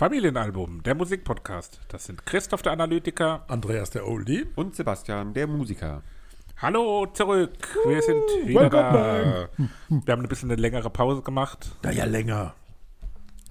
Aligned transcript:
Familienalbum, 0.00 0.82
der 0.82 0.94
Musikpodcast. 0.94 1.78
Das 1.88 2.06
sind 2.06 2.24
Christoph 2.24 2.62
der 2.62 2.72
Analytiker. 2.72 3.44
Andreas 3.48 3.90
der 3.90 4.08
Oldie. 4.08 4.46
Und 4.56 4.74
Sebastian, 4.74 5.34
der 5.34 5.46
Musiker. 5.46 6.00
Hallo 6.56 7.04
zurück. 7.12 7.52
Wir 7.86 8.00
sind 8.00 8.22
wieder 8.46 8.70
da. 8.70 9.48
Wir 9.58 10.12
haben 10.14 10.22
ein 10.22 10.26
bisschen 10.28 10.50
eine 10.50 10.58
längere 10.58 10.88
Pause 10.88 11.20
gemacht. 11.20 11.76
Na 11.82 11.92
ja, 11.92 12.06
länger. 12.06 12.54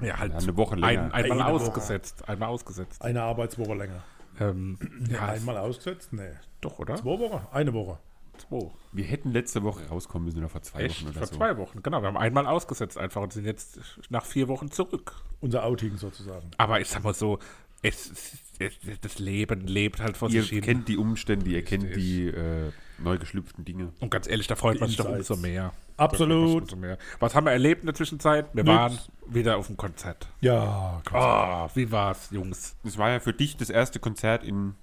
Ja, 0.02 0.18
halt 0.18 0.34
Ja, 0.34 0.40
eine 0.40 0.58
Woche 0.58 0.74
länger. 0.74 0.88
Ein, 0.88 1.12
einmal 1.12 1.42
Eine 1.44 1.54
Woche. 1.54 1.66
ausgesetzt. 1.66 2.28
Einmal 2.28 2.50
ausgesetzt. 2.50 3.00
Eine 3.04 3.22
Arbeitswoche 3.22 3.76
länger. 3.76 4.02
Ähm, 4.40 4.80
ja, 5.08 5.28
Einmal 5.28 5.56
ausgesetzt? 5.56 6.12
Nee. 6.14 6.32
doch, 6.62 6.80
oder? 6.80 6.96
Zwei 6.96 7.20
Wochen? 7.20 7.46
Eine 7.52 7.76
Woche. 7.76 8.00
Zwei. 8.48 8.72
Wir 8.92 9.06
hätten 9.06 9.32
letzte 9.32 9.64
Woche 9.64 9.88
rauskommen 9.88 10.26
müssen 10.26 10.40
oder 10.40 10.50
vor 10.50 10.62
zwei 10.62 10.84
Echt? 10.84 11.02
Wochen 11.02 11.10
oder 11.12 11.18
Vor 11.20 11.28
so. 11.28 11.36
zwei 11.36 11.58
Wochen. 11.58 11.84
Genau, 11.84 12.02
wir 12.02 12.08
haben 12.08 12.18
einmal 12.18 12.48
ausgesetzt 12.48 12.98
einfach 12.98 13.22
und 13.22 13.34
sind 13.34 13.46
jetzt 13.46 13.80
nach 14.10 14.26
vier 14.26 14.48
Wochen 14.48 14.72
zurück. 14.72 15.14
Unser 15.42 15.64
Outing 15.66 15.98
sozusagen. 15.98 16.50
Aber 16.58 16.80
ich 16.82 16.88
sag 16.88 17.04
mal 17.04 17.14
so, 17.14 17.40
es, 17.82 18.12
es, 18.60 18.74
das 19.02 19.20
Leben 19.20 19.66
lebt 19.68 20.02
halt 20.02 20.18
vor 20.18 20.30
Ihr 20.30 20.42
sich 20.42 20.52
hin. 20.52 20.62
kennt 20.62 20.88
die 20.88 20.98
Umstände, 20.98 21.50
ihr 21.50 21.64
kennt 21.64 21.96
die 21.96 22.28
äh, 22.28 22.72
neu 22.98 23.18
geschlüpften 23.18 23.64
Dinge. 23.64 23.94
Und 24.00 24.10
ganz 24.12 24.28
ehrlich, 24.28 24.48
da 24.48 24.56
freut 24.56 24.76
Die 24.76 24.80
man 24.82 24.90
sich 24.90 24.98
doch 24.98 25.08
umso 25.10 25.38
mehr. 25.38 25.72
Absolut. 25.96 26.64
Umso 26.64 26.76
mehr. 26.76 26.98
Was 27.20 27.36
haben 27.36 27.46
wir 27.46 27.52
erlebt 27.52 27.82
in 27.82 27.86
der 27.88 27.96
Zwischenzeit? 27.96 28.48
Wir 28.54 28.64
Nix. 28.64 28.76
waren 28.76 28.98
wieder 29.28 29.58
auf 29.58 29.68
dem 29.68 29.78
Konzert. 29.78 30.28
Ja, 30.42 31.02
Oh, 31.14 31.70
wie 31.76 31.92
war's, 31.92 32.30
Jungs? 32.32 32.76
Das 32.84 32.98
war 32.98 33.10
ja 33.12 33.20
für 33.20 33.34
dich 33.34 33.56
das 33.58 33.70
erste 33.70 34.00
Konzert 34.00 34.44
in, 34.44 34.76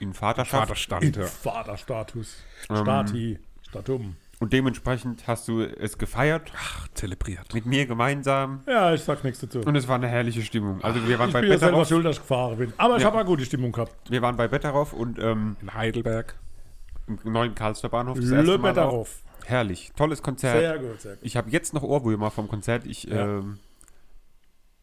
in 0.00 0.14
Vaterschaft. 0.14 0.62
Vaterstand. 0.68 1.04
in 1.04 1.12
Ja. 1.14 1.26
Vaterstatus. 1.26 2.36
Ähm. 2.70 2.76
Stati. 2.76 3.38
Statum. 3.68 4.16
Und 4.40 4.52
dementsprechend 4.52 5.26
hast 5.26 5.48
du 5.48 5.62
es 5.62 5.98
gefeiert 5.98 6.52
Ach, 6.56 6.86
zelebriert. 6.94 7.52
mit 7.54 7.66
mir 7.66 7.86
gemeinsam. 7.86 8.62
Ja, 8.68 8.94
ich 8.94 9.02
sag 9.02 9.24
nichts 9.24 9.40
dazu. 9.40 9.58
Und 9.60 9.74
es 9.74 9.88
war 9.88 9.96
eine 9.96 10.06
herrliche 10.06 10.42
Stimmung. 10.42 10.82
Also 10.84 11.06
wir 11.08 11.18
waren 11.18 11.28
Ich 11.28 11.32
bei 11.32 11.40
bin 11.40 11.50
ja 11.50 11.58
selber 11.58 11.72
Betteroff, 11.78 11.88
schuld, 11.88 12.06
dass 12.06 12.16
ich 12.16 12.22
gefahren 12.22 12.56
bin. 12.56 12.72
Aber 12.76 12.96
ich 12.96 13.02
Ja. 13.02 13.08
habe 13.08 13.18
eine 13.18 13.26
gute 13.26 13.44
Stimmung 13.44 13.72
gehabt. 13.72 13.92
wir 14.08 14.22
waren 14.22 14.36
bei 14.36 14.46
Betteroff 14.46 14.92
und 14.92 15.18
ähm, 15.18 15.56
In 15.60 15.74
Heidelberg. 15.74 16.36
im 17.08 17.18
neuen 17.32 17.54
Karlsruher 17.56 17.90
Bahnhof. 17.90 18.16
Das 18.20 18.30
erste 18.30 18.52
Le. 18.52 18.58
Betteroff. 18.60 19.22
Herrlich, 19.44 19.90
tolles 19.96 20.22
Konzert. 20.22 20.56
Sehr 20.60 20.78
gut, 20.78 21.00
sehr 21.00 21.14
gut. 21.16 21.24
Ich 21.24 21.36
habe 21.36 21.50
jetzt 21.50 21.74
noch 21.74 21.82
Ohrwürmer 21.82 22.30
vom 22.30 22.46
Konzert. 22.48 22.86
Ich 22.86 23.04
Ja. 23.04 23.38
ähm, 23.38 23.58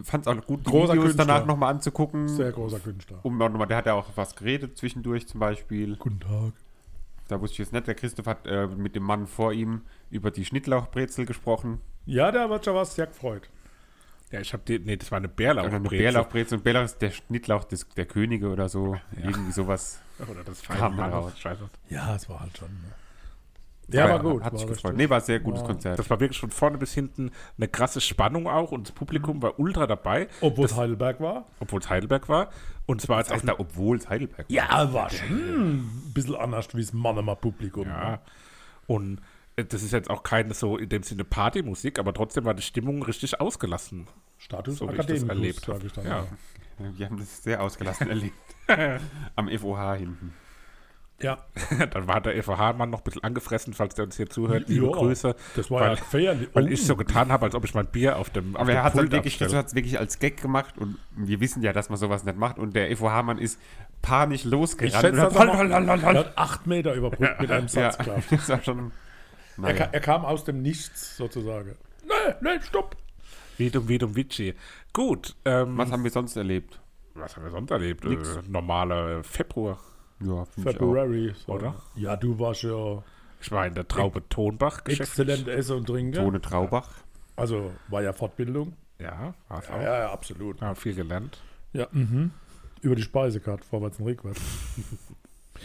fand 0.04 0.28
es 0.28 0.34
auch 0.34 0.46
gut, 0.46 0.66
die 0.66 0.70
Großer 0.72 0.94
Videos 0.94 1.06
Künstler. 1.06 1.26
danach 1.26 1.46
nochmal 1.46 1.74
anzugucken. 1.74 2.28
Sehr 2.28 2.52
großer 2.52 2.80
Künstler. 2.80 3.20
Um 3.24 3.42
auch 3.42 3.50
noch 3.50 3.58
mal, 3.60 3.66
der 3.66 3.78
hat 3.78 3.86
ja 3.86 3.94
auch 3.94 4.10
was 4.16 4.36
geredet 4.36 4.78
zwischendurch 4.78 5.28
zum 5.28 5.40
Beispiel. 5.40 5.96
Guten 5.98 6.20
Tag. 6.20 6.54
Da 7.28 7.42
wusste 7.42 7.54
ich 7.54 7.60
jetzt 7.60 7.74
nicht, 7.74 7.88
der 7.88 7.96
Christoph 7.96 8.28
hat 8.28 8.46
äh, 8.46 8.68
mit 8.68 8.96
dem 8.96 9.04
Mann 9.04 9.26
vor 9.26 9.52
ihm 9.54 9.82
über 10.12 10.30
die 10.32 10.46
Schnittlauchbrezel 10.46 11.26
gesprochen. 11.26 11.82
Ja, 12.06 12.32
da 12.32 12.50
wird 12.50 12.66
schon 12.66 12.76
was 12.76 12.94
sehr 12.96 13.08
gefreut. 13.08 13.50
Ja, 14.32 14.42
ich 14.42 14.54
hab 14.54 14.66
die, 14.66 14.80
nee, 14.80 14.98
das 14.98 15.12
war 15.12 15.18
eine 15.18 15.28
Oder 15.28 15.38
eine 15.40 15.56
Bärlauchbrezel. 15.70 15.98
Bärlauchbrezel 15.98 16.58
und 16.58 16.64
Bärlauch 16.64 16.84
ist 16.84 17.02
der 17.02 17.12
Schnittlauch 17.12 17.64
des, 17.64 17.88
der 17.90 18.06
Könige 18.06 18.50
oder 18.50 18.70
so. 18.70 18.98
Irgendwie 19.16 19.52
sowas. 19.52 20.02
Oder 20.30 20.44
das 20.44 20.62
Kam 20.64 20.96
Feind- 20.98 21.14
raus. 21.14 21.34
Scheiße. 21.40 21.70
Ja, 21.90 22.16
es 22.16 22.30
war 22.30 22.40
halt 22.42 22.58
schon. 22.58 22.70
Ne? 22.70 22.94
Ja, 23.88 24.06
Aber 24.06 24.24
war 24.24 24.32
gut. 24.34 24.44
Hat 24.44 24.54
war 24.54 24.60
sich 24.60 24.68
gefreut. 24.68 24.96
Nee, 24.98 25.10
war 25.10 25.18
ein 25.20 25.24
sehr 25.24 25.40
gutes 25.40 25.62
War- 25.62 25.68
Konzert. 25.68 26.00
Das 26.00 26.10
war 26.10 26.20
wirklich 26.20 26.40
von 26.40 26.50
vorne 26.52 26.78
bis 26.78 26.94
hinten 26.94 27.32
eine 27.58 27.68
krasse 27.68 28.02
Spannung 28.02 28.48
auch 28.48 28.72
und 28.72 28.88
das 28.88 28.96
Publikum 28.96 29.42
war 29.42 29.60
ultra 29.60 29.86
dabei, 29.88 30.28
Obwohl 30.42 30.66
es 30.66 30.76
Heidelberg 30.76 31.20
war. 31.20 31.46
obwohl 31.60 31.80
es 31.80 31.90
Heidelberg 31.90 32.28
war. 32.30 32.50
Und 32.88 33.08
war 33.10 33.20
Das 33.20 33.30
auch 33.30 33.36
heißt 33.36 33.48
da, 33.48 33.56
obwohl 33.58 33.98
es 33.98 34.10
Heidelberg 34.10 34.40
war. 34.50 34.56
Ja, 34.56 34.94
war 34.94 35.10
schon 35.10 35.28
ein 35.28 36.12
bisschen 36.14 36.36
anders 36.36 36.68
wie 36.74 36.82
das 36.82 36.94
Mannemer 36.94 37.36
Publikum. 37.36 37.88
Ja. 37.88 38.22
Und 38.88 39.22
äh, 39.56 39.66
das 39.66 39.84
ist 39.84 39.92
jetzt 39.94 40.10
auch 40.10 40.24
keine 40.24 40.54
so 40.54 40.78
in 40.78 40.90
dem 40.90 41.04
Sinne 41.04 41.24
Partymusik, 41.24 42.00
aber 42.00 42.14
trotzdem 42.14 42.46
war 42.46 42.54
die 42.54 42.62
Stimmung 42.64 43.04
richtig 43.04 43.40
ausgelassen. 43.40 44.08
Status 44.38 44.78
So 44.78 44.88
wie 44.88 44.92
ich 44.92 44.98
das 44.98 45.24
Akademikus, 45.24 45.30
erlebt 45.30 45.68
habe. 45.68 45.86
ich 45.86 45.94
dann. 45.94 46.06
Ja. 46.06 46.26
Ja. 46.80 46.92
Wir 46.98 47.06
haben 47.08 47.18
das 47.18 47.42
sehr 47.44 47.62
ausgelassen 47.64 48.10
erlebt. 48.10 48.36
Am 49.36 49.48
FOH 49.50 49.94
hinten. 49.96 50.34
Ja, 51.22 51.38
Dann 51.92 52.08
war 52.08 52.20
der 52.22 52.42
FH-Mann 52.44 52.90
noch 52.90 53.00
ein 53.00 53.04
bisschen 53.04 53.24
angefressen, 53.24 53.74
falls 53.74 53.96
der 53.96 54.06
uns 54.06 54.18
hier 54.18 54.30
zuhört. 54.30 54.68
Liebe 54.68 54.86
Ja, 54.88 54.92
Grüße. 54.92 55.36
das 55.56 55.72
war 55.72 55.80
weil, 55.82 55.90
ja 55.92 55.96
gefährlich. 55.96 56.50
Weil 56.54 56.72
ich 56.72 56.86
so 56.86 56.96
getan 56.96 57.32
habe, 57.32 57.46
als 57.46 57.56
ob 57.56 57.64
ich 57.64 57.74
mein 57.74 57.86
Bier 57.88 58.18
auf 58.18 58.30
dem 58.30 58.56
auf 58.56 58.62
Aber 58.62 58.72
dem 58.72 58.76
er 58.78 58.84
hat 58.84 58.96
halt 58.96 59.12
wirklich, 59.12 59.40
wirklich 59.40 59.98
als 59.98 60.20
Gag 60.20 60.42
gemacht 60.42 60.78
und 60.78 60.98
wir 61.16 61.40
wissen 61.40 61.62
ja, 61.64 61.72
dass 61.74 61.90
man 61.90 61.98
sowas 61.98 62.26
nicht 62.26 62.38
macht. 62.38 62.60
Und 62.60 62.76
der 62.76 62.96
FOH-Mann 62.96 63.38
ist 63.38 63.60
panisch 64.02 64.44
Ich 64.46 64.52
losgerannt. 64.52 65.02
schätze, 65.06 65.18
er 65.40 66.14
hat 66.16 66.38
acht 66.38 66.68
Meter 66.68 66.94
überbrückt 66.94 67.40
mit 67.42 67.50
einem 67.50 67.68
ja, 67.68 67.92
Satz. 67.92 67.98
das 68.30 68.50
war 68.50 68.62
schon. 68.64 68.80
Er, 69.58 69.62
Naja. 69.62 69.74
ka- 69.86 69.90
er 69.94 70.02
kam 70.02 70.26
aus 70.26 70.44
dem 70.44 70.62
Nichts 70.62 71.16
sozusagen. 71.16 71.76
Nee, 72.04 72.34
nee, 72.42 72.60
stopp. 72.62 72.98
Vidum, 73.58 73.88
Vidum, 73.88 74.16
Vici. 74.18 74.54
Gut. 74.92 75.34
Ähm, 75.46 75.78
Was 75.78 75.92
haben 75.92 76.04
wir 76.04 76.12
sonst 76.12 76.36
erlebt? 76.36 76.82
was 77.14 77.38
haben 77.38 77.44
wir 77.46 77.52
sonst 77.52 77.72
erlebt? 77.72 78.04
Äh, 78.04 78.10
Nix. 78.10 78.38
normaler 78.50 79.24
Februar, 79.24 79.80
Ja, 80.20 80.46
finde 80.46 80.70
ich 80.72 80.76
auch. 80.78 80.80
February. 80.80 81.34
So. 81.46 81.54
Oder? 81.54 81.76
Ja, 81.96 82.16
du 82.16 82.40
warst 82.40 82.64
ja 82.64 83.04
Ich 83.42 83.52
war 83.52 83.68
in 83.68 83.74
der 83.76 83.88
Traube 83.88 84.28
Tonbach 84.30 84.82
exzellent 84.86 85.48
Essen 85.48 85.78
und 85.78 85.88
Trinken. 85.88 86.14
Tone 86.14 86.42
Traubach. 86.42 86.90
Also 87.36 87.72
war 87.90 88.02
ja 88.02 88.14
Fortbildung. 88.14 88.74
Ja, 89.00 89.34
war's 89.50 89.68
Ja, 89.68 89.76
auch. 89.76 89.82
ja, 89.82 90.00
ja, 90.00 90.12
absolut. 90.12 90.62
Ja, 90.62 90.74
viel 90.76 90.96
gelernt. 90.96 91.42
Ja, 91.74 91.88
mhm. 91.92 92.32
Über 92.82 92.96
die 92.96 93.02
Speisekarte, 93.02 93.64
vorwärts 93.66 94.00
und 94.00 94.06
rückwärts. 94.06 94.40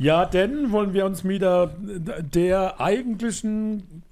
ja, 0.00 0.26
denn 0.26 0.70
wollen 0.72 0.92
wir 0.92 1.06
uns 1.06 1.24
wieder 1.24 1.72
der 1.78 2.80
eigentlichen 2.80 4.02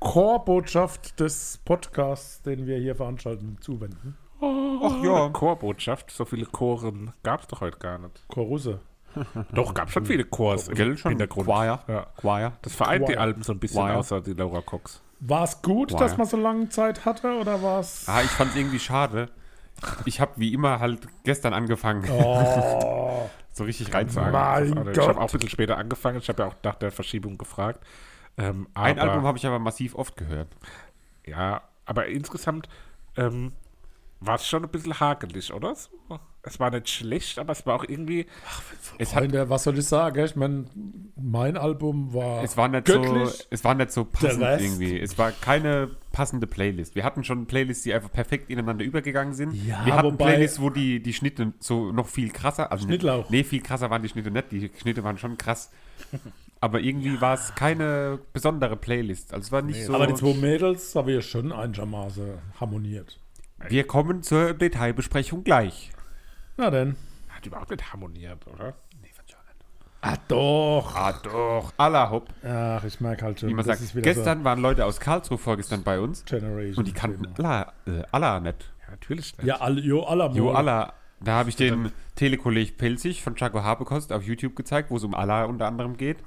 Core-Botschaft 0.00 1.18
des 1.20 1.58
Podcasts, 1.64 2.42
den 2.42 2.66
wir 2.66 2.78
hier 2.78 2.94
veranstalten, 2.94 3.56
zuwenden. 3.60 4.16
Ach 4.40 5.02
ja. 5.02 5.28
Chorbotschaft, 5.30 6.10
so 6.10 6.24
viele 6.24 6.46
Choren 6.46 7.12
gab 7.22 7.40
es 7.42 7.46
doch 7.48 7.60
heute 7.60 7.78
gar 7.78 7.98
nicht. 7.98 8.24
Chorrusse. 8.28 8.80
Doch, 9.52 9.74
gab 9.74 9.90
schon 9.90 10.04
viele 10.06 10.24
Chors 10.24 10.68
im 10.68 10.74
Gell, 10.74 10.96
schon 10.96 11.10
Hintergrund. 11.10 11.46
Choir. 11.46 11.82
Ja. 11.88 12.06
Choir. 12.20 12.52
Das 12.62 12.74
vereint 12.74 13.08
die 13.08 13.14
Choir. 13.14 13.20
Alben 13.22 13.42
so 13.42 13.52
ein 13.52 13.58
bisschen, 13.58 13.80
Choir. 13.80 13.96
außer 13.96 14.20
die 14.20 14.34
Laura 14.34 14.60
Cox. 14.60 15.02
War 15.20 15.44
es 15.44 15.60
gut, 15.62 15.92
Wow, 15.92 15.98
dass 16.00 16.16
man 16.16 16.26
so 16.26 16.36
lange 16.36 16.68
Zeit 16.68 17.04
hatte 17.04 17.36
oder 17.38 17.62
war 17.62 17.80
es. 17.80 18.06
Ah, 18.08 18.20
ich 18.22 18.30
fand 18.30 18.50
es 18.50 18.56
irgendwie 18.56 18.78
schade. 18.78 19.30
Ich 20.04 20.20
habe 20.20 20.32
wie 20.36 20.52
immer 20.52 20.78
halt 20.80 21.08
gestern 21.24 21.54
angefangen, 21.54 22.08
Oh, 22.10 23.28
so 23.52 23.64
richtig 23.64 23.92
reinzuhaken. 23.92 24.32
Mein 24.32 24.92
ich 24.92 24.98
habe 24.98 25.18
auch 25.18 25.22
ein 25.22 25.32
bisschen 25.32 25.48
später 25.48 25.78
angefangen. 25.78 26.18
Ich 26.18 26.28
habe 26.28 26.42
ja 26.42 26.48
auch 26.48 26.54
nach 26.62 26.74
der 26.76 26.92
Verschiebung 26.92 27.38
gefragt. 27.38 27.84
Ähm, 28.36 28.68
Ein 28.74 28.98
Album 28.98 29.24
habe 29.24 29.38
ich 29.38 29.46
aber 29.46 29.58
massiv 29.58 29.94
oft 29.96 30.16
gehört. 30.16 30.48
Ja, 31.26 31.62
aber 31.86 32.06
insgesamt 32.06 32.68
ähm, 33.16 33.52
war 34.20 34.34
es 34.36 34.46
schon 34.46 34.64
ein 34.64 34.70
bisschen 34.70 34.98
hakelig, 34.98 35.52
oder? 35.52 35.74
Es 36.42 36.58
war 36.58 36.70
nicht 36.70 36.88
schlecht, 36.88 37.38
aber 37.38 37.52
es 37.52 37.66
war 37.66 37.74
auch 37.76 37.84
irgendwie. 37.86 38.26
Es, 38.98 39.14
hat, 39.14 39.22
Freunde, 39.24 39.50
was 39.50 39.64
soll 39.64 39.78
ich 39.78 39.86
sagen? 39.86 40.24
Ich 40.24 40.34
meine, 40.34 40.64
mein 41.16 41.56
Album 41.56 42.14
war. 42.14 42.42
es, 42.42 42.56
war 42.56 42.68
nicht 42.68 42.88
so, 42.88 43.30
es 43.50 43.64
war 43.64 43.74
nicht 43.74 43.92
so 43.92 44.04
passend 44.04 44.42
irgendwie. 44.42 44.98
Es 44.98 45.18
war 45.18 45.30
keine 45.32 45.90
passende 46.12 46.46
Playlist. 46.46 46.94
Wir 46.94 47.04
hatten 47.04 47.22
schon 47.22 47.46
Playlists, 47.46 47.84
die 47.84 47.92
einfach 47.92 48.10
perfekt 48.10 48.50
ineinander 48.50 48.84
übergegangen 48.84 49.34
sind. 49.34 49.52
Ja, 49.52 49.84
Wir 49.84 49.94
hatten 49.94 50.06
wobei- 50.12 50.24
Playlists, 50.24 50.60
wo 50.60 50.70
die, 50.70 51.02
die 51.02 51.12
Schnitte 51.12 51.52
so 51.58 51.92
noch 51.92 52.06
viel 52.08 52.30
krasser. 52.30 52.72
Also 52.72 52.86
Schnittlauch. 52.86 53.28
Nee, 53.30 53.44
viel 53.44 53.60
krasser 53.62 53.90
waren 53.90 54.02
die 54.02 54.08
Schnitte 54.08 54.30
nicht. 54.30 54.50
Die 54.50 54.70
Schnitte 54.80 55.04
waren 55.04 55.18
schon 55.18 55.36
krass. 55.36 55.70
Aber 56.60 56.80
irgendwie 56.80 57.20
war 57.20 57.34
es 57.34 57.54
keine 57.54 58.18
besondere 58.32 58.76
Playlist. 58.76 59.32
Also 59.32 59.46
es 59.46 59.52
war 59.52 59.62
nicht 59.62 59.84
so. 59.84 59.94
Aber 59.94 60.06
die 60.06 60.14
zwei 60.14 60.34
Mädels 60.34 60.94
haben 60.94 61.06
wir 61.08 61.20
schon 61.22 61.52
einigermaßen 61.52 62.24
harmoniert. 62.58 63.20
Wir 63.66 63.86
kommen 63.86 64.22
zur 64.22 64.54
Detailbesprechung 64.54 65.44
gleich. 65.44 65.90
Na 66.56 66.70
denn. 66.70 66.96
Hat 67.28 67.44
überhaupt 67.46 67.70
nicht 67.70 67.92
harmoniert, 67.92 68.46
oder? 68.46 68.74
Ah, 70.00 70.16
doch. 70.28 70.94
Ah 70.94 71.12
doch, 71.24 71.72
aller 71.76 72.10
Hopp. 72.10 72.28
Ach, 72.44 72.84
ich 72.84 73.00
merke 73.00 73.24
halt 73.24 73.40
schon. 73.40 73.48
Wie 73.48 73.54
man 73.54 73.66
das 73.66 73.80
sagt, 73.80 74.02
gestern 74.02 74.44
waren 74.44 74.60
Leute 74.60 74.84
aus 74.84 75.00
Karlsruhe 75.00 75.38
vorgestern 75.38 75.82
bei 75.82 75.98
uns 75.98 76.20
so 76.20 76.36
Generation. 76.36 76.76
und 76.76 76.86
die 76.86 76.92
kannten. 76.92 77.26
Allah, 77.36 77.72
äh, 77.86 78.02
Allah 78.12 78.38
nicht. 78.38 78.70
Ja, 78.84 78.90
natürlich 78.92 79.36
nicht. 79.36 79.46
Ja, 79.46 79.56
all, 79.56 79.78
jo, 79.80 80.04
aller 80.04 80.30
Jo, 80.30 80.52
Allah. 80.52 80.92
Da 81.20 81.32
habe 81.32 81.48
ich 81.48 81.56
den 81.56 81.90
Telekolleg 82.14 82.78
Pelzig 82.78 83.24
von 83.24 83.34
Chaco 83.34 83.64
Habekost 83.64 84.12
auf 84.12 84.22
YouTube 84.22 84.54
gezeigt, 84.54 84.90
wo 84.92 84.96
es 84.98 85.02
um 85.04 85.14
Allah 85.14 85.46
unter 85.46 85.66
anderem 85.66 85.96
geht. 85.96 86.18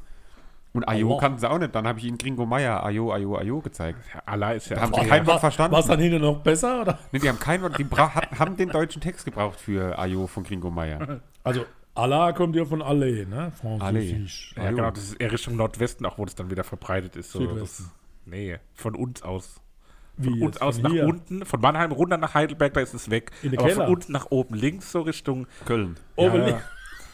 Und 0.73 0.87
Ayo 0.87 1.17
kannten 1.17 1.37
sie 1.39 1.49
auch 1.49 1.59
nicht. 1.59 1.75
Dann 1.75 1.85
habe 1.85 1.99
ich 1.99 2.05
ihnen 2.05 2.17
Gringo 2.17 2.45
Meier 2.45 2.83
Ayo, 2.83 3.11
Ayo, 3.11 3.35
Ayo 3.37 3.59
gezeigt. 3.59 3.99
Ja, 4.13 4.21
Allah 4.25 4.53
ist 4.53 4.69
ja. 4.69 4.77
Da 4.77 4.83
haben 4.83 4.93
sie 4.93 5.01
kein 5.05 5.27
Wort 5.27 5.41
verstanden. 5.41 5.73
War 5.73 5.81
es 5.81 5.87
dann 5.87 5.99
hinten 5.99 6.21
noch 6.21 6.39
besser? 6.39 6.81
Oder? 6.81 6.99
Nee, 7.11 7.19
die 7.19 7.27
haben 7.27 7.39
kein 7.39 7.61
Wort, 7.61 7.77
die 7.77 7.85
haben 7.85 8.55
den 8.55 8.69
deutschen 8.69 9.01
Text 9.01 9.25
gebraucht 9.25 9.59
für 9.59 9.99
Ayo 9.99 10.27
von 10.27 10.43
Gringo 10.43 10.69
Meier. 10.71 11.19
Also, 11.43 11.65
Allah 11.93 12.31
kommt 12.31 12.55
ja 12.55 12.63
von 12.63 12.81
Allee, 12.81 13.25
ne? 13.25 13.51
Französisch. 13.59 14.53
ja, 14.55 14.69
genau, 14.71 14.91
das 14.91 15.03
ist 15.03 15.13
eher 15.15 15.31
Richtung 15.31 15.57
Nordwesten, 15.57 16.05
auch 16.05 16.17
wo 16.17 16.23
das 16.23 16.35
dann 16.35 16.49
wieder 16.49 16.63
verbreitet 16.63 17.17
ist. 17.17 17.31
So, 17.31 17.45
das, 17.47 17.83
nee, 18.25 18.57
von 18.73 18.95
uns 18.95 19.23
aus. 19.23 19.59
Wie 20.17 20.29
Von 20.29 20.33
uns 20.33 20.41
jetzt? 20.55 20.61
aus 20.61 20.75
Von 20.75 20.83
nach 20.83 20.91
hier? 20.91 21.05
unten, 21.07 21.45
von 21.45 21.59
Mannheim 21.59 21.91
runter 21.91 22.17
nach 22.17 22.33
Heidelberg, 22.33 22.73
da 22.73 22.81
ist 22.81 22.93
es 22.93 23.09
weg. 23.09 23.31
In 23.41 23.57
Aber 23.57 23.67
Keller? 23.67 23.85
von 23.85 23.93
unten 23.93 24.11
nach 24.13 24.27
oben 24.29 24.55
links, 24.55 24.91
so 24.91 25.01
Richtung. 25.01 25.47
Köln. 25.65 25.97
Oben 26.15 26.35
ja, 26.37 26.45
links. 26.47 26.63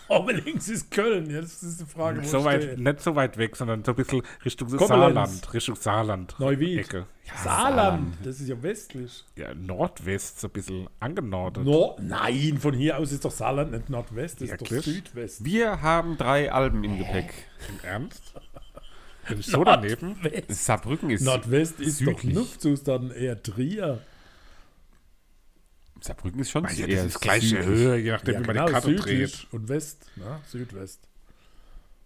Aber 0.09 0.33
links 0.33 0.69
ist 0.69 0.89
Köln. 0.91 1.29
Ja, 1.29 1.41
das 1.41 1.61
ist 1.63 1.81
die 1.81 1.85
Frage, 1.85 2.19
Nicht 2.19 2.33
wo 2.33 2.39
so, 2.39 2.45
weit, 2.45 2.77
nicht 2.77 3.01
so 3.01 3.15
weit 3.15 3.37
weg, 3.37 3.55
sondern 3.55 3.83
so 3.83 3.91
ein 3.91 3.95
bisschen 3.95 4.21
Richtung 4.45 4.69
Koblenz. 4.69 4.89
Saarland. 4.89 5.53
Richtung 5.53 5.75
Saarland. 5.75 6.35
Neuwied. 6.39 6.79
Ecke. 6.79 7.07
Ja, 7.25 7.33
Saarland. 7.43 8.15
Das 8.23 8.39
ist 8.39 8.47
ja 8.47 8.61
westlich. 8.63 9.25
ja, 9.35 9.53
Nordwest, 9.53 10.39
so 10.39 10.47
ein 10.47 10.51
bisschen 10.51 10.87
angenordet. 10.99 11.63
Nord 11.65 11.99
Nein, 12.01 12.57
von 12.59 12.73
hier 12.73 12.97
aus 12.97 13.11
ist 13.11 13.25
doch 13.25 13.31
Saarland 13.31 13.71
nicht 13.71 13.89
Nordwest, 13.89 14.41
das 14.41 14.49
ist 14.49 14.61
doch 14.61 14.71
Wirklich? 14.71 14.95
Südwest. 14.95 15.43
Wir 15.43 15.81
haben 15.81 16.17
drei 16.17 16.51
Alben 16.51 16.83
im 16.83 16.97
Gepäck. 16.97 17.33
Im 17.69 17.85
Ernst? 17.89 18.33
Bin 19.27 19.39
ich 19.39 19.45
so 19.47 19.63
daneben? 19.63 20.15
Nordwest, 20.21 20.65
Saarbrücken 20.65 21.09
ist. 21.09 21.23
Nordwest 21.25 21.81
ist 21.81 21.97
südlich. 21.97 22.33
doch 22.33 22.41
Luftzus, 22.41 22.83
dann 22.83 23.11
eher 23.11 23.41
Trier. 23.43 23.99
Saarbrücken 26.01 26.39
ist 26.39 26.49
schon 26.51 26.63
Ja, 26.65 26.85
eher 26.87 27.03
das 27.03 27.05
ist 27.15 27.19
gleiche 27.21 27.47
südlich. 27.47 27.65
Höhe, 27.65 27.97
je 27.97 28.11
nachdem, 28.11 28.33
Ja, 28.35 28.39
wie 28.41 28.45
man 28.47 28.53
genau, 28.55 28.65
die 28.67 28.71
Karte 28.73 28.95
dreht. 28.95 28.99
südlich 29.29 29.47
und 29.51 29.69
West, 29.69 30.05
ne? 30.15 30.39
Südwest. 30.47 31.07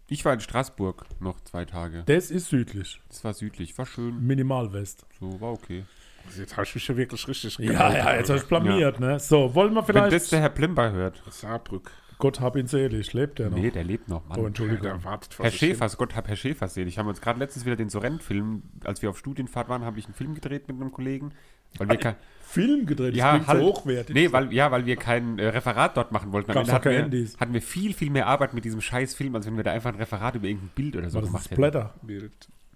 Ich 0.08 0.26
war 0.26 0.34
in 0.34 0.40
Straßburg 0.42 1.06
noch 1.22 1.40
zwei 1.46 1.64
Tage. 1.66 2.04
Das 2.06 2.32
ist 2.32 2.50
südlich. 2.50 3.02
Das 3.08 3.24
war 3.24 3.34
südlich, 3.34 3.78
war 3.78 3.86
schön. 3.86 4.26
Minimalwest. 4.26 5.06
So, 5.20 5.40
war 5.40 5.52
okay. 5.54 5.86
Also 6.28 6.42
Jetzt 6.42 6.52
habe 6.58 6.64
ich 6.66 6.76
mich 6.76 6.84
schon 6.84 6.98
wirklich 6.98 7.28
richtig 7.28 7.58
Ja, 7.60 7.72
geoutet, 7.72 7.98
ja, 7.98 8.16
jetzt 8.16 8.30
hast 8.30 8.44
du 8.44 8.48
blamiert, 8.50 9.00
ne? 9.00 9.20
So, 9.20 9.56
wollen 9.56 9.74
wir 9.74 9.88
Wenn 9.88 9.96
das 9.96 10.08
vielleicht. 10.10 10.32
der 10.34 10.40
Herr 10.42 10.50
Plimber 10.50 10.92
hört. 10.92 11.24
Saarbrück. 11.30 11.92
Gott 12.20 12.40
hab 12.40 12.56
ihn 12.56 12.68
selig, 12.68 13.14
lebt 13.14 13.40
er 13.40 13.50
noch? 13.50 13.58
Nee, 13.58 13.72
der 13.72 13.84
lebt 13.84 14.08
noch, 14.08 14.28
Mann. 14.28 14.40
oh, 14.40 14.46
Entschuldigung. 14.46 14.84
Der 14.84 15.04
wartet 15.04 15.40
Herr 15.40 15.50
hin. 15.50 15.58
Schäfers, 15.58 15.98
Gott 15.98 16.16
hab 16.16 16.28
Herr 16.28 16.36
Schäfers 16.36 16.76
sehen. 16.76 16.88
Ich 16.88 17.00
habe 17.00 17.10
uns 17.10 17.20
gerade 17.22 17.40
letztens 17.40 17.66
wieder 17.66 17.76
den 17.76 17.90
Sorrent-Film, 17.90 18.62
als 18.84 19.02
wir 19.02 19.10
auf 19.10 19.18
Studienfahrt 19.18 19.70
waren, 19.70 19.84
habe 19.84 19.98
ich 19.98 20.06
einen 20.06 20.14
Film 20.14 20.36
gedreht 20.36 20.68
mit 20.68 20.80
einem 20.80 20.92
Kollegen. 20.92 21.32
Weil 21.78 21.90
wir 21.90 21.98
kein, 21.98 22.16
Film 22.52 22.86
gedreht, 22.86 23.14
das 23.14 23.18
ja, 23.18 23.32
klingt 23.32 23.48
halt, 23.48 23.60
so 23.62 23.66
hochwertig. 23.68 24.14
Nee, 24.14 24.32
weil, 24.32 24.52
ja, 24.54 24.72
weil 24.72 24.86
wir 24.86 24.96
kein 24.96 25.40
äh, 25.40 25.48
Referat 25.48 25.96
dort 25.98 26.12
machen 26.12 26.32
wollten. 26.32 26.52
Am 26.52 26.58
Ende 26.58 26.72
hatten 26.74 26.90
wir, 26.90 26.98
Handys. 26.98 27.38
hatten 27.40 27.54
wir 27.54 27.62
viel, 27.62 27.94
viel 27.94 28.10
mehr 28.10 28.28
Arbeit 28.28 28.54
mit 28.54 28.66
diesem 28.66 28.82
scheiß 28.82 29.16
Film, 29.16 29.36
als 29.36 29.46
wenn 29.46 29.58
wir 29.58 29.64
da 29.64 29.72
einfach 29.72 29.92
ein 29.94 30.00
Referat 30.00 30.36
über 30.36 30.48
irgendein 30.48 30.70
Bild 30.76 30.96
oder 30.96 31.10
so 31.10 31.16
War 31.16 31.22
das 31.22 31.30
gemacht 31.30 31.46
ein 31.46 31.50
hätten. 31.50 31.56
Splatter? 31.56 31.94
Bild. 32.02 32.32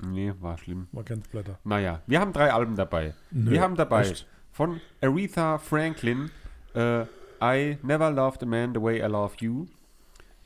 Nee, 0.08 0.34
war 0.40 0.58
schlimm. 0.58 0.88
Man 0.92 1.06
kennt 1.06 1.26
Splatter. 1.26 1.60
Naja, 1.64 2.02
wir 2.08 2.20
haben 2.20 2.34
drei 2.34 2.52
Alben 2.52 2.76
dabei. 2.76 3.14
Nö, 3.32 3.52
wir 3.52 3.62
haben 3.62 3.76
dabei 3.76 4.02
echt? 4.02 4.28
von 4.52 4.82
Aretha 5.02 5.58
Franklin 5.58 6.30
äh, 6.74 7.04
I 7.42 7.78
Never 7.82 8.12
Loved 8.12 8.44
a 8.44 8.46
Man 8.46 8.74
the 8.74 8.82
Way 8.82 9.00
I 9.00 9.08
Love 9.08 9.36
You. 9.40 9.68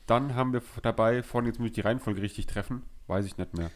Dann 0.06 0.34
haben 0.34 0.52
wir 0.52 0.62
dabei 0.82 1.22
von, 1.22 1.46
jetzt 1.46 1.58
muss 1.58 1.68
ich 1.68 1.74
die 1.74 1.82
Reihenfolge 1.82 2.20
richtig 2.20 2.46
treffen, 2.46 2.82
weiß 3.06 3.26
ich 3.26 3.38
nicht 3.38 3.56
mehr. 3.56 3.70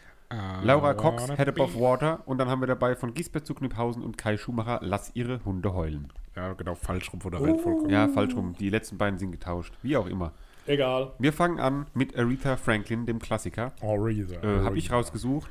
Laura 0.62 0.94
Cox, 0.94 1.28
Head 1.36 1.48
Above 1.48 1.78
Water. 1.78 2.22
Und 2.26 2.38
dann 2.38 2.48
haben 2.48 2.60
wir 2.60 2.66
dabei 2.66 2.96
von 2.96 3.14
Gisbert 3.14 3.46
zu 3.46 3.54
Kniphausen 3.54 4.02
und 4.02 4.18
Kai 4.18 4.36
Schumacher, 4.36 4.80
Lass 4.82 5.10
ihre 5.14 5.44
Hunde 5.44 5.74
heulen. 5.74 6.12
Ja, 6.34 6.52
genau, 6.54 6.74
falsch 6.74 7.12
rum 7.12 7.20
von 7.20 7.30
der 7.30 7.40
Oh. 7.40 7.44
Reihenfolge. 7.44 7.92
Ja, 7.92 8.08
falsch 8.08 8.34
rum. 8.34 8.54
Die 8.58 8.68
letzten 8.70 8.98
beiden 8.98 9.18
sind 9.18 9.30
getauscht. 9.30 9.74
Wie 9.82 9.96
auch 9.96 10.06
immer. 10.06 10.32
Egal. 10.66 11.12
Wir 11.18 11.32
fangen 11.32 11.60
an 11.60 11.86
mit 11.94 12.18
Aretha 12.18 12.56
Franklin, 12.56 13.06
dem 13.06 13.18
Klassiker. 13.20 13.72
Aretha. 13.80 14.42
Äh, 14.42 14.64
Habe 14.64 14.78
ich 14.78 14.90
rausgesucht. 14.90 15.50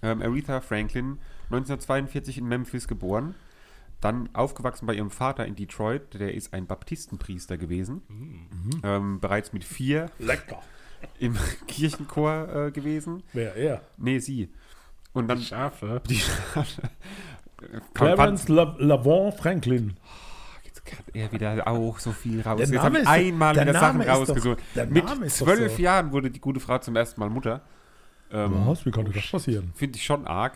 Ähm, 0.00 0.22
Aretha 0.22 0.60
Franklin, 0.60 1.18
1942 1.50 2.38
in 2.38 2.46
Memphis 2.46 2.88
geboren. 2.88 3.34
Dann 4.00 4.28
aufgewachsen 4.32 4.86
bei 4.86 4.94
ihrem 4.94 5.10
Vater 5.10 5.44
in 5.46 5.54
Detroit. 5.54 6.14
Der 6.14 6.34
ist 6.34 6.54
ein 6.54 6.66
Baptistenpriester 6.66 7.56
gewesen. 7.58 8.02
Ähm, 8.82 9.20
bereits 9.20 9.52
mit 9.52 9.64
vier 9.64 10.06
Lecker. 10.18 10.60
Im 11.18 11.36
Kirchenchor 11.66 12.66
äh, 12.66 12.70
gewesen. 12.70 13.22
Wer 13.32 13.54
er? 13.56 13.80
Nee, 13.98 14.18
sie. 14.18 14.48
Und 15.12 15.28
dann 15.28 15.40
Schafe. 15.42 16.00
die 16.08 16.20
Clarence 17.94 18.48
La 18.48 18.74
Lavon 18.78 19.32
Franklin. 19.32 19.94
Jetzt 20.64 20.82
hat 20.90 21.04
er 21.14 21.32
wieder 21.32 21.68
auch 21.68 21.98
so 21.98 22.12
viel 22.12 22.40
raus. 22.40 22.56
Der 22.58 22.66
Jetzt 22.66 22.74
Name 22.74 22.84
habe 22.84 22.96
ich 22.96 23.02
ist 23.02 23.06
doch- 23.08 23.12
einmal 23.12 23.54
der 23.54 23.62
wieder 23.68 23.78
Sachen 23.80 24.00
doch- 24.00 24.08
rausgesucht. 24.08 24.58
der 24.74 24.86
Mit 24.86 25.04
doch 25.08 25.26
zwölf 25.28 25.76
so. 25.76 25.82
Jahren 25.82 26.12
wurde 26.12 26.30
die 26.30 26.40
gute 26.40 26.60
Frau 26.60 26.78
zum 26.78 26.96
ersten 26.96 27.20
Mal 27.20 27.30
Mutter. 27.30 27.60
Ähm, 28.32 28.66
Was? 28.66 28.84
Wie 28.86 28.90
konnte 28.90 29.12
das 29.12 29.30
passieren? 29.30 29.72
Finde 29.74 29.96
ich 29.98 30.04
schon 30.04 30.26
arg. 30.26 30.54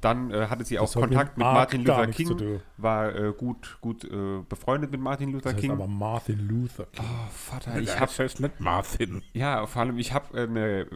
Dann 0.00 0.30
äh, 0.30 0.46
hatte 0.48 0.64
sie 0.64 0.78
auch 0.78 0.84
Das 0.84 0.94
Kontakt 0.94 1.36
mit 1.36 1.46
arg 1.46 1.54
Martin 1.56 1.84
Luther 1.84 2.06
King, 2.06 2.60
war 2.78 3.14
äh, 3.14 3.32
gut, 3.36 3.78
gut 3.80 4.04
äh, 4.04 4.40
befreundet 4.48 4.90
mit 4.90 5.00
Martin 5.00 5.30
Luther 5.30 5.44
Das 5.50 5.52
heißt 5.54 5.60
King. 5.62 5.72
aber 5.72 5.86
Martin 5.86 6.48
Luther 6.48 6.86
King. 6.86 7.04
oh, 7.06 7.28
Vater, 7.30 7.78
Ich 7.78 7.90
habe 8.00 8.00
habe 8.14 8.24
es 8.24 8.40
nicht 8.40 8.60
Martin. 8.60 9.22
ja 9.34 9.66
vor 9.66 9.82
allem 9.82 9.98
ich 9.98 10.12
habe 10.14 10.38
eine 10.42 10.86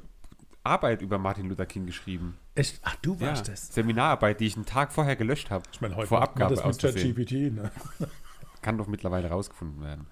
Arbeit 0.63 1.03
über 1.03 1.19
Martin 1.19 1.51
Luther 1.51 1.67
King 1.67 1.85
geschrieben. 1.85 2.39
Echt? 2.55 2.81
Ach, 2.85 2.97
du 3.03 3.15
Ja, 3.21 3.27
warst 3.29 3.49
das. 3.49 3.75
Seminararbeit, 3.75 4.41
die 4.41 4.47
ich 4.47 4.57
einen 4.57 4.65
Tag 4.65 4.93
vorher 4.93 5.17
gelöscht 5.17 5.51
habe. 5.51 5.65
Ich 5.73 5.81
meine, 5.83 5.95
heute 5.97 6.07
vor 6.09 6.23
Abgabe 6.23 6.55
das 6.55 6.65
mit. 6.65 6.79
ChatGPT, 6.81 7.53
ne? 7.55 7.71
Kann 8.63 8.79
doch 8.79 8.87
mittlerweile 8.87 9.29
rausgefunden 9.29 9.83
werden. 9.83 10.07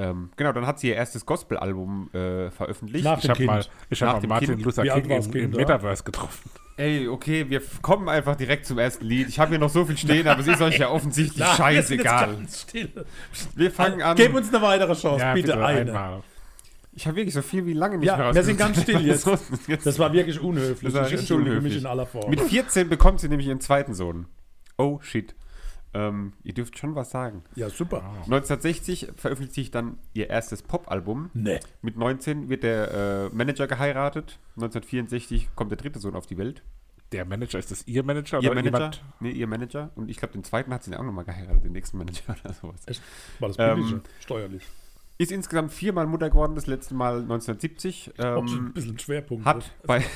Ähm, 0.00 0.30
genau, 0.36 0.52
dann 0.52 0.66
hat 0.66 0.78
sie 0.80 0.88
ihr 0.88 0.94
erstes 0.96 1.26
Gospel-Album 1.26 2.08
äh, 2.14 2.50
veröffentlicht. 2.50 3.04
Nach 3.04 3.22
Ich 3.22 3.28
habe 3.28 3.44
mal, 3.44 3.64
ich 3.90 4.00
hab 4.02 4.06
Nach 4.08 4.14
mal 4.14 4.20
dem 4.20 4.28
Martin 4.30 4.48
Kind. 4.50 4.62
Luther 4.64 4.82
King 4.84 5.10
im, 5.10 5.32
im? 5.34 5.50
Metaverse 5.50 6.04
getroffen. 6.04 6.50
Ey, 6.76 7.06
okay, 7.08 7.50
wir 7.50 7.60
kommen 7.82 8.08
einfach 8.08 8.36
direkt 8.36 8.64
zum 8.64 8.78
ersten 8.78 9.04
Lied. 9.04 9.28
Ich 9.28 9.38
habe 9.38 9.50
hier 9.50 9.58
noch 9.58 9.68
so 9.68 9.84
viel 9.84 9.98
stehen, 9.98 10.26
aber 10.26 10.40
es 10.40 10.46
ist 10.46 10.62
euch 10.62 10.78
ja 10.78 10.88
offensichtlich 10.90 11.38
Nein, 11.38 11.74
wir 11.74 11.82
sind 11.82 11.98
jetzt 11.98 12.08
scheißegal. 12.08 12.34
ganz 12.36 12.60
still. 12.62 13.04
Wir 13.54 13.70
fangen 13.70 14.00
an. 14.00 14.16
Gib 14.16 14.34
uns 14.34 14.48
eine 14.48 14.62
weitere 14.62 14.94
Chance, 14.94 15.24
bitte, 15.34 15.62
eine. 15.62 15.80
einmal. 15.80 16.22
Ich 16.92 17.06
habe 17.06 17.16
wirklich 17.16 17.34
so 17.34 17.42
viel 17.42 17.66
wie 17.66 17.74
lange 17.74 17.98
nicht 17.98 18.06
Ja, 18.06 18.16
mehr 18.16 18.34
wir 18.34 18.42
sind 18.42 18.58
ganz 18.58 18.80
still 18.80 19.00
jetzt. 19.06 19.28
Das 19.84 19.98
war 19.98 20.12
wirklich 20.12 20.40
unhöflich. 20.40 20.92
Das 20.92 21.12
war 21.12 21.12
ich 21.20 21.32
unhöflich. 21.32 21.62
mich 21.62 21.76
in 21.76 21.86
aller 21.86 22.06
Form. 22.06 22.30
Mit 22.30 22.40
14 22.40 22.88
bekommt 22.88 23.20
sie 23.20 23.28
nämlich 23.28 23.46
ihren 23.48 23.60
zweiten 23.60 23.94
Sohn. 23.94 24.26
Oh 24.78 24.98
shit. 25.02 25.34
Ähm, 25.92 26.34
ihr 26.44 26.54
dürft 26.54 26.78
schon 26.78 26.94
was 26.94 27.10
sagen. 27.10 27.42
ja, 27.56 27.68
super. 27.68 27.98
1960 28.24 29.08
veröffentlicht 29.16 29.54
sich 29.54 29.70
dann 29.72 29.98
ihr 30.14 30.30
erstes 30.30 30.62
Pop-Album. 30.62 31.30
Nee. 31.34 31.58
Mit 31.82 31.96
19 31.96 32.48
wird 32.48 32.62
der 32.62 33.28
äh, 33.32 33.34
Manager 33.34 33.66
geheiratet. 33.66 34.38
1964 34.56 35.48
kommt 35.56 35.70
der 35.72 35.78
dritte 35.78 35.98
Sohn 35.98 36.14
auf 36.14 36.26
die 36.26 36.38
Welt. 36.38 36.62
Der 37.12 37.24
Manager, 37.24 37.58
ist 37.58 37.72
das 37.72 37.88
Ihr 37.88 38.04
Manager? 38.04 38.40
Ihr 38.40 38.52
oder 38.52 38.62
Manager? 38.62 38.78
jemand- 38.78 39.04
Nee, 39.18 39.30
ihr 39.32 39.46
Manager. 39.48 39.90
Und 39.96 40.08
ich 40.08 40.16
glaube, 40.18 40.32
den 40.32 40.44
zweiten 40.44 40.72
hat 40.72 40.84
sie 40.84 40.94
auch 40.96 41.02
nochmal 41.02 41.24
geheiratet, 41.24 41.64
den 41.64 41.72
nächsten 41.72 41.98
Manager 41.98 42.36
oder 42.44 42.54
sowas. 42.54 42.82
Echt? 42.86 43.02
War 43.40 43.48
das 43.48 43.58
Ähm, 43.58 43.74
billige? 43.76 44.00
Steuerlich. 44.20 44.62
Ist 45.20 45.32
insgesamt 45.32 45.70
viermal 45.72 46.06
Mutter 46.06 46.30
geworden, 46.30 46.54
das 46.54 46.66
letzte 46.66 46.94
Mal 46.94 47.16
1970. 47.20 48.12
Auch 48.18 48.24
ein 48.42 48.48
Ähm, 48.48 48.72
bisschen 48.72 48.98
Schwerpunkt. 48.98 49.44
hat 49.44 49.70
bei. 49.86 50.02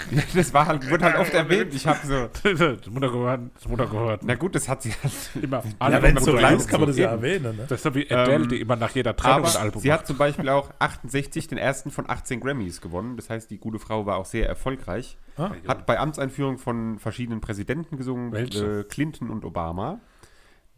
das 0.34 0.52
war 0.54 0.66
halt, 0.66 0.88
wurde 0.90 1.04
halt 1.04 1.16
oft 1.16 1.32
erwähnt. 1.34 1.74
Ich 1.74 1.86
habe 1.86 1.98
so. 2.04 2.28
das 2.54 2.86
Mutter 2.90 3.10
gehört. 3.10 3.40
Das 3.54 3.68
Mutter 3.68 3.86
gehört. 3.86 4.22
Na 4.24 4.34
gut, 4.36 4.54
das 4.54 4.68
hat 4.68 4.82
sie 4.82 4.92
halt. 5.02 5.12
immer. 5.42 5.58
ja, 5.58 5.72
alle 5.80 6.00
wenn 6.02 6.16
es 6.16 6.24
so 6.24 6.32
Mutter 6.32 6.52
ist, 6.52 6.68
kann 6.68 6.80
man 6.80 6.88
das 6.88 6.96
ja 6.98 7.10
erwähnen. 7.10 7.56
Ne? 7.56 7.64
Das 7.68 7.78
ist 7.78 7.82
so 7.82 7.94
wie 7.94 8.08
Adele, 8.10 8.36
Ähm, 8.44 8.48
die 8.48 8.60
immer 8.60 8.76
nach 8.76 8.90
jeder 8.90 9.16
Trennung 9.16 9.44
ein 9.46 9.56
Album 9.56 9.82
sie 9.82 9.92
hat 9.92 10.00
macht. 10.00 10.06
zum 10.06 10.16
Beispiel 10.16 10.48
auch 10.48 10.70
68 10.78 11.48
den 11.48 11.58
ersten 11.58 11.90
von 11.90 12.08
18 12.08 12.38
Grammys 12.40 12.80
gewonnen. 12.80 13.16
Das 13.16 13.30
heißt, 13.30 13.50
die 13.50 13.58
gute 13.58 13.78
Frau 13.80 14.06
war 14.06 14.16
auch 14.16 14.26
sehr 14.26 14.48
erfolgreich. 14.48 15.16
Ah. 15.36 15.50
Hat 15.66 15.86
bei 15.86 15.98
Amtseinführung 15.98 16.58
von 16.58 16.98
verschiedenen 17.00 17.40
Präsidenten 17.40 17.96
gesungen, 17.96 18.30
Welche? 18.32 18.80
äh, 18.80 18.84
Clinton 18.84 19.30
und 19.30 19.44
Obama. 19.44 20.00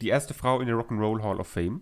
Die 0.01 0.09
erste 0.09 0.33
Frau 0.33 0.59
in 0.59 0.65
der 0.67 0.75
Rock'n'Roll 0.75 1.21
Hall 1.23 1.39
of 1.39 1.47
Fame. 1.47 1.81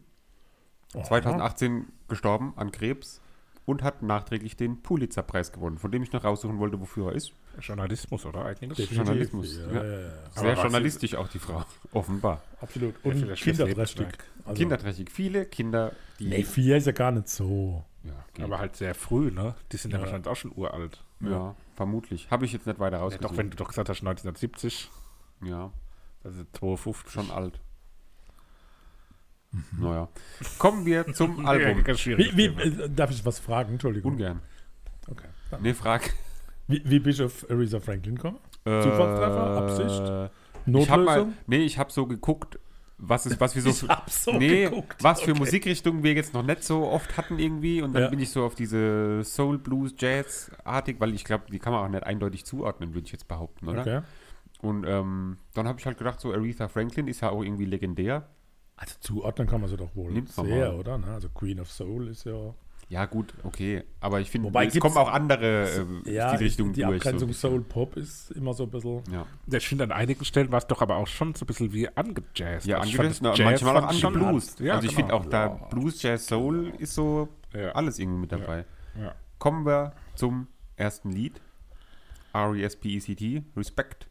Oh, 0.94 1.02
2018 1.04 1.86
gestorben 2.08 2.54
an 2.58 2.72
Krebs 2.72 3.22
und 3.66 3.84
hat 3.84 4.02
nachträglich 4.02 4.58
den 4.58 4.82
Pulitzer-Preis 4.82 5.52
gewonnen, 5.54 5.78
von 5.78 5.92
dem 5.92 6.04
ich 6.04 6.12
noch 6.12 6.24
raussuchen 6.24 6.58
wollte, 6.60 6.80
wofür 6.82 7.10
er 7.12 7.16
ist. 7.16 7.32
Journalismus, 7.60 8.26
oder 8.26 8.44
eigentlich? 8.46 8.78
Definitiv. 8.78 8.98
Journalismus, 8.98 9.58
Ja, 9.58 9.72
ja. 9.74 9.84
ja, 9.84 10.00
ja, 10.00 10.10
Sehr 10.32 10.54
journalistisch 10.56 11.16
auch 11.16 11.28
die 11.28 11.40
Frau, 11.40 11.64
offenbar. 11.94 12.42
absolut. 12.60 12.96
Ja, 13.04 13.12
Und 13.12 13.36
kinderträchtig. 13.36 14.08
Also, 14.46 14.58
Kinderträchtig. 14.60 15.12
Viele 15.12 15.46
Kinder, 15.46 15.92
die. 16.20 16.28
Nee, 16.28 16.44
vier 16.44 16.78
ist 16.78 16.88
ja 16.88 16.92
gar 16.92 17.12
nicht 17.12 17.30
so. 17.30 17.86
ja. 18.04 18.44
Aber 18.44 18.58
halt 18.60 18.76
sehr 18.76 18.96
früh, 18.96 19.32
ne? 19.32 19.54
Die 19.72 19.78
sind 19.78 19.92
ja, 19.92 19.98
Ja. 19.98 20.04
wahrscheinlich 20.04 20.28
auch 20.28 20.36
schon 20.36 20.52
uralt. 20.56 21.04
ja, 21.20 21.56
vermutlich. 21.76 22.30
Habe 22.32 22.46
ich 22.46 22.54
jetzt 22.54 22.66
nicht 22.66 22.80
weiter 22.80 22.98
Ja, 22.98 23.04
rausgesucht. 23.04 23.32
doch, 23.32 23.38
wenn 23.38 23.50
du 23.52 23.58
doch 23.58 23.68
gesagt 23.70 23.90
hast 23.90 24.00
1970, 24.00 24.90
ja. 25.44 25.72
also 26.24 26.44
52. 26.54 27.12
schon 27.12 27.30
alt. 27.32 27.60
Naja. 29.78 30.08
Kommen 30.58 30.86
wir 30.86 31.06
zum 31.14 31.46
Album. 31.46 31.78
Ja, 31.78 31.84
ganz 31.84 32.00
schwierig. 32.00 32.36
Wie, 32.38 32.58
wie, 32.58 32.62
äh, 32.62 32.90
darf 32.90 33.12
ich 33.12 33.26
was 33.26 33.40
fragen? 33.40 33.74
Entschuldigung. 33.74 34.14
Ungern. 34.14 34.40
Okay. 35.10 35.28
Dann. 35.50 35.62
Nee, 35.62 35.74
frag. 35.74 36.14
Wie, 36.68 36.82
wie 36.86 37.00
bist 37.00 37.20
du 37.20 37.26
auf 37.26 37.46
Aretha 37.50 37.80
Franklin 37.80 38.16
gekommen? 38.16 38.38
Zufallstreffer? 38.64 39.58
Absicht? 39.58 40.00
Äh, 40.00 40.80
Ich 40.80 40.90
hab 40.90 41.00
mal, 41.02 41.18
Notlösung? 41.18 41.34
nee, 41.48 41.58
ich 41.66 41.78
habe 41.78 41.92
so 41.92 42.06
geguckt, 42.06 42.60
was 42.98 43.26
ist, 43.26 43.40
was 43.42 43.56
wir 43.56 43.62
so, 43.64 43.70
Ich 43.72 43.90
hab 43.90 44.10
so 44.10 44.38
nee, 44.38 44.66
geguckt, 44.66 45.04
was 45.04 45.22
für 45.22 45.32
okay. 45.32 45.40
Musikrichtungen 45.40 46.04
wir 46.04 46.14
jetzt 46.14 46.34
noch 46.36 46.44
nicht 46.44 46.64
so 46.64 46.88
oft 46.88 47.18
hatten 47.18 47.40
irgendwie 47.40 47.82
und 47.82 47.94
dann 47.94 48.04
Ja. 48.04 48.10
bin 48.10 48.20
ich 48.20 48.30
so 48.30 48.46
auf 48.46 48.54
diese 48.54 49.24
Soul, 49.24 49.58
Blues, 49.58 49.96
Jazz 49.98 50.52
artig, 50.64 50.98
weil 51.00 51.14
ich 51.16 51.24
glaube, 51.26 51.46
die 51.52 51.58
kann 51.58 51.74
man 51.74 51.84
auch 51.84 51.90
nicht 51.90 52.04
eindeutig 52.04 52.46
zuordnen, 52.46 52.94
würde 52.94 53.08
ich 53.08 53.12
jetzt 53.12 53.28
behaupten, 53.28 53.68
oder? 53.68 53.82
Okay. 53.82 54.02
Und 54.62 54.86
ähm, 54.88 55.38
dann 55.56 55.68
habe 55.68 55.80
ich 55.80 55.86
halt 55.88 55.98
gedacht, 55.98 56.20
so 56.22 56.32
Aretha 56.32 56.68
Franklin 56.68 57.08
ist 57.08 57.22
ja 57.22 57.32
auch 57.32 57.42
irgendwie 57.42 57.66
legendär. 57.66 58.30
Also 58.82 58.96
zuordnen 59.00 59.48
kann 59.48 59.62
man 59.62 59.70
sie 59.70 59.78
doch 59.78 59.96
wohl 59.96 60.12
Nimmt 60.12 60.30
sehr, 60.30 60.44
mal. 60.44 60.74
oder? 60.74 60.98
Ne? 60.98 61.06
Also 61.06 61.30
Queen 61.30 61.60
of 61.60 61.70
Soul 61.72 62.08
ist 62.08 62.26
ja... 62.26 62.56
Ja, 62.90 63.06
gut, 63.06 63.34
okay. 63.44 63.84
Aber 64.02 64.20
ich 64.20 64.30
finde, 64.32 64.50
es 64.68 64.80
kommen 64.80 64.98
auch 64.98 65.10
andere 65.12 65.70
äh, 66.06 66.12
Ja, 66.12 66.34
Stilrichtungen 66.34 66.74
die 66.74 66.82
durch. 66.82 66.96
Abgrenzung 66.96 67.32
so. 67.32 67.48
Soul 67.50 67.62
Pop 67.62 67.96
ist 67.96 68.32
immer 68.32 68.54
so 68.56 68.64
ein 68.64 68.72
bisschen... 68.72 69.04
Ja, 69.12 69.28
Ja, 69.48 69.58
Ich 69.60 69.68
finde, 69.68 69.84
an 69.84 69.92
einigen 69.92 70.26
Stellen 70.26 70.52
war 70.52 70.58
es 70.58 70.66
doch 70.66 70.82
aber 70.82 70.96
auch 70.96 71.06
schon 71.08 71.36
so 71.36 71.46
ein 71.46 71.48
bisschen 71.48 71.72
wie 71.72 71.88
angejazzt. 71.96 72.66
ja 72.66 72.80
Also 72.80 72.90
ich 72.90 72.96
fand 72.96 73.08
angejazzt, 73.10 73.22
na, 73.22 73.34
Jazz 73.36 73.62
manchmal 73.62 73.78
auch 73.78 73.88
angeblues. 73.88 74.56
Ja, 74.60 74.74
also 74.74 74.88
ich 74.88 74.96
genau. 74.96 75.08
finde 75.08 75.14
auch 75.14 75.26
da. 75.28 75.48
Blues, 75.70 76.02
Jazz, 76.02 76.26
Soul 76.26 76.74
ist 76.80 76.96
so 76.96 77.30
Ja. 77.54 77.74
Alles 77.74 78.00
irgendwie 78.00 78.20
mit 78.22 78.32
dabei. 78.32 78.66
Ja. 79.00 79.14
Kommen 79.38 79.64
wir 79.66 79.94
zum 80.16 80.48
ersten 80.76 81.12
Lied. 81.12 81.40
R-E-S-P-E-C-T, 82.34 83.44
Respect. 83.56 84.08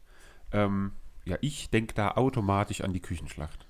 Ähm, 0.53 0.93
ja, 1.25 1.37
ich 1.41 1.69
denke 1.69 1.93
da 1.93 2.11
automatisch 2.11 2.81
an 2.81 2.93
die 2.93 2.99
Küchenschlacht. 3.01 3.67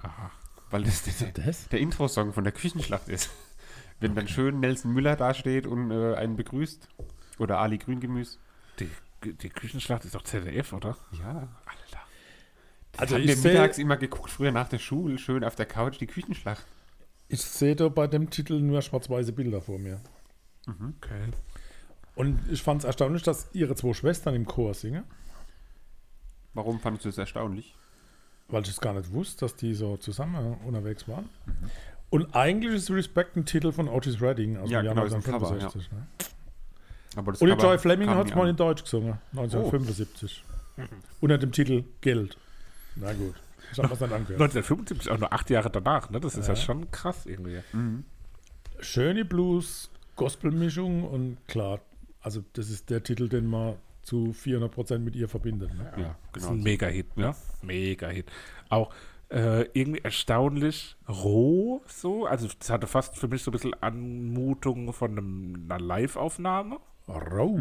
Aha. 0.00 0.30
Weil 0.70 0.84
das 0.84 1.02
der, 1.02 1.32
Das? 1.32 1.68
der 1.68 1.80
Intro-Song 1.80 2.32
von 2.32 2.44
der 2.44 2.52
Küchenschlacht 2.52 3.08
ist. 3.08 3.30
Wenn 4.00 4.14
dann 4.14 4.26
schön 4.26 4.60
Nelson 4.60 4.92
Müller 4.92 5.16
dasteht 5.16 5.66
und 5.66 5.90
äh, 5.90 6.14
einen 6.14 6.36
begrüßt. 6.36 6.88
Oder 7.38 7.58
Ali 7.58 7.78
Grüngemüs. 7.78 8.38
Die, 8.80 8.90
die 9.24 9.48
Küchenschlacht 9.48 10.04
ist 10.04 10.14
doch 10.14 10.22
ZDF, 10.22 10.72
oder? 10.72 10.96
Ja. 11.12 11.48
Alter. 11.66 12.00
Also 12.96 13.14
haben 13.14 13.22
ich 13.22 13.28
wir 13.28 13.36
sehe 13.36 13.52
mittags 13.52 13.78
immer 13.78 13.96
geguckt, 13.96 14.30
früher 14.30 14.50
nach 14.52 14.68
der 14.68 14.78
Schule, 14.78 15.18
schön 15.18 15.44
auf 15.44 15.54
der 15.56 15.66
Couch, 15.66 16.00
die 16.00 16.06
Küchenschlacht. 16.06 16.64
ich 17.28 17.40
seh 17.42 17.74
da 17.74 17.88
bei 17.88 18.06
dem 18.06 18.28
Titel 18.30 18.60
nur 18.60 18.82
schwarz-weiße 18.82 19.32
Bilder 19.32 19.60
vor 19.62 19.78
mir. 19.78 20.00
Okay. 20.66 21.28
Und 22.14 22.40
ich 22.50 22.62
fand 22.62 22.80
es 22.82 22.84
erstaunlich, 22.84 23.22
dass 23.22 23.48
ihre 23.54 23.74
zwei 23.74 23.94
Schwestern 23.94 24.34
im 24.34 24.46
Chor 24.46 24.74
singen, 24.74 25.04
Warum 26.54 26.80
fandest 26.80 27.06
du 27.06 27.08
das 27.08 27.16
erstaunlich? 27.18 27.74
Weil 28.48 28.62
ich 28.62 28.70
es 28.70 28.80
gar 28.80 28.94
nicht 28.94 29.12
wusste, 29.12 29.44
dass 29.46 29.56
die 29.56 29.74
so 29.74 29.96
zusammen 29.96 30.56
unterwegs 30.66 31.08
waren. 31.08 31.28
Mhm. 31.46 31.70
Und 32.10 32.34
eigentlich 32.36 32.74
ist 32.74 32.90
Respect 32.90 33.36
ein 33.36 33.46
Titel 33.46 33.72
von 33.72 33.88
Otis 33.88 34.20
Redding 34.20 34.58
aus 34.58 34.70
Ja, 34.70 34.80
dem 34.82 34.86
Jahr 34.86 34.94
genau, 34.94 35.06
ist 35.06 35.14
ein 35.14 35.22
Cover, 35.22 35.50
1965. 35.50 35.92
ne? 35.92 36.06
Aber 37.16 37.32
das 37.32 37.40
Und 37.42 37.48
Joy 37.48 37.78
Fleming 37.78 38.10
hat 38.10 38.28
es 38.28 38.34
mal 38.34 38.42
an. 38.42 38.48
in 38.48 38.56
Deutsch 38.56 38.82
gesungen, 38.82 39.18
1975. 39.32 40.44
Unter 41.20 41.38
dem 41.38 41.52
Titel 41.52 41.84
Geld. 42.00 42.36
Na 42.96 43.12
gut, 43.14 43.34
ich 43.72 43.78
habe 43.78 43.94
es 43.94 44.00
nicht 44.00 44.12
angehört. 44.12 44.40
1975, 44.40 45.10
auch 45.10 45.18
nur 45.18 45.32
acht 45.32 45.48
Jahre 45.50 45.70
danach, 45.70 46.10
ne? 46.10 46.20
Das 46.20 46.36
ist 46.36 46.48
ja, 46.48 46.56
schon 46.56 46.90
krass 46.90 47.24
irgendwie. 47.26 47.60
Mhm. 47.72 48.04
Schöne 48.80 49.24
Blues, 49.24 49.90
Gospel-Mischung 50.16 51.04
und 51.04 51.38
klar, 51.48 51.80
also 52.20 52.42
das 52.54 52.68
ist 52.70 52.90
der 52.90 53.02
Titel, 53.02 53.28
den 53.28 53.46
man 53.46 53.76
zu 54.02 54.34
400% 54.34 54.98
mit 54.98 55.14
ihr 55.16 55.28
verbindet. 55.28 55.72
Ne? 55.74 55.92
Ja, 55.96 56.16
Das 56.32 56.42
ist 56.42 56.48
genau. 56.48 56.58
ein 56.60 56.62
Mega-Hit, 56.64 57.16
ne? 57.16 57.34
Mega-Hit. 57.62 58.30
Auch 58.68 58.92
äh, 59.30 59.62
irgendwie 59.72 60.00
erstaunlich 60.02 60.96
roh 61.08 61.82
so. 61.86 62.26
Also 62.26 62.48
es 62.60 62.68
hatte 62.70 62.86
fast 62.86 63.16
für 63.16 63.28
mich 63.28 63.42
so 63.42 63.50
ein 63.50 63.52
bisschen 63.52 63.74
Anmutung 63.80 64.92
von 64.92 65.12
einem, 65.12 65.66
einer 65.70 65.80
Live-Aufnahme. 65.80 66.78
Rau. 67.08 67.58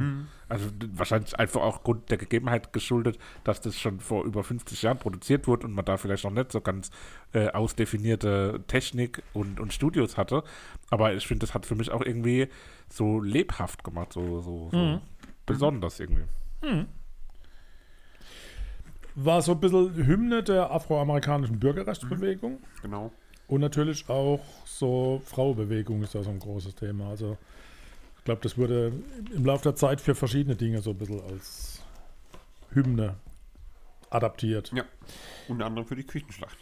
Also 0.49 0.69
d- 0.69 0.87
wahrscheinlich 0.93 1.37
einfach 1.39 1.61
auch 1.61 1.83
Grund 1.83 2.11
der 2.11 2.17
Gegebenheit 2.19 2.73
geschuldet, 2.73 3.17
dass 3.43 3.59
das 3.59 3.79
schon 3.79 3.99
vor 3.99 4.23
über 4.23 4.43
50 4.43 4.83
Jahren 4.83 4.99
produziert 4.99 5.47
wurde 5.47 5.65
und 5.65 5.73
man 5.73 5.83
da 5.83 5.97
vielleicht 5.97 6.25
noch 6.25 6.31
nicht 6.31 6.51
so 6.51 6.61
ganz 6.61 6.91
äh, 7.33 7.47
ausdefinierte 7.49 8.63
Technik 8.67 9.23
und, 9.33 9.59
und 9.59 9.73
Studios 9.73 10.15
hatte. 10.17 10.43
Aber 10.91 11.13
ich 11.13 11.25
finde, 11.25 11.45
das 11.45 11.55
hat 11.55 11.65
für 11.65 11.73
mich 11.75 11.89
auch 11.89 12.01
irgendwie 12.05 12.49
so 12.87 13.19
lebhaft 13.19 13.83
gemacht, 13.83 14.13
so, 14.13 14.41
so, 14.41 14.69
so 14.71 14.77
besonders 15.45 15.99
irgendwie. 15.99 16.25
War 19.15 19.41
so 19.41 19.51
ein 19.53 19.59
bisschen 19.59 19.95
Hymne 19.95 20.43
der 20.43 20.71
afroamerikanischen 20.71 21.59
Bürgerrechtsbewegung. 21.59 22.59
Genau. 22.81 23.11
Und 23.47 23.61
natürlich 23.61 24.07
auch 24.09 24.39
so 24.65 25.21
Frauenbewegung 25.25 26.01
ist 26.03 26.15
da 26.15 26.23
so 26.23 26.29
ein 26.29 26.39
großes 26.39 26.75
Thema. 26.75 27.09
Also 27.09 27.37
ich 28.17 28.23
glaube, 28.23 28.41
das 28.41 28.57
wurde 28.57 28.93
im 29.33 29.45
Laufe 29.45 29.63
der 29.63 29.75
Zeit 29.75 29.99
für 29.99 30.15
verschiedene 30.15 30.55
Dinge 30.55 30.81
so 30.81 30.91
ein 30.91 30.97
bisschen 30.97 31.21
als 31.29 31.81
Hymne 32.69 33.15
adaptiert. 34.09 34.71
Ja. 34.73 34.85
Unter 35.47 35.65
anderem 35.65 35.87
für 35.87 35.95
die 35.95 36.03
Küchenschlacht. 36.03 36.57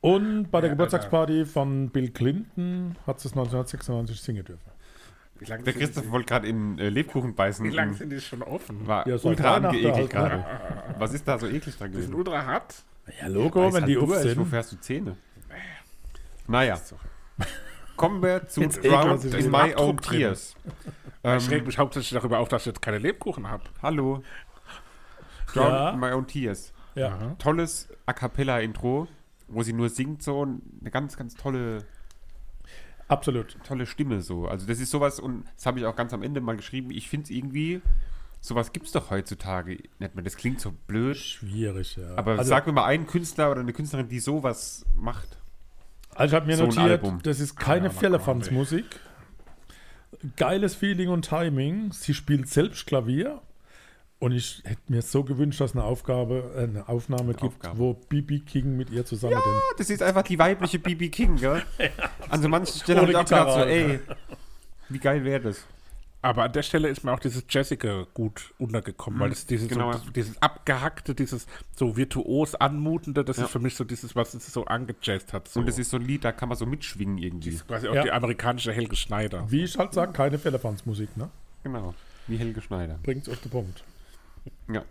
Und 0.00 0.50
bei 0.50 0.60
der 0.60 0.68
Ja, 0.68 0.74
Geburtstagsparty 0.74 1.46
von 1.46 1.88
Bill 1.88 2.10
Clinton 2.10 2.94
hat 3.06 3.16
es 3.18 3.32
1996 3.32 4.20
singen 4.20 4.44
dürfen. 4.44 4.70
Wie 5.38 5.44
lange 5.46 5.64
Der 5.64 5.72
Christoph 5.72 6.10
wollte 6.10 6.26
gerade 6.28 6.46
in 6.48 6.78
äh, 6.78 6.88
Lebkuchen 6.88 7.34
beißen. 7.34 7.64
Wie 7.64 7.70
lange 7.70 7.94
sind 7.94 8.10
die 8.10 8.20
schon 8.20 8.42
offen? 8.42 8.86
War 8.86 9.06
Ja, 9.08 9.16
ultra 9.22 9.56
angeekelt 9.56 9.94
halt, 9.94 10.10
gerade. 10.10 10.44
Was 10.98 11.12
ist 11.12 11.26
da 11.26 11.38
so 11.38 11.46
eklig 11.48 11.76
dran 11.76 11.90
Die 11.90 11.98
sind 12.00 12.10
gewesen? 12.12 12.14
ultra 12.14 12.44
hart. 12.46 12.74
Ja, 13.20 13.26
Logo, 13.26 13.60
wenn 13.66 13.82
halt 13.82 13.88
die 13.88 13.98
auf 13.98 14.08
Wo 14.08 14.14
sind. 14.14 14.46
fährst 14.46 14.72
du 14.72 14.76
Zähne? 14.80 15.16
Naja, 16.46 16.78
kommen 17.96 18.22
wir 18.22 18.46
zu 18.48 18.60
Drowned 18.68 19.24
in 19.24 19.50
My 19.50 19.74
Own. 19.76 19.96
Tears. 19.98 20.54
Ich 21.22 21.50
reg 21.50 21.60
Ähm, 21.60 21.66
mich 21.66 21.78
hauptsächlich 21.78 22.18
darüber 22.18 22.38
auf, 22.38 22.48
dass 22.48 22.62
ich 22.62 22.66
jetzt 22.66 22.82
keine 22.82 22.98
Lebkuchen 22.98 23.48
habe. 23.48 23.64
hallo. 23.82 24.22
Drowned 25.52 25.70
Ja. 25.72 25.90
in 25.90 26.00
My 26.00 26.12
Own 26.12 26.26
Tears. 26.26 26.72
Ja. 26.94 27.34
Tolles 27.38 27.88
A 28.06 28.12
Cappella-Intro, 28.12 29.08
wo 29.48 29.62
sie 29.62 29.72
nur 29.72 29.88
singt 29.88 30.22
so 30.22 30.42
eine 30.42 30.90
ganz, 30.90 31.16
ganz 31.16 31.34
tolle 31.34 31.84
Absolut. 33.08 33.56
tolle 33.66 33.86
Stimme 33.86 34.20
so. 34.22 34.46
Also 34.48 34.66
das 34.66 34.80
ist 34.80 34.90
sowas, 34.90 35.20
und 35.20 35.44
das 35.56 35.66
habe 35.66 35.78
ich 35.78 35.86
auch 35.86 35.96
ganz 35.96 36.12
am 36.12 36.22
Ende 36.22 36.40
mal 36.40 36.56
geschrieben, 36.56 36.90
ich 36.90 37.08
finde 37.08 37.24
es 37.24 37.30
irgendwie, 37.30 37.80
sowas 38.40 38.72
gibt 38.72 38.86
es 38.86 38.92
doch 38.92 39.10
heutzutage 39.10 39.78
nicht 39.98 40.14
mehr. 40.14 40.24
Das 40.24 40.36
klingt 40.36 40.60
so 40.60 40.72
blöd, 40.86 41.16
Schwierig, 41.16 41.96
ja. 41.96 42.14
aber 42.16 42.32
also, 42.32 42.44
sag 42.48 42.66
mir 42.66 42.72
mal 42.72 42.84
einen 42.86 43.06
Künstler 43.06 43.50
oder 43.50 43.60
eine 43.60 43.72
Künstlerin, 43.72 44.08
die 44.08 44.20
sowas 44.20 44.84
macht. 44.96 45.36
also 46.14 46.34
ich 46.34 46.40
habe 46.40 46.46
mir 46.46 46.56
so 46.56 46.66
notiert, 46.66 47.02
das 47.26 47.40
ist 47.40 47.56
keine 47.56 47.86
Ja, 47.86 47.92
Firlefanz-Musik. 47.92 48.84
Geiles 50.36 50.74
Feeling 50.74 51.08
und 51.08 51.26
Timing. 51.28 51.92
Sie 51.92 52.14
spielt 52.14 52.48
selbst 52.48 52.86
Klavier. 52.86 53.42
Und 54.20 54.32
ich 54.32 54.62
hätte 54.64 54.80
mir 54.88 55.02
so 55.02 55.22
gewünscht, 55.24 55.60
dass 55.60 55.72
eine 55.74 55.84
Aufgabe, 55.84 56.52
äh, 56.56 56.62
eine 56.62 56.88
Aufnahme 56.88 57.32
gibt, 57.32 57.42
Aufgabe. 57.42 57.78
wo 57.78 57.94
BB 57.94 58.38
King 58.46 58.76
mit 58.76 58.88
ihr 58.90 59.04
zusammen 59.04 59.34
Ah, 59.36 59.60
Das 59.76 59.90
ist 59.90 60.02
einfach 60.02 60.22
die 60.22 60.38
weibliche 60.38 60.78
B.B. 60.78 61.10
King, 61.10 61.36
gell? 61.36 61.62
An 62.34 62.42
so 62.42 62.48
manchen 62.48 62.80
Stellen 62.80 63.00
habe 63.00 63.10
ich 63.10 63.16
auch 63.16 63.24
gedacht, 63.24 63.52
so, 63.52 63.60
ey, 63.60 64.00
wie 64.88 64.98
geil 64.98 65.24
wäre 65.24 65.40
das? 65.40 65.64
Aber 66.20 66.44
an 66.44 66.52
der 66.52 66.62
Stelle 66.62 66.88
ist 66.88 67.04
mir 67.04 67.12
auch 67.12 67.18
dieses 67.20 67.44
Jessica 67.48 68.06
gut 68.14 68.54
untergekommen, 68.58 69.20
weil 69.20 69.30
es 69.30 69.44
dieses, 69.46 69.68
genau, 69.68 69.92
so, 69.92 70.10
dieses 70.10 70.40
abgehackte, 70.40 71.14
dieses 71.14 71.46
so 71.76 71.96
virtuos 71.98 72.54
anmutende, 72.54 73.24
das 73.24 73.36
Ja. 73.36 73.44
ist 73.44 73.50
für 73.50 73.58
mich 73.58 73.76
so 73.76 73.84
dieses, 73.84 74.16
was 74.16 74.32
es 74.34 74.52
so 74.52 74.64
angejazzt 74.64 75.32
hat. 75.34 75.48
So. 75.48 75.60
Und 75.60 75.66
das 75.66 75.78
ist 75.78 75.90
so 75.90 75.98
ein 75.98 76.02
Lied, 76.02 76.24
da 76.24 76.32
kann 76.32 76.48
man 76.48 76.56
so 76.56 76.64
mitschwingen 76.66 77.18
irgendwie. 77.18 77.56
quasi 77.68 77.88
auch 77.88 77.94
Ja. 77.94 78.02
die 78.02 78.10
amerikanische 78.10 78.72
Helge 78.72 78.96
Schneider. 78.96 79.48
Wie 79.50 79.64
ich 79.64 79.76
halt 79.78 79.92
sage, 79.92 80.12
keine 80.12 80.38
Firlefanz-Musik, 80.38 81.14
ne? 81.16 81.28
Genau, 81.62 81.94
wie 82.26 82.36
Helge 82.38 82.62
Schneider. 82.62 82.98
Bringt's 83.02 83.28
auf 83.28 83.40
den 83.40 83.50
Punkt. 83.50 83.84
Ja. 84.72 84.82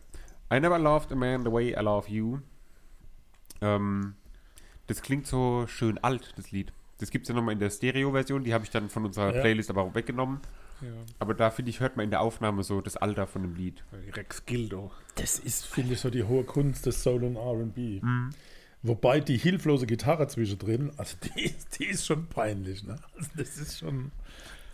I 0.54 0.60
never 0.60 0.78
loved 0.78 1.12
a 1.12 1.16
man 1.16 1.44
the 1.44 1.52
way 1.52 1.72
I 1.72 1.82
love 1.82 2.08
you. 2.10 2.40
Ähm, 3.60 4.14
das 4.86 5.02
klingt 5.02 5.26
so 5.26 5.66
schön 5.68 5.98
alt, 5.98 6.34
das 6.38 6.52
Lied. 6.52 6.72
Das 7.04 7.12
gibt 7.12 7.24
es 7.26 7.30
ja 7.30 7.36
nochmal 7.36 7.52
in 7.54 7.60
der 7.60 7.70
Stereo-Version, 7.70 8.46
die 8.46 8.54
habe 8.54 8.64
ich 8.64 8.70
dann 8.70 8.90
von 8.90 9.04
unserer 9.04 9.36
Ja. 9.36 9.42
Playlist 9.42 9.70
aber 9.70 9.82
auch 9.82 9.94
weggenommen. 9.94 10.40
Aber 11.20 11.34
da 11.34 11.50
finde 11.52 11.70
ich, 11.70 11.80
hört 11.82 11.98
man 11.98 12.06
in 12.06 12.10
der 12.12 12.22
Aufnahme 12.22 12.64
so 12.64 12.80
das 12.82 12.96
Alter 12.98 13.28
von 13.28 13.42
dem 13.42 13.56
Lied. 13.56 13.84
Rex 14.14 14.46
Gildo. 14.46 14.92
Das 15.16 15.38
ist, 15.40 15.66
finde 15.66 15.94
ich, 15.94 16.00
so 16.00 16.10
die 16.10 16.24
hohe 16.24 16.44
Kunst 16.46 16.86
des 16.86 17.04
Soul 17.04 17.24
und 17.24 17.36
R&B. 17.36 18.00
Mhm. 18.02 18.30
Wobei 18.82 19.20
die 19.22 19.38
hilflose 19.38 19.86
Gitarre 19.86 20.28
zwischendrin, 20.28 20.92
also 20.98 21.16
die, 21.24 21.42
ist- 21.44 21.80
die 21.80 21.86
ist 21.86 22.06
schon 22.06 22.28
peinlich, 22.28 22.84
ne? 22.84 22.98
Also 23.18 23.30
das 23.36 23.58
ist 23.58 23.80
schon... 23.80 24.12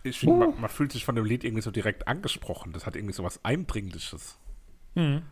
Ich 0.04 0.20
finde, 0.20 0.38
man, 0.48 0.62
man 0.62 0.70
fühlt 0.70 0.92
sich 0.92 1.04
von 1.06 1.16
dem 1.16 1.26
Lied 1.26 1.44
irgendwie 1.44 1.62
so 1.64 1.72
direkt 1.72 2.08
angesprochen. 2.08 2.74
Das 2.74 2.86
hat 2.86 2.96
irgendwie 2.96 3.14
so 3.14 3.24
was 3.24 3.44
Eindringliches. 3.44 4.38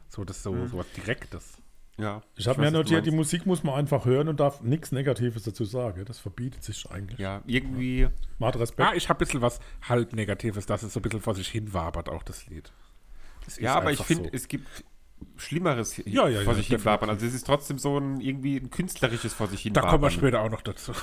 So 0.10 0.24
das 0.26 0.44
so, 0.44 0.66
so 0.68 0.78
was 0.78 0.92
Direktes. 0.92 1.58
Ja. 1.98 2.22
Ich 2.36 2.48
habe 2.48 2.62
mir 2.62 2.72
notiert, 2.72 3.06
die. 3.06 3.12
Musik 3.12 3.46
muss 3.46 3.64
man 3.64 3.76
einfach 3.76 4.06
hören 4.06 4.28
und 4.28 4.40
darf 4.40 4.62
nichts 4.62 4.92
Negatives 4.92 5.44
dazu 5.44 5.66
sagen. 5.66 6.06
Das 6.06 6.20
verbietet 6.20 6.64
sich 6.64 6.90
eigentlich. 6.92 7.20
Ja, 7.20 7.42
irgendwie. 7.48 8.08
Hat 8.40 8.58
Respekt. 8.58 8.90
Ah, 8.90 8.94
ich 8.96 9.10
habe 9.10 9.18
ein 9.18 9.26
bisschen 9.26 9.42
was 9.42 9.60
halb 9.88 10.14
Negatives, 10.14 10.68
dass 10.68 10.84
es 10.84 10.94
so 10.94 11.00
ein 11.00 11.04
bisschen 11.04 11.22
vor 11.22 11.34
sich 11.34 11.48
hin 11.48 11.74
wabert, 11.74 12.10
auch 12.10 12.24
das 12.24 12.46
Lied. 12.48 12.72
Das 13.46 13.60
Ja, 13.60 13.76
aber 13.76 13.92
ich 13.92 14.02
finde, 14.02 14.26
so. 14.26 14.30
es 14.34 14.48
gibt 14.48 14.68
Schlimmeres 15.38 15.94
hier 15.94 16.08
Ja, 16.08 16.28
ja, 16.28 16.42
vor 16.42 16.54
ja, 16.54 16.60
sich 16.60 16.68
hin 16.68 16.86
wabern. 16.86 17.10
Also 17.10 17.26
es 17.26 17.34
ist 17.34 17.48
trotzdem 17.48 17.80
so 17.80 17.98
ein 17.98 18.20
irgendwie 18.20 18.58
ein 18.58 18.70
künstlerisches 18.70 19.34
vor 19.34 19.48
sich 19.48 19.62
hin 19.62 19.74
Da 19.74 19.82
kommen 19.82 20.04
wir 20.04 20.12
später 20.12 20.42
auch 20.42 20.52
noch 20.52 20.62
dazu. 20.62 20.92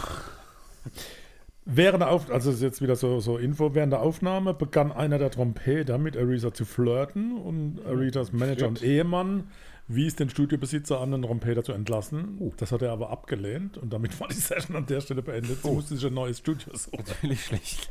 Während 1.67 2.03
der 2.03 2.11
Auf 2.11 2.31
also 2.31 2.51
jetzt 2.51 2.83
wieder 2.83 2.95
so, 2.95 3.21
so 3.21 3.39
Info, 3.39 3.75
während 3.75 3.95
der 3.95 4.03
Aufnahme 4.03 4.53
begann 4.53 4.93
einer 4.93 5.17
der 5.19 5.31
Trompeter 5.31 5.97
mit 5.97 6.15
Aretha 6.15 6.53
zu 6.53 6.67
flirten 6.67 7.39
und 7.39 7.81
Arethas 7.87 8.33
Manager 8.33 8.69
und 8.69 8.83
Ehemann 8.83 9.45
wies 9.87 10.17
den 10.17 10.31
Studiobesitzer 10.31 11.01
an, 11.01 11.11
den 11.13 11.23
Trompeter 11.23 11.63
zu 11.63 11.73
entlassen. 11.73 12.53
Das 12.57 12.73
hat 12.73 12.83
er 12.83 12.93
aber 12.93 13.11
abgelehnt 13.11 13.77
und 13.79 13.93
damit 13.93 14.19
war 14.21 14.29
die 14.29 14.35
Session 14.35 14.77
an 14.77 14.87
der 14.87 15.01
Stelle 15.01 15.23
beendet. 15.23 15.63
Sie 15.63 15.71
musste 15.71 15.97
sich 15.97 16.07
ein 16.07 16.15
neues 16.15 16.39
Studio 16.39 16.75
suchen. 16.77 17.05
Natürlich 17.07 17.45
schlecht. 17.45 17.91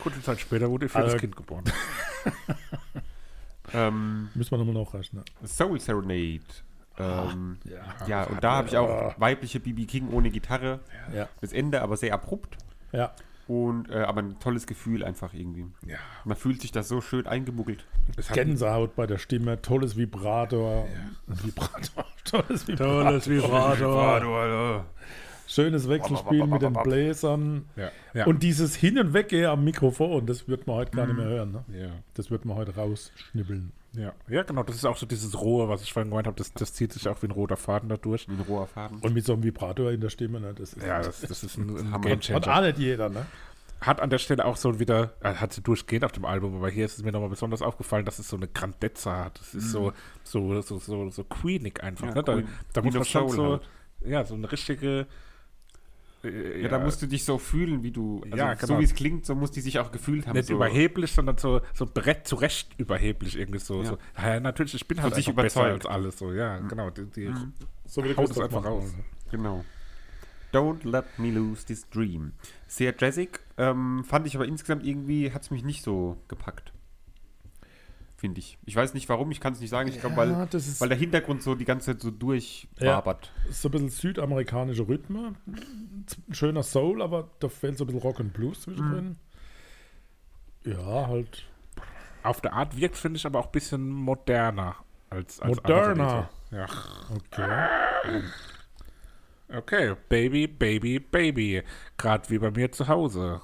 Kurze 0.00 0.22
Zeit 0.22 0.40
später 0.40 0.70
wurde 0.70 0.86
ihr 0.86 0.90
viertes 0.90 1.12
Also- 1.14 1.20
Kind 1.20 1.36
geboren. 1.36 1.64
Ähm, 3.72 4.28
Müssen 4.34 4.50
wir 4.52 4.58
nochmal 4.58 4.74
nachrechnen. 4.84 5.24
Soul 5.44 5.80
Serenade. 5.80 6.40
Ähm, 6.98 7.56
Ja. 7.64 8.06
ja, 8.06 8.22
und 8.24 8.44
da 8.44 8.52
habe 8.56 8.68
ich 8.68 8.76
auch 8.76 9.18
weibliche 9.18 9.58
BB 9.58 9.86
King 9.86 10.10
ohne 10.12 10.30
Gitarre. 10.30 10.80
Ja. 11.12 11.28
Das 11.40 11.52
Ende 11.52 11.82
aber 11.82 11.96
sehr 11.96 12.14
abrupt. 12.14 12.56
Ja. 12.92 13.12
Und 13.46 13.90
äh, 13.90 13.98
aber 13.98 14.22
ein 14.22 14.38
tolles 14.40 14.66
Gefühl 14.66 15.04
einfach 15.04 15.34
irgendwie. 15.34 15.66
Ja. 15.86 15.98
Man 16.24 16.36
fühlt 16.36 16.62
sich 16.62 16.72
da 16.72 16.82
so 16.82 17.00
schön 17.00 17.26
eingemuggelt. 17.26 17.84
Gänsehaut 18.32 18.96
bei 18.96 19.06
der 19.06 19.18
Stimme, 19.18 19.60
tolles 19.60 19.96
Vibrator. 19.96 20.88
Vibrator. 21.26 22.04
Tolles 22.24 22.66
Vibrator. 22.66 23.02
tolles 23.02 23.28
Vibrator. 23.28 24.86
Schönes 25.46 25.88
Wechselspiel 25.90 26.46
mit 26.46 26.62
den 26.62 26.72
Bläsern. 26.72 27.66
Ja. 27.76 27.90
ja. 28.14 28.24
Und 28.24 28.42
dieses 28.42 28.74
Hin- 28.74 28.98
und 28.98 29.12
Weggehen 29.12 29.46
am 29.46 29.62
Mikrofon, 29.62 30.26
das 30.26 30.48
wird 30.48 30.66
man 30.66 30.76
heute 30.76 30.92
gar 30.92 31.06
nicht 31.06 31.16
mehr 31.16 31.26
hören. 31.26 31.52
Ne? 31.52 31.64
ja. 31.78 31.90
Das 32.14 32.30
wird 32.30 32.46
man 32.46 32.56
heute 32.56 32.74
rausschnibbeln. 32.74 33.72
Ja. 33.96 34.12
ja, 34.28 34.42
genau. 34.42 34.62
Das 34.62 34.76
ist 34.76 34.84
auch 34.84 34.96
so 34.96 35.06
dieses 35.06 35.38
Rohe, 35.40 35.68
was 35.68 35.82
ich 35.82 35.92
vorhin 35.92 36.10
gemeint 36.10 36.26
habe. 36.26 36.36
Das, 36.36 36.52
das 36.52 36.72
zieht 36.74 36.92
sich 36.92 37.08
auch 37.08 37.22
wie 37.22 37.26
ein 37.26 37.30
roter 37.32 37.56
Faden 37.56 37.88
da 37.88 37.96
durch. 37.96 38.28
Wie 38.28 38.32
ein 38.32 38.40
roher 38.40 38.66
Faden. 38.66 38.98
Und 39.00 39.14
mit 39.14 39.24
so 39.24 39.32
einem 39.34 39.42
Vibrator 39.42 39.90
in 39.92 40.00
der 40.00 40.08
Stimme, 40.10 40.40
ne? 40.40 40.54
das 40.54 40.72
ist 40.74 40.84
Ja, 40.86 41.00
das, 41.02 41.20
das 41.20 41.44
ist 41.44 41.56
ein, 41.58 41.68
ein 41.76 41.90
Hammer. 41.92 42.04
Game 42.04 42.12
hat 42.16 42.22
Changer. 42.44 42.56
auch 42.58 42.62
nicht 42.62 42.78
jeder, 42.78 43.08
ne? 43.08 43.26
Hat 43.80 44.00
an 44.00 44.08
der 44.08 44.18
Stelle 44.18 44.44
auch 44.46 44.56
so 44.56 44.78
wieder, 44.80 45.12
äh, 45.20 45.34
hat 45.34 45.52
sie 45.52 45.60
durchgehend 45.60 46.04
auf 46.04 46.12
dem 46.12 46.24
Album, 46.24 46.56
aber 46.56 46.70
hier 46.70 46.86
ist 46.86 46.96
es 46.96 47.04
mir 47.04 47.12
nochmal 47.12 47.28
besonders 47.28 47.60
aufgefallen, 47.60 48.06
dass 48.06 48.18
es 48.18 48.28
so 48.28 48.36
eine 48.36 48.48
Grandezza 48.48 49.24
hat. 49.24 49.38
Das 49.40 49.54
ist 49.54 49.70
so, 49.72 49.92
so, 50.22 50.62
so, 50.62 50.78
so, 50.78 51.10
so 51.10 51.24
queenig 51.24 51.82
einfach. 51.82 52.06
Ja, 52.08 52.14
ne? 52.14 52.22
Da, 52.22 52.34
Queen- 52.34 52.48
da 52.72 52.82
muss 52.82 52.94
man 52.94 53.04
schon 53.04 53.28
so, 53.28 53.50
halt. 53.52 53.62
ja, 54.06 54.24
so 54.24 54.34
eine 54.34 54.50
richtige. 54.50 55.06
Äh, 56.24 56.62
Ja, 56.62 56.68
da 56.68 56.78
musst 56.78 57.00
du 57.02 57.06
dich 57.06 57.24
so 57.24 57.38
fühlen, 57.38 57.82
wie 57.82 57.90
du. 57.90 58.20
Also 58.24 58.36
Ja, 58.36 58.56
So 58.56 58.66
genau. 58.66 58.80
wie 58.80 58.84
es 58.84 58.94
klingt, 58.94 59.26
so 59.26 59.34
muss 59.34 59.50
die 59.50 59.60
sich 59.60 59.78
auch 59.78 59.92
gefühlt 59.92 60.26
haben. 60.26 60.36
nicht 60.36 60.46
so. 60.48 60.54
überheblich, 60.54 61.12
sondern 61.12 61.38
so, 61.38 61.60
so 61.72 61.86
brett 61.86 62.26
zurecht 62.26 62.70
überheblich 62.78 63.36
irgendwie 63.38 63.58
so. 63.60 63.82
Ja. 63.82 63.88
so. 63.90 63.98
Ja, 64.20 64.40
natürlich, 64.40 64.74
ich 64.74 64.86
bin 64.88 65.02
halt 65.02 65.14
sich 65.14 65.28
einfach 65.28 65.42
besser 65.42 65.60
überzeugt. 65.62 65.86
als 65.86 65.94
alles. 65.94 66.18
So, 66.18 66.32
ja, 66.32 66.58
genau. 66.58 66.90
Die, 66.90 67.06
die 67.06 67.32
So 67.86 68.02
wie 68.04 68.08
der 68.08 68.16
haut 68.16 68.30
es 68.30 68.38
einfach 68.38 68.64
raus. 68.64 68.92
Genau. 69.30 69.64
Don't 70.52 70.88
let 70.88 71.04
me 71.18 71.30
lose 71.32 71.64
this 71.66 71.88
dream. 71.90 72.32
Sehr 72.68 72.94
jazzig. 72.98 73.40
Ähm, 73.58 74.04
fand 74.04 74.26
ich 74.26 74.36
aber 74.36 74.46
insgesamt 74.46 74.84
irgendwie, 74.86 75.32
hat 75.32 75.42
es 75.42 75.50
mich 75.50 75.64
nicht 75.64 75.82
so 75.82 76.16
gepackt. 76.28 76.72
Finde 78.24 78.38
ich. 78.38 78.56
Ich 78.64 78.74
weiß 78.74 78.94
nicht 78.94 79.06
warum, 79.10 79.30
ich 79.32 79.38
kann 79.38 79.52
es 79.52 79.60
nicht 79.60 79.68
sagen. 79.68 79.86
Ich 79.90 80.00
glaube, 80.00 80.14
Ja, 80.14 80.38
weil, 80.38 80.46
das 80.46 80.66
ist- 80.66 80.80
weil 80.80 80.88
der 80.88 80.96
Hintergrund 80.96 81.42
so 81.42 81.54
die 81.54 81.66
ganze 81.66 81.92
Zeit 81.92 82.00
so 82.00 82.10
durchwabert. 82.10 83.30
So 83.50 83.68
ein 83.68 83.72
bisschen 83.72 83.90
südamerikanische 83.90 84.88
Rhythmen. 84.88 85.36
Ein 85.46 86.06
schöner 86.34 86.62
Soul, 86.62 87.02
aber 87.02 87.28
da 87.40 87.50
fehlt 87.50 87.76
so 87.76 87.84
ein 87.84 87.88
bisschen 87.88 88.00
Rock 88.00 88.20
und 88.20 88.32
Blues 88.32 88.62
zwischendrin. 88.62 89.16
Ja, 90.64 91.06
halt. 91.06 91.44
Auf 92.22 92.40
der 92.40 92.54
Art 92.54 92.74
wirkt, 92.78 92.96
finde 92.96 93.18
ich, 93.18 93.26
aber 93.26 93.40
auch 93.40 93.46
ein 93.46 93.52
bisschen 93.52 93.90
moderner 93.90 94.76
als, 95.10 95.38
als 95.40 95.56
Moderner. 95.56 96.30
Ja. 96.50 96.66
Okay. 97.14 98.22
Okay, 99.54 99.96
Baby, 100.08 100.46
Baby, 100.46 100.98
Baby. 100.98 101.62
Gerade 101.98 102.30
wie 102.30 102.38
bei 102.38 102.50
mir 102.50 102.72
zu 102.72 102.88
Hause. 102.88 103.42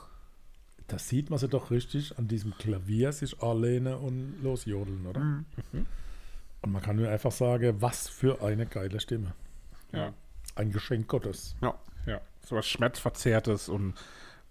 Da 0.91 0.99
sieht 0.99 1.31
man 1.31 1.39
sie 1.39 1.49
doch 1.49 1.71
richtig 1.71 2.19
an 2.19 2.27
diesem 2.27 2.57
Klavier 2.59 3.13
sich 3.13 3.41
anlehnen 3.43 3.95
und 3.95 4.43
losjodeln, 4.43 5.07
oder? 5.07 5.21
Mhm. 5.21 5.45
Und 6.63 6.73
man 6.73 6.83
kann 6.83 6.97
nur 6.97 7.09
einfach 7.09 7.33
sagen, 7.33 7.81
was 7.81 8.09
für 8.09 8.43
eine 8.43 8.67
geile 8.67 8.99
Stimme. 9.01 9.33
Ja. 9.93 10.13
Ein 10.57 10.73
Geschenk 10.73 11.07
Gottes. 11.09 11.55
Ja. 11.63 11.75
Ja, 12.07 12.21
sowas 12.45 12.67
Schmerzverzerrtes 12.67 13.69
und 13.69 13.95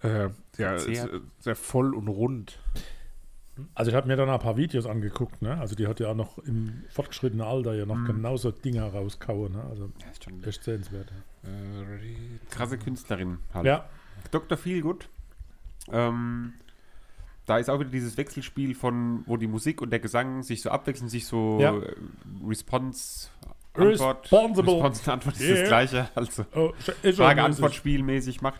äh, 0.02 0.30
ja, 0.58 0.80
sehr, 0.80 1.10
sehr 1.40 1.56
voll 1.56 1.94
und 1.94 2.08
rund. 2.08 2.60
Also 3.76 3.92
ich 3.92 3.96
habe 3.98 4.08
mir 4.08 4.16
dann 4.16 4.30
ein 4.30 4.40
paar 4.40 4.56
Videos 4.56 4.86
angeguckt, 4.86 5.42
ne? 5.42 5.60
Also 5.60 5.76
die 5.76 5.88
hat 5.88 6.00
ja 6.00 6.14
noch 6.14 6.38
im 6.38 6.84
fortgeschrittenen 6.90 7.46
Alter 7.46 7.74
ja 7.74 7.86
noch 7.86 7.98
Mhm. 7.98 8.06
genauso 8.06 8.52
Dinger 8.52 8.88
rauskauen, 8.88 9.52
ne? 9.52 9.64
Also 9.66 9.92
Ja, 10.02 10.10
ist 10.12 10.24
schon 10.24 10.42
echt 10.46 10.64
sehenswert. 10.64 11.12
krasse 12.50 12.78
Künstlerin 12.78 13.40
halt. 13.54 13.66
Ja, 13.66 13.90
Dr. 14.32 14.58
Feelgood. 14.58 15.10
Ähm, 15.92 16.54
da 17.46 17.58
ist 17.58 17.70
auch 17.70 17.80
wieder 17.80 17.90
dieses 17.90 18.16
Wechselspiel 18.18 18.76
von, 18.76 19.24
wo 19.26 19.36
die 19.38 19.48
Musik 19.48 19.82
und 19.82 19.90
der 19.90 20.00
Gesang 20.00 20.44
sich 20.44 20.62
so 20.62 20.70
abwechseln, 20.70 21.10
sich 21.10 21.26
so 21.26 21.58
Ja. 21.60 21.76
äh, 21.78 21.96
Response, 22.48 23.30
Antwort, 23.74 24.24
Responsible. 24.32 24.74
Response 24.74 25.02
und 25.04 25.08
Antwort 25.14 25.36
ist 25.36 25.42
Yeah. 25.42 25.60
das 25.60 25.68
gleiche. 25.68 26.10
Also 26.16 26.46
oh, 26.56 26.74
ist 27.02 27.18
Frage-Antwort-Spielmäßig 27.18 28.42
macht. 28.42 28.60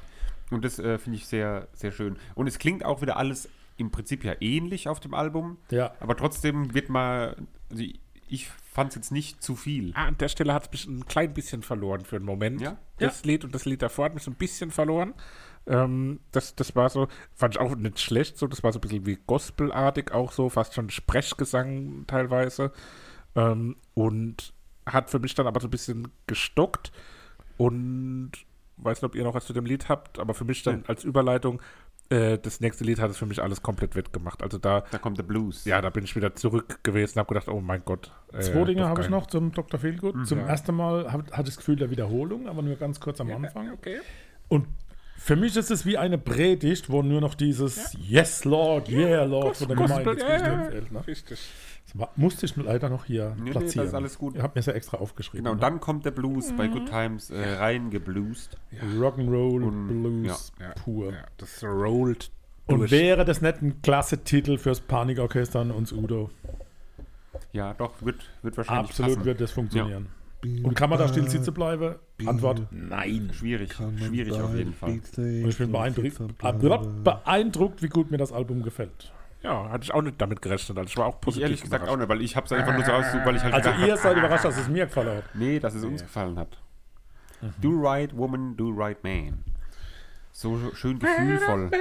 Und 0.52 0.66
das 0.66 0.80
äh, 0.80 0.98
finde 0.98 1.18
ich 1.18 1.28
sehr, 1.28 1.68
sehr 1.74 1.92
schön. 1.92 2.18
Und 2.36 2.48
es 2.48 2.58
klingt 2.58 2.84
auch 2.84 3.02
wieder 3.02 3.18
alles 3.18 3.50
im 3.78 3.92
Prinzip 3.92 4.24
ja 4.24 4.34
ähnlich 4.40 4.88
auf 4.90 5.00
dem 5.00 5.14
Album, 5.14 5.58
Ja, 5.70 5.94
aber 6.00 6.18
trotzdem 6.18 6.74
wird 6.74 6.90
mal, 6.90 7.36
also 7.70 7.84
ich, 7.84 8.00
ich 8.28 8.50
fand 8.74 8.90
es 8.90 8.96
jetzt 8.96 9.12
nicht 9.12 9.42
zu 9.44 9.56
viel. 9.56 9.92
Ah, 9.96 10.06
an 10.08 10.18
der 10.18 10.28
Stelle 10.28 10.54
hat 10.54 10.66
es 10.66 10.72
mich 10.72 10.88
ein 10.88 11.06
klein 11.06 11.34
bisschen 11.34 11.62
verloren 11.62 12.04
für 12.04 12.18
einen 12.18 12.26
Moment. 12.26 12.60
Ja? 12.62 12.78
Das 12.98 13.24
Lied 13.24 13.44
und 13.46 13.56
das 13.56 13.66
Lied 13.66 13.82
davor 13.82 14.06
hat 14.06 14.16
mich 14.16 14.24
so 14.24 14.32
ein 14.32 14.36
bisschen 14.36 14.72
verloren. 14.72 15.14
Ähm, 15.70 16.20
das, 16.32 16.56
das 16.56 16.76
war 16.76 16.90
so, 16.90 17.08
fand 17.36 17.56
ich 17.56 17.62
auch 17.62 17.76
nicht 17.76 18.00
schlecht, 18.00 18.38
so, 18.38 18.48
das 18.48 18.64
war 18.64 18.74
so 18.74 18.80
ein 18.80 18.82
bisschen 18.82 19.06
wie 19.06 19.18
Gospelartig 19.28 20.12
auch 20.12 20.32
so, 20.32 20.50
fast 20.50 20.74
schon 20.74 20.90
Sprechgesang 20.90 22.06
teilweise. 22.08 22.72
Ähm, 23.36 23.76
und 23.94 24.54
hat 24.86 25.10
für 25.12 25.20
mich 25.20 25.36
dann 25.36 25.46
aber 25.48 25.60
so 25.62 25.68
ein 25.68 25.72
bisschen 25.72 26.08
gestockt 26.26 26.92
und 27.58 28.32
weiß 28.78 29.02
nicht, 29.02 29.04
ob 29.10 29.16
ihr 29.16 29.24
noch 29.24 29.34
was 29.36 29.46
zu 29.46 29.54
dem 29.54 29.66
Lied 29.66 29.90
habt, 29.90 30.20
aber 30.20 30.34
für 30.34 30.46
mich 30.46 30.64
dann 30.64 30.80
Ja. 30.82 30.90
als 30.90 31.04
Überleitung, 31.04 31.62
äh, 32.10 32.40
das 32.40 32.60
nächste 32.62 32.84
Lied 32.86 33.00
hat 33.00 33.12
es 33.12 33.18
für 33.18 33.26
mich 33.28 33.42
alles 33.42 33.62
komplett 33.62 33.96
wettgemacht. 33.96 34.42
Also 34.42 34.58
da, 34.58 34.82
Da 34.90 34.98
kommt 34.98 35.18
der 35.20 35.24
Blues. 35.24 35.66
ja, 35.66 35.80
da 35.82 35.90
bin 35.92 36.04
ich 36.04 36.16
wieder 36.16 36.36
zurück 36.36 36.80
gewesen 36.84 37.20
und 37.20 37.20
habe 37.20 37.34
gedacht, 37.36 37.50
oh 37.50 37.62
mein 37.62 37.84
Gott. 37.86 38.12
äh, 38.34 38.40
zwei 38.40 38.64
Dinge 38.64 38.88
habe 38.88 39.02
ich 39.02 39.10
noch 39.10 39.28
zum 39.28 39.52
Dr. 39.52 39.80
Feelgood. 39.80 40.26
Zum 40.26 40.40
Ja. 40.40 40.48
ersten 40.48 40.74
Mal 40.76 41.12
hatte 41.12 41.26
ich 41.30 41.46
das 41.46 41.58
Gefühl 41.58 41.76
der 41.76 41.92
Wiederholung, 41.92 42.48
aber 42.48 42.62
nur 42.64 42.76
ganz 42.78 43.00
kurz 43.00 43.22
am 43.22 43.30
Anfang. 43.32 43.72
Okay. 43.74 44.00
Und 44.48 44.66
für 45.20 45.36
mich 45.36 45.56
ist 45.58 45.70
es 45.70 45.86
wie 45.86 45.98
eine 45.98 46.18
Predigt, 46.18 46.90
wo 46.90 47.04
nur 47.04 47.22
noch 47.22 47.36
dieses 47.36 47.96
Yes, 48.00 48.46
Lord, 48.46 48.90
yeah, 48.90 49.24
Lord 49.26 49.58
von 49.58 49.68
der 49.68 49.78
Gemeinde 49.78 50.12
ja, 50.12 50.18
zwischen 50.18 50.46
ja, 50.46 50.56
dem 50.56 50.72
fehlt. 50.72 50.92
Ne? 50.92 51.08
Richtig. 51.08 51.40
Das 51.86 52.00
war- 52.00 52.12
musste 52.16 52.46
ich 52.46 52.56
leider 52.56 52.88
noch 52.90 53.06
hier 53.06 53.34
Nee, 53.38 53.44
nee, 53.46 53.52
platzieren. 53.52 53.78
das 53.86 53.88
ist 53.88 53.94
alles 53.96 54.18
gut. 54.18 54.36
Ich 54.36 54.42
habe 54.42 54.52
mir 54.52 54.60
das 54.60 54.68
ja 54.68 54.74
extra 54.74 54.98
aufgeschrieben. 54.98 55.44
Genau, 55.44 55.52
und 55.52 55.58
ne? 55.58 55.62
dann 55.62 55.80
kommt 55.80 56.06
der 56.06 56.12
Blues 56.12 56.52
bei 56.56 56.68
Good 56.68 56.88
Times 56.88 57.30
äh, 57.32 57.54
reingebluest. 57.56 58.58
Rock'n'Roll, 58.98 59.64
Und- 59.64 59.88
Blues 59.88 60.52
Ja, 60.60 60.70
pur. 60.84 61.12
Ja, 61.14 61.26
das 61.38 61.64
rollt 61.64 62.32
Und 62.68 62.80
durch. 62.80 62.92
wäre 62.92 63.26
das 63.26 63.42
nicht 63.42 63.62
ein 63.62 63.82
klasse 63.82 64.24
Titel 64.24 64.58
fürs 64.58 64.80
Panikorchester 64.80 65.62
und 65.62 65.72
uns 65.72 65.92
Udo? 65.92 66.30
Ja, 67.54 67.74
doch, 67.74 67.94
wird, 68.02 68.18
wird 68.44 68.56
wahrscheinlich 68.58 68.90
Absolut 68.92 69.14
passen. 69.16 69.26
wird 69.26 69.42
das 69.42 69.52
funktionieren. 69.52 70.08
Und 70.42 70.74
kann 70.74 70.90
man 70.90 71.00
da 71.00 71.08
still 71.08 71.30
sitzen 71.30 71.54
bleiben? 71.54 71.96
Antwort: 72.26 72.62
Nein. 72.72 73.32
Schwierig, 73.34 73.74
schwierig 73.74 74.34
auf 74.34 74.56
jeden 74.56 74.74
Fall. 74.74 74.92
Und 75.18 75.48
ich 75.50 75.58
bin 75.58 75.72
beeindruckt, 75.72 77.04
beeindruckt, 77.04 77.82
wie 77.82 77.90
gut 77.90 78.10
mir 78.10 78.18
das 78.18 78.32
Album 78.32 78.64
gefällt. 78.64 79.12
Ja, 79.42 79.70
hatte 79.70 79.84
ich 79.84 79.94
auch 79.94 80.02
nicht 80.02 80.20
damit 80.20 80.42
gerechnet. 80.42 80.78
Also 80.78 80.88
ich 80.88 80.98
war 80.98 81.08
auch 81.08 81.16
Ich 81.16 81.22
positiv 81.22 81.44
ehrlich 81.44 81.62
gesagt 81.62 81.88
auch 81.88 81.96
nicht, 81.96 82.10
weil 82.10 82.22
ich 82.22 82.36
habe 82.36 82.46
es 82.46 82.52
einfach 82.52 82.74
nur 82.74 82.84
so 82.84 82.92
ausgesucht, 82.92 83.26
weil 83.26 83.36
ich 83.38 83.44
halt 83.44 83.54
Also 83.54 83.70
ihr 83.86 83.96
seid 83.96 84.18
überrascht, 84.18 84.46
dass 84.46 84.58
es 84.58 84.68
mir 84.68 84.86
gefallen 84.86 85.18
hat. 85.18 85.36
nee, 85.36 85.60
dass 85.60 85.76
es 85.76 85.84
uns 85.84 86.02
gefallen 86.02 86.38
hat. 86.38 86.58
Do 87.62 87.72
right 87.72 88.16
woman, 88.16 88.58
do 88.58 88.70
right 88.70 89.02
man. 89.04 89.46
So 90.32 90.60
schön 90.74 91.00
gefühlvoll. 91.00 91.72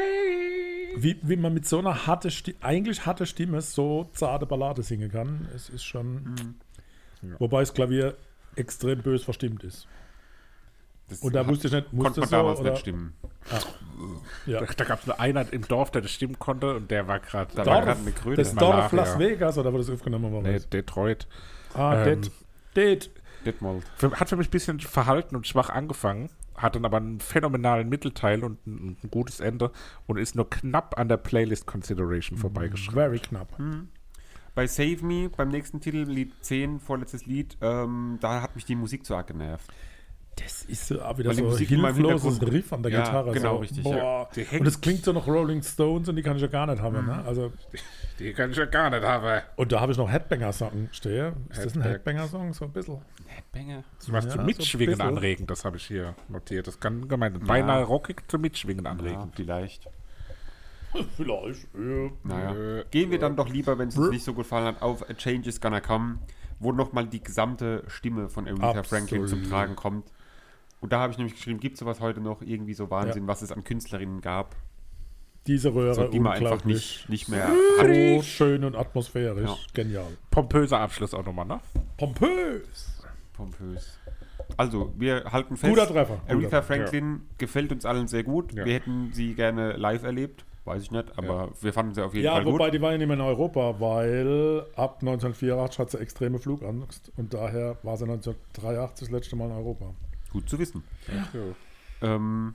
Wie, 0.96 1.18
wie 1.22 1.36
man 1.36 1.52
mit 1.52 1.66
so 1.66 1.78
einer 1.78 2.06
harte 2.06 2.30
Sti 2.30 2.56
eigentlich 2.60 3.06
harte 3.06 3.26
Stimme 3.26 3.60
so 3.60 4.08
zarte 4.12 4.46
Ballade 4.46 4.82
singen 4.82 5.10
kann, 5.10 5.48
es 5.54 5.68
ist 5.68 5.84
schon. 5.84 6.56
Wobei 7.38 7.60
das 7.60 7.74
Klavier 7.74 8.16
extrem 8.58 9.02
bös 9.02 9.24
verstimmt 9.24 9.64
ist. 9.64 9.86
Das 11.08 11.20
Und 11.20 11.34
da 11.34 11.46
wusste 11.46 11.68
ich 11.68 11.72
nicht, 11.72 11.86
konnte 11.90 11.96
musste 11.96 12.20
man 12.20 12.28
so 12.28 12.36
damals 12.36 12.60
oder, 12.60 12.70
nicht 12.70 12.80
stimmen. 12.80 13.14
Ja. 14.46 14.60
Da, 14.60 14.66
da 14.66 14.84
gab 14.84 15.00
es 15.00 15.06
nur 15.06 15.18
einer 15.18 15.50
im 15.52 15.66
Dorf, 15.66 15.90
der 15.90 16.02
das 16.02 16.10
stimmen 16.10 16.38
konnte 16.38 16.74
und 16.74 16.90
der 16.90 17.08
war 17.08 17.18
gerade 17.18 17.54
Da 17.54 17.64
war 17.64 17.86
eine 17.86 18.12
Kröte. 18.12 18.36
das 18.42 18.52
Malaria. 18.52 18.80
Dorf 18.82 18.92
Las 18.92 19.18
Vegas 19.18 19.56
oder 19.56 19.72
wo 19.72 19.78
das 19.78 19.88
aufgenommen 19.88 20.32
war. 20.32 20.42
nee, 20.42 20.58
Detroit. 20.58 21.26
ah, 21.74 22.04
ähm, 22.04 22.22
Dead. 22.22 22.32
Dead. 22.76 23.10
Detmold. 23.46 23.84
Hat 24.14 24.28
für 24.28 24.36
mich 24.36 24.48
ein 24.48 24.50
bisschen 24.50 24.80
verhalten 24.80 25.36
und 25.36 25.46
schwach 25.46 25.70
angefangen, 25.70 26.28
hat 26.56 26.74
dann 26.74 26.84
aber 26.84 26.96
einen 26.98 27.20
phänomenalen 27.20 27.88
Mittelteil 27.88 28.44
und 28.44 28.66
ein, 28.66 28.96
ein 29.02 29.10
gutes 29.10 29.40
Ende 29.40 29.70
und 30.06 30.18
ist 30.18 30.34
nur 30.34 30.50
knapp 30.50 30.98
an 30.98 31.08
der 31.08 31.18
Playlist 31.18 31.66
Consideration 31.66 32.36
vorbeigeschrieben. 32.36 32.94
Very 32.94 33.18
knapp. 33.20 33.56
Bei 34.58 34.66
Save 34.66 35.04
Me, 35.06 35.28
beim 35.28 35.50
nächsten 35.50 35.80
Titel, 35.80 35.98
Lied 35.98 36.32
10, 36.40 36.80
vorletztes 36.80 37.26
Lied, 37.26 37.56
ähm, 37.60 38.18
da 38.20 38.42
hat 38.42 38.56
mich 38.56 38.64
die 38.64 38.74
Musik 38.74 39.06
zu 39.06 39.14
arg 39.14 39.28
genervt. 39.28 39.70
Das 40.34 40.64
ist 40.64 40.88
so 40.88 41.00
auch 41.00 41.16
wieder 41.16 41.28
Weil 41.30 41.36
die 41.36 41.42
so 41.42 41.48
Musik 41.48 41.68
hilfloses 41.68 42.42
Riff 42.42 42.72
an 42.72 42.82
der 42.82 42.90
Ja, 42.90 43.04
Gitarre. 43.04 43.30
genau, 43.34 43.54
so. 43.54 43.56
richtig, 43.60 43.84
ja. 43.86 44.28
Und 44.58 44.66
es 44.66 44.80
klingt 44.80 45.04
so 45.04 45.12
nach 45.12 45.28
Rolling 45.28 45.62
Stones 45.62 46.08
und 46.08 46.16
die 46.16 46.22
kann 46.24 46.34
ich 46.34 46.42
ja 46.42 46.48
gar 46.48 46.66
nicht 46.66 46.82
haben. 46.82 47.06
Ne? 47.06 47.22
Also, 47.24 47.52
Die 48.18 48.32
kann 48.32 48.50
ich 48.50 48.56
ja 48.56 48.64
gar 48.64 48.90
nicht 48.90 49.04
haben. 49.04 49.42
und 49.54 49.70
da 49.70 49.78
habe 49.78 49.92
ich 49.92 49.98
noch 49.98 50.10
Headbanger-Song 50.10 50.88
stehen. 50.90 51.34
Ist 51.50 51.64
das 51.64 51.76
ein 51.76 51.82
Headbang. 51.82 52.16
Headbanger-Song? 52.16 52.52
So 52.52 52.64
ein 52.64 52.72
bisschen. 52.72 52.98
Headbanger. 53.28 53.84
So 54.00 54.12
was 54.12 54.24
Ja, 54.24 54.30
zum 54.32 54.40
so 54.40 54.46
Mitschwingen 54.46 54.96
bisschen. 54.96 55.06
anregen, 55.08 55.46
das 55.46 55.64
habe 55.64 55.76
ich 55.76 55.86
hier 55.86 56.16
notiert. 56.28 56.66
Das 56.66 56.80
kann 56.80 57.06
gemeint. 57.06 57.46
Beinahe 57.46 57.84
rockig 57.84 58.24
zum 58.28 58.40
Mitschwingen 58.40 58.86
Ja, 58.86 58.90
anregen. 58.90 59.30
vielleicht. 59.36 59.86
Vielleicht. 61.16 61.68
Ja. 61.74 62.10
Naja. 62.24 62.78
Äh, 62.80 62.84
Gehen 62.90 63.10
wir 63.10 63.18
dann 63.18 63.36
doch 63.36 63.48
lieber, 63.48 63.78
wenn 63.78 63.88
es 63.88 63.98
uns 63.98 64.10
nicht 64.10 64.24
so 64.24 64.32
gut 64.34 64.44
gefallen 64.44 64.66
hat, 64.66 64.82
auf 64.82 65.08
A 65.08 65.14
Change 65.14 65.48
is 65.48 65.60
Gonna 65.60 65.80
Come, 65.80 66.18
wo 66.60 66.72
nochmal 66.72 67.06
die 67.06 67.22
gesamte 67.22 67.84
Stimme 67.88 68.28
von 68.28 68.46
Aretha 68.46 68.68
Absolut. 68.70 68.86
Franklin 68.86 69.26
zum 69.26 69.44
Tragen 69.44 69.76
kommt. 69.76 70.10
Und 70.80 70.92
da 70.92 71.00
habe 71.00 71.10
ich 71.12 71.18
nämlich 71.18 71.34
geschrieben, 71.34 71.58
gibt 71.60 71.74
es 71.74 71.80
sowas 71.80 72.00
heute 72.00 72.20
noch 72.20 72.40
irgendwie 72.42 72.74
so 72.74 72.90
Wahnsinn, 72.90 73.24
Ja. 73.24 73.28
was 73.28 73.42
es 73.42 73.50
an 73.52 73.64
Künstlerinnen 73.64 74.20
gab, 74.20 74.54
Diese 75.46 75.74
Röhre, 75.74 75.94
so, 75.94 76.08
die 76.08 76.20
man 76.20 76.34
einfach 76.34 76.64
nicht, 76.64 77.08
nicht 77.08 77.28
mehr 77.28 77.48
So 77.78 77.82
hat. 78.18 78.24
schön 78.24 78.64
und 78.64 78.76
atmosphärisch. 78.76 79.48
Ja. 79.48 79.56
Genial. 79.74 80.06
Pompöser 80.30 80.78
Abschluss 80.80 81.14
auch 81.14 81.24
nochmal, 81.24 81.46
ne? 81.46 81.60
Pompös. 81.96 83.02
Pompös. 83.32 83.98
Also, 84.56 84.92
wir 84.96 85.24
halten 85.24 85.56
fest, 85.56 85.70
Guter 85.74 85.86
Treffer. 85.86 86.20
Aretha 86.26 86.34
Guter. 86.34 86.62
Franklin 86.62 87.20
gefällt 87.38 87.72
uns 87.72 87.84
allen 87.84 88.08
sehr 88.08 88.22
gut. 88.24 88.52
Ja. 88.52 88.64
Wir 88.64 88.74
hätten 88.74 89.10
sie 89.12 89.34
gerne 89.34 89.72
live 89.76 90.02
erlebt. 90.04 90.44
Weiß 90.68 90.82
ich 90.82 90.90
nicht, 90.90 91.16
aber 91.18 91.50
wir 91.60 91.72
fanden 91.72 91.94
sie 91.94 92.04
auf 92.04 92.12
jeden 92.14 92.26
Ja, 92.26 92.32
Fall 92.34 92.44
wobei 92.44 92.66
gut. 92.66 92.74
die 92.74 92.82
war 92.82 92.92
ja 92.92 92.98
nicht 92.98 93.06
mehr 93.06 93.16
in 93.16 93.22
Europa, 93.22 93.80
weil 93.80 94.66
ab 94.76 94.98
1984 95.00 95.78
hat 95.78 95.90
sie 95.90 95.98
extreme 95.98 96.38
Flugangst 96.38 97.10
und 97.16 97.32
daher 97.32 97.78
war 97.82 97.96
sie 97.96 98.04
1983 98.04 99.08
das 99.08 99.10
letzte 99.10 99.36
Mal 99.36 99.46
in 99.46 99.52
Europa. 99.52 99.86
Gut 100.30 100.48
zu 100.48 100.58
wissen. 100.58 100.84
Ja. 101.32 102.14
Ähm, 102.14 102.54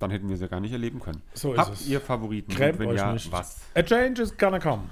dann 0.00 0.10
hätten 0.10 0.28
wir 0.28 0.36
sie 0.36 0.48
gar 0.48 0.58
nicht 0.60 0.72
erleben 0.72 0.98
können. 0.98 1.22
So 1.34 1.52
ist 1.52 1.58
Habt 1.60 1.74
es. 1.74 1.86
ihr 1.88 2.00
Favoriten? 2.00 2.52
Grämt 2.52 2.74
Und 2.74 2.80
wenn 2.80 2.88
euch 2.90 2.96
ja, 2.98 3.12
nicht. 3.12 3.30
was? 3.30 3.60
A 3.74 3.82
change 3.82 4.20
is 4.22 4.36
gonna 4.36 4.58
come. 4.58 4.82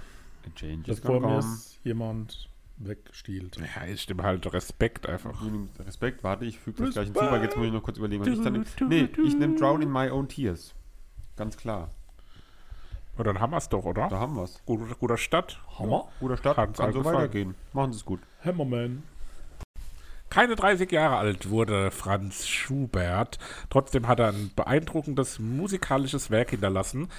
A 0.46 0.50
Change 0.54 0.90
is 0.90 1.00
vor 1.00 1.14
gonna 1.20 1.34
mir 1.34 1.40
come. 1.40 1.54
ist 1.54 1.78
jemand 1.84 2.48
wegstiehlt. 2.78 3.56
Ja, 3.58 3.84
ich 3.86 4.00
stimme 4.00 4.22
halt 4.22 4.50
Respekt 4.52 5.06
einfach. 5.08 5.42
Respekt, 5.84 6.22
warte, 6.24 6.44
ich 6.46 6.58
füge 6.58 6.84
das 6.84 6.94
gleich 6.94 7.06
hinzu, 7.06 7.20
weil 7.20 7.42
jetzt 7.42 7.56
muss 7.56 7.66
ich 7.66 7.72
noch 7.72 7.82
kurz 7.82 7.98
überlegen, 7.98 8.22
was 8.24 8.28
ich 8.32 8.40
dann 8.42 8.64
Nee, 8.88 9.08
ich 9.26 9.36
nehme 9.36 9.56
Drown 9.56 9.82
in 9.82 9.92
My 9.92 10.08
Own 10.08 10.28
Tears. 10.28 10.72
Ganz 11.36 11.56
klar. 11.56 11.90
Und 13.20 13.26
dann 13.26 13.38
haben 13.38 13.50
wir 13.50 13.58
es 13.58 13.68
doch, 13.68 13.84
oder? 13.84 14.08
Da 14.08 14.18
haben 14.18 14.34
wir 14.34 14.44
es. 14.44 14.62
Guter, 14.64 14.94
guter 14.94 15.18
Stadt. 15.18 15.60
Hammer. 15.78 16.08
Guter 16.20 16.38
Start, 16.38 16.56
Hat's 16.56 16.78
kann 16.78 16.86
allen 16.86 16.94
so 16.94 17.00
gefallen. 17.00 17.16
weitergehen. 17.18 17.54
Machen 17.74 17.92
Sie 17.92 17.98
es 17.98 18.04
gut. 18.06 18.20
Hammerman. 18.42 19.02
Keine 20.30 20.56
30 20.56 20.90
Jahre 20.90 21.16
alt 21.18 21.50
wurde 21.50 21.90
Franz 21.90 22.46
Schubert. 22.48 23.38
Trotzdem 23.68 24.08
hat 24.08 24.20
er 24.20 24.28
ein 24.28 24.50
beeindruckendes 24.56 25.38
musikalisches 25.38 26.30
Werk 26.30 26.48
hinterlassen, 26.48 27.10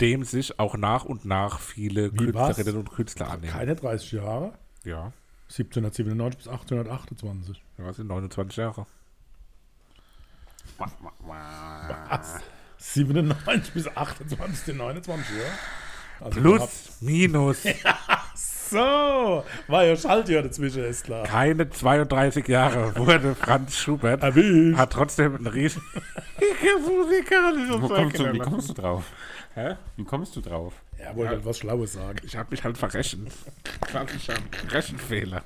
dem 0.00 0.24
sich 0.24 0.58
auch 0.58 0.78
nach 0.78 1.04
und 1.04 1.26
nach 1.26 1.60
viele 1.60 2.10
Wie, 2.14 2.32
was? 2.32 2.56
Künstlerinnen 2.56 2.80
und 2.80 2.90
Künstler 2.92 3.30
annehmen. 3.30 3.52
Keine 3.52 3.76
30 3.76 4.12
Jahre. 4.12 4.54
Ja, 4.84 5.12
1797 5.50 6.38
bis 6.38 6.48
1828. 6.48 7.62
ja, 7.76 7.92
sind 7.92 8.06
29 8.06 8.56
Jahre. 8.56 8.86
Was? 10.78 12.40
97 12.80 13.74
bis 13.74 13.88
28, 13.96 14.58
sind 14.58 14.76
29, 14.78 15.36
ja? 15.36 16.24
Also 16.24 16.40
Plus, 16.40 16.70
minus, 17.00 17.62
So, 18.70 19.44
war 19.66 19.84
ja 19.84 19.96
Schaltjahr 19.96 20.42
dazwischen, 20.42 20.84
ist 20.84 21.04
klar. 21.04 21.24
keine 21.26 21.68
32 21.68 22.46
Jahre 22.46 22.94
wurde 22.96 23.34
Franz 23.34 23.76
Schubert. 23.76 24.22
Erwischt. 24.22 24.78
Hat 24.78 24.92
trotzdem 24.92 25.34
ein 25.34 25.46
riesen 25.48 25.82
musikalisches 26.86 27.82
Wo 27.82 27.88
kommst 27.88 28.18
du, 28.18 28.32
wie 28.32 28.38
kommst 28.38 28.68
du 28.68 28.74
drauf? 28.74 29.04
Hä? 29.54 29.74
Wie 29.96 30.04
kommst 30.04 30.36
du 30.36 30.40
drauf? 30.40 30.72
Er 30.98 31.16
wollte 31.16 31.32
halt 31.32 31.44
was 31.44 31.58
Schlaues 31.58 31.94
sagen. 31.94 32.18
Ich 32.22 32.36
habe 32.36 32.48
mich 32.50 32.62
halt 32.62 32.78
verrechnet. 32.78 33.32
Klassischer 33.80 34.34
Rechenfehler. 34.68 35.42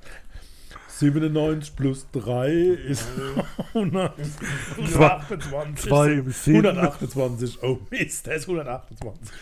97 0.99 1.77
plus 1.77 2.07
3 2.13 2.51
ist 2.51 3.07
128. 3.75 5.89
Zwei 5.89 6.13
im 6.13 6.31
Sinn. 6.31 6.57
128. 6.67 7.63
Oh 7.63 7.79
Mist, 7.91 8.27
der 8.27 8.37
ist 8.37 8.49
128. 8.49 9.35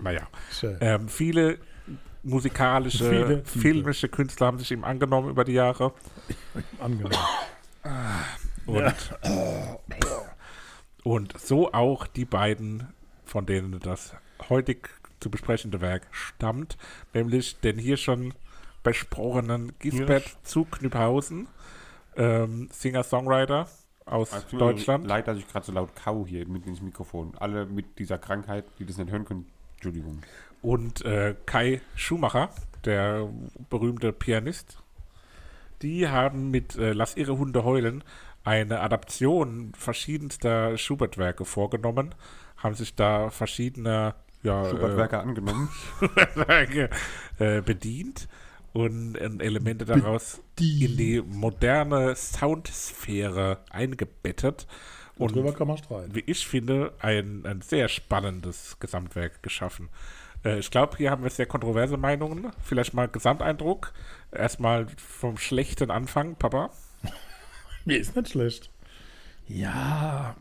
Naja. 0.00 0.26
Ähm, 0.80 1.08
viele 1.08 1.58
musikalische, 2.22 3.08
Viele 3.08 3.44
filmische 3.44 4.08
Künstler 4.08 4.46
haben 4.48 4.58
sich 4.58 4.72
ihm 4.72 4.84
angenommen 4.84 5.30
über 5.30 5.44
die 5.44 5.52
Jahre. 5.52 5.92
Angenehm. 6.80 7.10
Und, 8.66 8.94
und 11.02 11.40
so 11.40 11.72
auch 11.72 12.06
die 12.06 12.24
beiden, 12.24 12.88
von 13.24 13.44
denen 13.46 13.78
das 13.80 14.14
heutig 14.48 14.88
zu 15.22 15.30
besprechende 15.30 15.80
Werk 15.80 16.06
stammt, 16.10 16.76
nämlich 17.14 17.58
den 17.60 17.78
hier 17.78 17.96
schon 17.96 18.34
besprochenen 18.82 19.72
Gisbert 19.78 20.36
zu 20.42 20.64
Knüpphausen, 20.64 21.46
ähm, 22.16 22.68
Singer-Songwriter 22.72 23.68
aus 24.04 24.32
mir 24.52 24.58
Deutschland. 24.58 25.06
Leid, 25.06 25.28
dass 25.28 25.38
ich 25.38 25.48
gerade 25.48 25.64
so 25.64 25.72
laut 25.72 25.90
kau 25.94 26.26
hier 26.26 26.46
mit 26.48 26.66
ins 26.66 26.82
Mikrofon. 26.82 27.34
Alle 27.38 27.64
mit 27.66 27.98
dieser 27.98 28.18
Krankheit, 28.18 28.64
die 28.78 28.84
das 28.84 28.98
nicht 28.98 29.10
hören 29.10 29.24
können. 29.24 29.46
Entschuldigung. 29.74 30.22
und 30.60 31.04
äh, 31.04 31.34
Kai 31.44 31.80
Schumacher, 31.96 32.50
der 32.84 33.28
berühmte 33.68 34.12
Pianist. 34.12 34.78
Die 35.82 36.08
haben 36.08 36.50
mit 36.52 36.76
äh, 36.76 36.92
Lass 36.92 37.16
ihre 37.16 37.36
Hunde 37.36 37.64
heulen 37.64 38.04
eine 38.44 38.80
Adaption 38.80 39.72
verschiedenster 39.76 40.76
Schubert-Werke 40.76 41.44
vorgenommen, 41.44 42.14
haben 42.56 42.74
sich 42.74 42.94
da 42.94 43.30
verschiedene 43.30 44.14
ja, 44.42 44.68
Schubert-Werke 44.68 45.18
angenommen. 45.20 45.68
äh, 46.00 46.48
Werke 46.48 46.90
äh, 47.38 47.60
bedient 47.62 48.28
und 48.72 49.16
äh, 49.16 49.30
Elemente 49.38 49.84
daraus 49.84 50.40
in 50.58 50.96
die 50.96 51.22
moderne 51.24 52.14
Soundsphäre 52.16 53.58
eingebettet. 53.70 54.66
Und 55.18 55.34
drüber 55.34 55.48
Und 55.48 55.58
kann 55.58 55.68
man 55.68 55.76
streiten. 55.76 56.14
wie 56.14 56.24
ich 56.26 56.46
finde, 56.46 56.94
ein, 57.00 57.44
ein 57.44 57.60
sehr 57.60 57.88
spannendes 57.88 58.78
Gesamtwerk 58.80 59.42
geschaffen. 59.42 59.90
Äh, 60.44 60.58
ich 60.58 60.70
glaube, 60.70 60.96
hier 60.96 61.10
haben 61.10 61.22
wir 61.22 61.30
sehr 61.30 61.46
kontroverse 61.46 61.96
Meinungen. 61.96 62.50
Vielleicht 62.62 62.94
mal 62.94 63.08
Gesamteindruck. 63.08 63.92
Erstmal 64.32 64.86
vom 64.96 65.36
schlechten 65.36 65.90
Anfang, 65.90 66.36
Papa. 66.36 66.70
Mir 67.84 67.98
ist 67.98 68.16
nicht 68.16 68.30
schlecht. 68.30 68.70
Ja. 69.48 70.36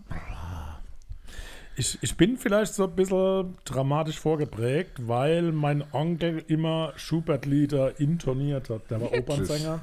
Ich, 1.81 1.97
ich 2.01 2.15
bin 2.15 2.37
vielleicht 2.37 2.75
so 2.75 2.83
ein 2.83 2.95
bisschen 2.95 3.55
dramatisch 3.65 4.19
vorgeprägt, 4.19 5.07
weil 5.07 5.51
mein 5.51 5.83
Onkel 5.93 6.43
immer 6.47 6.93
Schubert-Lieder 6.95 7.99
intoniert 7.99 8.69
hat. 8.69 8.91
Der 8.91 9.01
war 9.01 9.11
Wirklich? 9.11 9.21
Opernsänger 9.23 9.81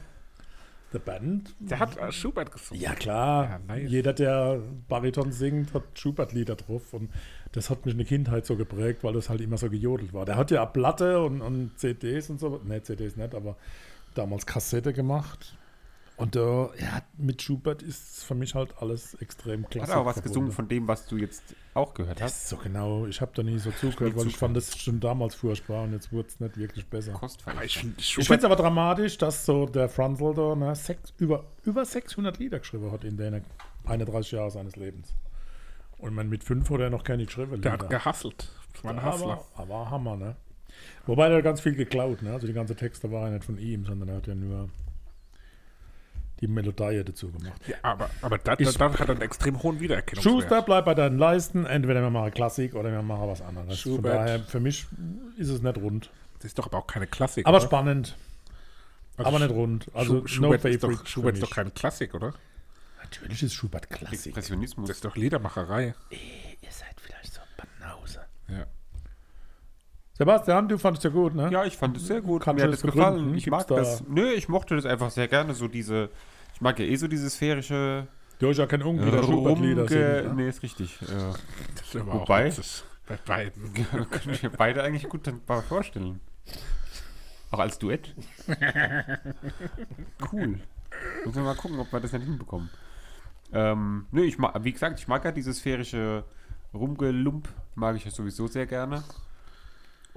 der 0.93 1.01
Band. 1.01 1.57
Der 1.59 1.81
hat 1.81 1.97
äh, 1.97 2.13
Schubert 2.13 2.53
gesungen. 2.53 2.81
Ja, 2.81 2.95
klar. 2.95 3.45
Ja, 3.51 3.59
nice. 3.67 3.91
Jeder, 3.91 4.13
der 4.13 4.63
Bariton 4.89 5.33
singt, 5.33 5.75
hat 5.75 5.83
Schubert-Lieder 5.95 6.55
drauf. 6.55 6.93
Und 6.93 7.11
das 7.51 7.69
hat 7.69 7.85
mich 7.85 7.95
in 7.95 7.99
der 7.99 8.07
Kindheit 8.07 8.47
so 8.47 8.55
geprägt, 8.55 9.03
weil 9.03 9.15
das 9.15 9.29
halt 9.29 9.41
immer 9.41 9.59
so 9.59 9.69
gejodelt 9.69 10.13
war. 10.13 10.25
Der 10.25 10.37
hat 10.37 10.53
ja 10.53 10.65
Platte 10.67 11.21
und, 11.25 11.41
und 11.43 11.81
CDs 11.81 12.31
und 12.31 12.39
so. 12.39 12.61
Ne, 12.65 12.81
CDs 12.81 13.17
nicht, 13.17 13.35
aber 13.35 13.57
damals 14.15 14.47
Kassette 14.47 14.93
gemacht. 14.93 15.58
Und 16.19 16.35
äh, 16.35 16.41
ja, 16.41 17.03
mit 17.17 17.41
Schubert 17.43 17.81
ist 17.81 18.25
für 18.25 18.35
mich 18.35 18.55
halt 18.57 18.75
alles 18.81 19.15
extrem 19.15 19.63
Hat 19.65 19.71
klasse. 19.71 19.93
er 19.93 20.01
auch 20.01 20.05
was 20.07 20.21
gesungen 20.23 20.51
von 20.51 20.67
dem, 20.69 20.89
was 20.89 21.07
du 21.07 21.17
jetzt 21.17 21.55
auch 21.75 21.95
gehört 21.95 22.19
Das 22.21 22.33
hast? 22.33 22.43
ist 22.43 22.49
so 22.49 22.57
genau. 22.57 23.07
Ich 23.07 23.21
habe 23.21 23.31
da 23.35 23.45
nie 23.45 23.59
so 23.59 23.71
zugehört, 23.71 24.17
weil 24.17 24.27
ich 24.27 24.37
fand 24.37 24.57
das 24.57 24.77
schon 24.77 24.99
damals 24.99 25.37
furchtbar 25.37 25.85
und 25.85 25.93
jetzt 25.93 26.13
wurde 26.13 26.27
es 26.29 26.41
nicht 26.41 26.57
wirklich 26.57 26.87
besser. 26.89 27.13
Kostverächter. 27.13 27.65
ich 27.65 27.79
finde 27.79 27.95
Ich 27.99 28.09
Schubert 28.09 28.27
finde 28.27 28.39
es 28.41 28.45
aber 28.47 28.57
dramatisch, 28.57 29.17
dass 29.19 29.47
so 29.47 29.67
der 29.67 29.89
Franzl 29.89 30.35
da 30.35 30.57
ne, 30.57 30.75
sechs, 30.75 31.15
über, 31.19 31.45
über 31.63 31.85
600 31.85 32.37
Lieder 32.39 32.59
geschrieben 32.59 32.91
hat 32.91 33.05
in 33.05 33.17
den 33.17 33.43
31 33.87 34.33
Jahren 34.33 34.51
seines 34.51 34.75
Lebens. 34.75 35.15
Und 35.99 36.15
man 36.15 36.29
mit 36.29 36.43
fünf 36.43 36.69
hat 36.71 36.81
er 36.81 36.91
noch 36.91 37.05
keine 37.05 37.27
geschrieben. 37.27 37.63
der 37.63 37.73
hat 37.73 37.89
gehasselt. 37.91 38.51
Das 38.75 38.83
war 38.85 38.91
ein 38.93 39.03
Hassler. 39.03 39.45
aber, 39.55 39.75
aber 39.75 39.91
Hammer, 39.91 40.17
ne? 40.17 40.37
Wobei 41.07 41.29
der 41.29 41.43
ganz 41.43 41.61
viel 41.61 41.75
geklaut, 41.75 42.23
ne? 42.23 42.33
Also 42.33 42.47
die 42.49 42.53
ganze 42.53 42.75
Texte 42.77 43.11
waren 43.13 43.27
ja 43.29 43.31
nicht 43.35 43.45
von 43.45 43.59
ihm, 43.59 43.85
sondern 43.85 44.09
er 44.09 44.17
hat 44.17 44.27
ja 44.27 44.35
nur 44.35 44.69
die 46.41 46.47
Melodie 46.49 47.03
dazu 47.05 47.31
gemacht. 47.31 47.61
Ja, 47.67 47.77
aber 47.83 48.11
aber 48.23 48.39
da, 48.39 48.57
da, 48.57 48.63
Ich- 48.63 48.77
da 48.77 48.93
hat 48.93 49.01
er 49.01 49.11
einen 49.11 49.23
extrem 49.23 49.63
hohen 49.63 49.81
Wiedererkennungswert. 49.81 50.35
Schuster, 50.43 50.63
bleib 50.63 50.85
bei 50.85 50.95
deinen 50.95 51.19
Leisten. 51.19 51.67
Entweder 51.67 52.01
wir 52.03 52.11
machen 52.11 52.31
Klassik 52.33 52.75
oder 52.75 52.91
wir 52.93 53.03
machen 53.03 53.29
was 53.29 53.43
anderes. 53.43 53.67
Von 53.81 53.93
Schubert. 53.95 54.15
daher, 54.15 54.41
für 54.41 54.61
mich 54.61 54.87
ist 55.37 55.49
es 55.49 55.63
nicht 55.63 55.77
rund. 55.79 56.11
Das 56.39 56.45
ist 56.47 56.59
doch 56.59 56.67
aber 56.67 56.79
auch 56.79 56.87
keine 56.87 57.07
Klassik. 57.07 57.47
Aber 57.47 57.57
oder? 57.59 57.67
spannend, 57.67 58.17
Also 59.17 59.29
aber 59.29 59.39
nicht 59.41 59.51
rund. 59.51 59.87
Also 59.95 60.21
Schu- 60.21 60.27
Schubert, 60.29 60.65
ist 60.65 60.83
doch, 60.85 61.07
Schubert 61.07 61.35
ist 61.35 61.43
doch 61.43 61.51
keine 61.51 61.71
Klassik, 61.71 62.15
oder? 62.15 62.33
Natürlich 63.03 63.43
ist 63.43 63.55
Schubert 63.55 63.89
Klassik. 63.91 64.27
Expressionismus. 64.27 64.87
Das 64.89 64.99
ist 64.99 65.05
doch 65.05 65.17
Liedermacherei. 65.17 65.95
Ihr 66.11 66.71
seid 66.71 66.95
vielleicht 67.01 67.35
so 67.35 67.41
Banause. 67.81 68.21
Ja. 68.49 68.67
Sebastian, 70.19 70.69
du 70.69 70.79
fandest 70.79 71.05
ja 71.05 71.11
gut, 71.11 71.35
ne? 71.35 71.49
Ja, 71.51 71.65
ich 71.65 71.77
fand 71.77 71.97
es 71.97 72.07
sehr 72.09 72.21
gut. 72.21 72.43
Kannst 72.43 72.59
Mir 72.61 72.67
hat 72.67 72.75
es 72.75 72.83
das 72.83 72.93
gefallen. 72.93 73.35
Ich 73.35 73.45
Gibt's 73.45 73.59
mag 73.59 73.67
da- 73.69 73.77
das. 73.77 74.03
Nö, 74.09 74.31
ich 74.33 74.49
mochte 74.49 74.75
das 74.75 74.85
einfach 74.85 75.11
sehr 75.11 75.29
gerne. 75.29 75.55
So 75.55 75.69
diese. 75.69 76.11
Ich 76.55 76.61
mag 76.61 76.79
ja 76.81 76.85
eh 76.85 76.97
so 76.97 77.07
diese 77.07 77.31
sphärische. 77.31 78.09
Du 78.41 78.49
hast 78.49 78.57
ja 78.59 78.67
kein 78.67 78.83
Onkel, 78.83 79.11
der 79.11 79.23
Schubert-Lieder. 79.23 79.85
Ne? 79.85 80.33
Nee, 80.35 80.49
ist 80.49 80.63
richtig. 80.63 81.01
Ja. 81.01 81.35
Das 81.77 81.95
ist 81.95 82.07
Wobei-. 82.07 82.53
Bei 83.07 83.17
beiden. 83.25 83.73
Können 84.11 84.39
wir 84.43 84.51
beide 84.51 84.83
eigentlich 84.83 85.09
gut 85.09 85.33
mal 85.49 85.63
vorstellen. 85.63 86.21
Auch 87.51 87.61
als 87.61 87.79
Duett. 87.79 88.15
cool. 90.33 90.61
Müssen 91.25 91.35
wir 91.35 91.43
mal 91.43 91.55
gucken, 91.55 91.79
ob 91.79 91.91
wir 91.93 92.01
das 92.01 92.13
nicht 92.13 92.25
hinbekommen. 92.25 92.69
Ähm, 93.53 94.07
nö, 94.11 94.23
ich 94.25 94.37
mag, 94.37 94.63
wie 94.63 94.73
gesagt, 94.73 94.99
ich 94.99 95.09
mag 95.09 95.25
ja 95.25 95.33
dieses 95.33 95.59
sphärische 95.59 96.25
Rumgelump, 96.75 97.49
mag 97.75 97.97
ich 97.97 98.05
ja 98.05 98.11
sowieso 98.11 98.47
sehr 98.47 98.67
gerne. 98.67 99.03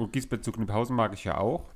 Und 0.01 0.13
Gisbert 0.13 0.43
zu 0.43 0.51
Kniphausen 0.51 0.95
mag 0.95 1.13
ich 1.13 1.23
ja 1.25 1.37
auch. 1.37 1.69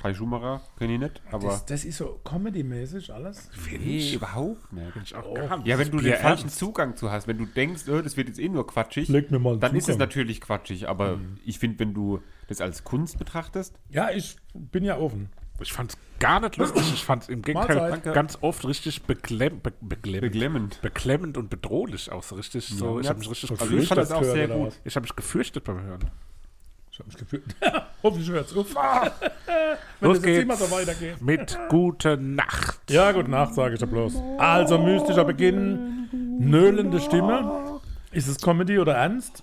Kai 0.00 0.12
Schumacher 0.12 0.60
kenne 0.78 0.94
ich 0.94 0.98
nicht, 0.98 1.22
aber. 1.30 1.46
Das, 1.48 1.66
das 1.66 1.84
ist 1.84 1.98
so 1.98 2.18
comedy-mäßig 2.24 3.12
alles. 3.12 3.48
nee, 3.70 4.14
überhaupt 4.14 4.72
nicht. 4.72 4.96
Ich 5.04 5.14
Oh. 5.16 5.36
Ja, 5.64 5.78
wenn 5.78 5.90
du 5.90 5.98
den 5.98 6.14
falschen 6.14 6.44
ernst. 6.46 6.58
Zugang 6.58 6.96
zu 6.96 7.12
hast, 7.12 7.28
wenn 7.28 7.38
du 7.38 7.44
denkst, 7.46 7.82
oh, 7.88 8.00
das 8.00 8.16
wird 8.16 8.28
jetzt 8.28 8.40
eh 8.40 8.48
nur 8.48 8.66
quatschig, 8.66 9.08
Leg 9.08 9.30
mir 9.30 9.38
mal 9.38 9.50
einen 9.52 9.60
dann 9.60 9.72
ist 9.76 9.82
es 9.84 9.94
Zugang. 9.94 9.98
natürlich 9.98 10.40
quatschig. 10.40 10.88
Aber 10.88 11.20
ich 11.44 11.58
finde, 11.60 11.78
wenn 11.78 11.94
du 11.94 12.20
das 12.48 12.60
als 12.60 12.82
Kunst 12.82 13.18
betrachtest, 13.18 13.78
Ja, 13.90 14.10
ich 14.10 14.36
bin 14.54 14.82
ja 14.84 14.96
offen. 14.98 15.28
Ich 15.60 15.72
fand's 15.72 15.96
gar 16.18 16.40
nicht 16.40 16.56
lustig. 16.56 16.82
Ich 16.94 17.04
fand's 17.04 17.28
im 17.28 17.42
Gegenteil 17.42 17.76
Mahlzeit. 17.76 18.14
ganz 18.14 18.38
oft 18.40 18.66
richtig 18.66 19.02
beklemm, 19.04 19.60
be, 19.60 19.72
beklemmend, 19.80 20.32
Beklemmend. 20.32 20.82
beklemmend 20.82 21.36
und 21.36 21.50
bedrohlich 21.50 22.10
auch 22.10 22.24
so 22.24 22.34
richtig. 22.34 22.66
So, 22.66 22.98
ich 22.98 23.04
Ja, 23.04 23.10
habe 23.10 23.20
mich 23.20 23.30
richtig 23.30 23.50
also 23.52 23.76
ich 23.76 23.86
fand 23.86 24.00
was? 24.00 24.80
Ich 24.84 24.96
habe 24.96 25.04
mich 25.04 25.14
gefürchtet 25.14 25.62
beim 25.62 25.80
Hören. 25.82 26.10
Ich 26.94 27.00
hab 27.00 27.06
mich 27.08 27.16
gefühlt. 27.16 27.44
Hoffentlich 28.04 28.30
hört's 28.30 28.56
auf. 28.56 28.72
Wenn 28.72 30.08
Los 30.08 30.18
es 30.18 30.24
jetzt 30.24 30.42
immer 30.42 30.56
geht's. 30.56 30.70
so 30.70 30.76
weitergeht. 30.76 31.20
Mit 31.20 31.58
Gute 31.68 32.16
Nacht. 32.16 32.78
Ja, 32.88 33.10
gute 33.10 33.28
Nacht, 33.32 33.52
sage 33.54 33.74
ich 33.74 33.80
ja 33.80 33.86
bloß. 33.86 34.14
Also, 34.38 34.78
mystischer 34.78 35.24
Beginn, 35.24 36.06
nöhlende 36.38 37.00
Stimme. 37.00 37.80
Ist 38.12 38.28
es 38.28 38.38
Comedy 38.40 38.78
oder 38.78 38.94
Ernst? 38.94 39.42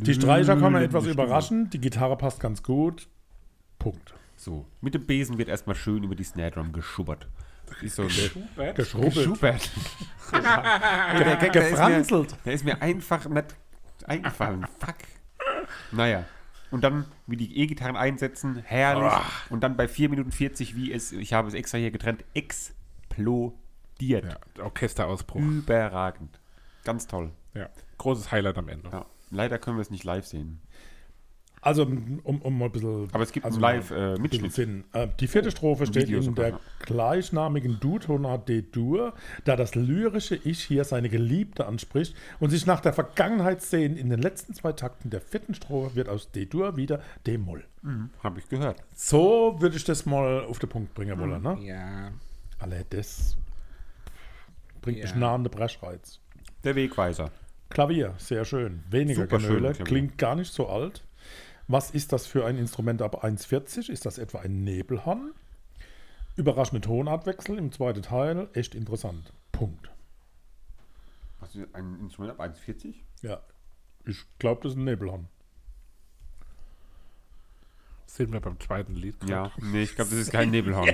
Die 0.00 0.14
Streicher 0.14 0.56
kommen 0.56 0.82
etwas 0.82 1.04
überraschend, 1.04 1.74
die 1.74 1.82
Gitarre 1.82 2.16
passt 2.16 2.40
ganz 2.40 2.62
gut. 2.62 3.08
Punkt. 3.78 4.14
So, 4.36 4.64
mit 4.80 4.94
dem 4.94 5.04
Besen 5.04 5.36
wird 5.36 5.50
erstmal 5.50 5.76
schön 5.76 6.02
über 6.02 6.14
die 6.14 6.24
Snare 6.24 6.52
Drum 6.52 6.72
geschubbert. 6.72 7.28
Ist 7.82 7.96
so 7.96 8.02
eine 8.02 8.10
Geschrubbelt. 8.10 8.74
Geschubert. 8.76 9.70
der 10.32 11.36
Gag, 11.36 11.52
der 11.52 11.62
ist, 11.62 11.72
mir, 11.72 11.76
Gefranzelt. 11.76 12.36
der 12.46 12.52
ist 12.54 12.64
mir 12.64 12.80
einfach 12.80 13.28
nicht 13.28 13.54
eingefallen. 14.06 14.66
Fuck. 14.78 14.96
Naja. 15.92 16.24
Und 16.70 16.84
dann, 16.84 17.06
wie 17.26 17.36
die 17.36 17.58
E-Gitarren 17.58 17.96
einsetzen, 17.96 18.62
herrlich. 18.64 19.12
Und 19.50 19.62
dann 19.62 19.76
bei 19.76 19.88
4 19.88 20.08
Minuten 20.08 20.30
40, 20.30 20.76
wie 20.76 20.92
es, 20.92 21.12
ich 21.12 21.32
habe 21.32 21.48
es 21.48 21.54
extra 21.54 21.78
hier 21.78 21.90
getrennt, 21.90 22.24
explodiert. 22.34 24.24
Ja, 24.24 24.64
Orchesterausbruch. 24.64 25.40
Überragend. 25.40 26.38
Ganz 26.84 27.06
toll. 27.06 27.32
Ja. 27.54 27.68
Großes 27.98 28.30
Highlight 28.30 28.58
am 28.58 28.68
Ende. 28.68 28.88
Ja. 28.90 29.06
Leider 29.30 29.58
können 29.58 29.76
wir 29.76 29.82
es 29.82 29.90
nicht 29.90 30.04
live 30.04 30.26
sehen. 30.26 30.60
Also, 31.62 31.82
um, 31.82 32.20
um 32.40 32.58
mal 32.58 32.66
ein 32.66 32.72
bisschen. 32.72 33.08
Aber 33.12 33.22
es 33.22 33.32
gibt 33.32 33.44
also 33.44 33.60
bisschen 33.60 33.90
Live-Mitschnitt. 33.90 34.52
Sinn. 34.52 34.84
Äh, 34.94 35.08
die 35.20 35.26
vierte 35.26 35.50
Strophe 35.50 35.86
steht 35.86 36.04
Video 36.04 36.18
in 36.18 36.24
sogar, 36.24 36.50
der 36.52 36.60
gleichnamigen 36.86 37.78
Du-Tonart 37.80 38.48
D-Dur, 38.48 39.12
da 39.44 39.56
das 39.56 39.74
lyrische 39.74 40.36
Ich 40.36 40.62
hier 40.64 40.84
seine 40.84 41.10
Geliebte 41.10 41.66
anspricht 41.66 42.14
und 42.38 42.48
sich 42.48 42.64
nach 42.64 42.80
der 42.80 42.94
Vergangenheit 42.94 43.60
sehen 43.60 43.96
in 43.96 44.08
den 44.08 44.22
letzten 44.22 44.54
zwei 44.54 44.72
Takten 44.72 45.10
der 45.10 45.20
vierten 45.20 45.52
Strophe 45.54 45.94
wird 45.96 46.08
aus 46.08 46.30
D-Dur 46.32 46.76
wieder 46.76 47.00
D-Moll. 47.26 47.64
Habe 48.22 48.38
ich 48.40 48.48
gehört. 48.48 48.82
So 48.94 49.56
würde 49.58 49.76
ich 49.76 49.84
das 49.84 50.06
mal 50.06 50.44
auf 50.44 50.58
den 50.58 50.68
Punkt 50.70 50.94
bringen 50.94 51.18
wollen. 51.18 51.42
Ne? 51.42 51.58
Ja. 51.62 52.10
Alle, 52.58 52.84
das 52.88 53.36
bringt 54.80 54.98
mich 55.02 55.10
Ja. 55.10 55.16
nah 55.16 55.34
an 55.34 55.44
den 55.44 55.50
Breschreiz. 55.50 56.20
Der 56.64 56.74
Wegweiser. 56.74 57.30
Klavier, 57.68 58.14
sehr 58.18 58.44
schön. 58.44 58.82
Weniger 58.90 59.22
Super 59.22 59.38
Klavier. 59.38 59.72
klingt 59.84 60.18
gar 60.18 60.34
nicht 60.34 60.52
so 60.52 60.68
alt. 60.68 61.02
Was 61.72 61.92
ist 61.92 62.12
das 62.12 62.26
für 62.26 62.44
ein 62.46 62.58
Instrument 62.58 63.00
ab 63.00 63.24
1,40? 63.24 63.90
Ist 63.90 64.04
das 64.04 64.18
etwa 64.18 64.40
ein 64.40 64.64
Nebelhorn? 64.64 65.30
Überraschende 66.34 66.80
Tonartwechsel 66.80 67.56
im 67.58 67.70
zweiten 67.70 68.02
Teil, 68.02 68.48
echt 68.54 68.74
interessant. 68.74 69.32
Punkt. 69.52 69.88
Hast 71.40 71.54
du 71.54 71.64
ein 71.72 71.96
Instrument 72.00 72.40
ab 72.40 72.44
1,40? 72.44 72.94
Ja, 73.22 73.40
ich 74.04 74.16
glaube, 74.40 74.62
das 74.64 74.72
ist 74.72 74.78
ein 74.78 74.84
Nebelhorn. 74.84 75.28
Sind 78.06 78.32
wir 78.32 78.40
beim 78.40 78.58
zweiten 78.58 78.96
Lied. 78.96 79.14
Ja, 79.28 79.52
nee, 79.58 79.82
ich 79.84 79.94
glaube, 79.94 80.10
das 80.10 80.18
ist 80.18 80.32
kein 80.32 80.50
Nebelhorn. 80.50 80.90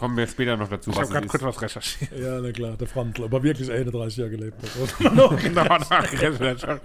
Kommen 0.00 0.16
wir 0.16 0.26
später 0.26 0.56
noch 0.56 0.68
dazu, 0.68 0.90
Ich 0.90 0.96
was 0.96 1.12
habe 1.14 1.26
gerade 1.26 1.26
kurz 1.28 1.42
ist. 1.42 1.46
was 1.46 1.62
recherchiert. 1.62 2.12
Ja, 2.18 2.40
na 2.40 2.50
klar, 2.50 2.76
der 2.76 2.88
Franzl, 2.88 3.22
aber 3.24 3.40
wirklich 3.42 3.70
31 3.70 4.16
Jahre 4.18 4.30
gelebt 4.30 4.60
hat. 4.62 4.98
genau, 4.98 5.62
nachrecherchiert. 5.62 6.80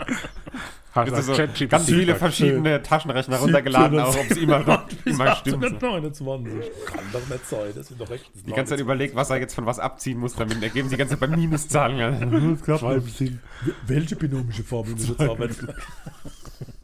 Hast 0.95 1.23
so 1.23 1.67
ganz 1.67 1.85
viele 1.85 2.15
verschiedene 2.15 2.81
Taschenrechner 2.81 3.37
runtergeladen, 3.37 3.99
auch 3.99 4.15
ob 4.15 4.31
es 4.31 4.37
immer 4.37 4.59
noch 4.59 4.85
immer 5.05 5.35
stimmt. 5.35 5.65
1829. 5.65 6.53
Kann 6.85 7.03
doch 7.11 7.27
nicht 7.29 7.45
sein, 7.45 7.71
das 7.75 7.87
sind 7.87 7.99
doch 7.99 8.09
recht. 8.09 8.31
Die 8.47 8.53
ganze 8.53 8.71
Zeit 8.71 8.79
überlegt, 8.79 9.13
was 9.13 9.29
er 9.29 9.37
jetzt 9.37 9.55
von 9.55 9.65
was 9.65 9.77
abziehen 9.79 10.19
muss, 10.19 10.35
damit 10.35 10.63
ergeben 10.63 10.87
sie 10.87 10.95
die 10.95 10.99
ganze 10.99 11.19
Zeit 11.19 11.29
bei 11.29 11.35
Minuszahlen. 11.35 12.57
Welche 13.87 14.15
binomische 14.15 14.63
Formel 14.63 14.93
muss 14.93 15.09
jetzt 15.09 15.21
arbeiten? 15.21 15.67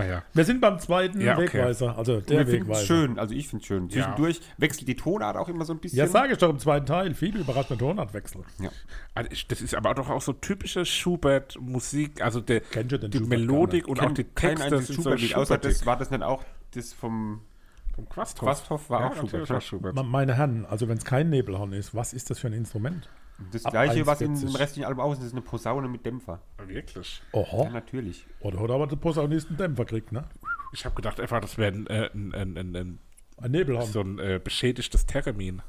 Naja. 0.00 0.22
Wir 0.34 0.44
sind 0.44 0.60
beim 0.60 0.78
zweiten 0.78 1.20
Ja, 1.20 1.34
okay. 1.38 1.44
Wegweiser, 1.58 1.96
also 1.96 2.20
der 2.20 2.46
Wegweiser. 2.46 2.80
es 2.80 2.86
schön, 2.86 3.18
also 3.18 3.34
ich 3.34 3.48
finde 3.48 3.62
es 3.62 3.66
schön. 3.66 3.90
Zwischendurch 3.90 4.40
wechselt 4.58 4.88
die 4.88 4.96
Tonart 4.96 5.36
auch 5.36 5.48
immer 5.48 5.64
so 5.64 5.72
ein 5.72 5.78
bisschen. 5.78 5.98
Ja, 5.98 6.06
sage 6.06 6.32
ich 6.32 6.38
doch 6.38 6.50
im 6.50 6.58
zweiten 6.58 6.86
Teil. 6.86 7.14
Viele 7.14 7.40
überraschende 7.40 7.78
Tonartwechsel. 7.84 8.42
Also 9.14 9.30
ich- 9.32 9.46
Das 9.46 9.60
ist 9.60 9.74
aber 9.74 9.94
doch 9.94 10.08
auch 10.10 10.20
so 10.22 10.32
typische 10.32 10.84
Schubert-Musik. 10.84 12.22
Also 12.22 12.40
der, 12.40 12.60
die 12.60 13.18
Schubert 13.18 13.28
Melodik 13.28 13.88
und 13.88 14.00
auch 14.00 14.12
die 14.12 14.24
Texte 14.24 14.78
sind 14.78 14.86
so 14.86 15.02
Schubert-Lied, 15.02 15.34
außer 15.36 15.58
das 15.58 15.86
war 15.86 15.96
das 15.96 16.10
nicht 16.10 16.22
auch 16.22 16.44
das 16.74 16.92
vom 16.92 17.40
Vom 17.94 18.08
Quasthoff. 18.08 18.46
Quasthoff 18.48 18.90
war 18.90 19.10
auch 19.10 19.16
natürlich 19.16 19.46
Schubert. 19.48 19.62
Schubert. 19.64 20.06
Meine 20.06 20.34
Herren, 20.36 20.64
also 20.66 20.88
wenn 20.88 20.96
es 20.98 21.04
kein 21.04 21.28
Nebelhorn 21.30 21.72
ist, 21.72 21.94
was 21.94 22.12
ist 22.12 22.30
das 22.30 22.38
für 22.38 22.46
ein 22.46 22.52
Instrument? 22.52 23.08
Das 23.52 23.64
Ab 23.64 23.72
gleiche, 23.72 24.06
was 24.06 24.20
in 24.20 24.34
1,40. 24.36 24.40
dem 24.46 24.54
restlichen 24.56 24.84
Album 24.86 25.04
aus 25.04 25.18
ist, 25.18 25.24
ist 25.24 25.32
eine 25.32 25.40
Posaune 25.42 25.88
mit 25.88 26.04
Dämpfer. 26.04 26.40
Wirklich. 26.66 27.22
Ja, 27.32 27.38
Oho. 27.40 27.68
natürlich. 27.70 28.26
Oder 28.40 28.60
hat 28.60 28.70
aber 28.70 28.86
der 28.86 28.96
Posaunist 28.96 29.48
einen 29.48 29.56
Dämpfer 29.56 29.84
gekriegt, 29.84 30.12
ne? 30.12 30.24
Ich 30.72 30.84
habe 30.84 30.94
gedacht 30.94 31.18
einfach, 31.20 31.40
das 31.40 31.56
wäre 31.58 31.72
ein, 31.72 31.86
äh, 31.86 32.10
ein, 32.14 32.34
ein, 32.34 32.56
ein, 32.58 32.76
ein, 32.76 32.98
Ein 33.38 33.50
Nebelhorn. 33.50 33.86
so 33.90 34.00
ein 34.02 34.18
äh, 34.18 34.40
beschädigtes 34.42 35.06
Termin. 35.06 35.62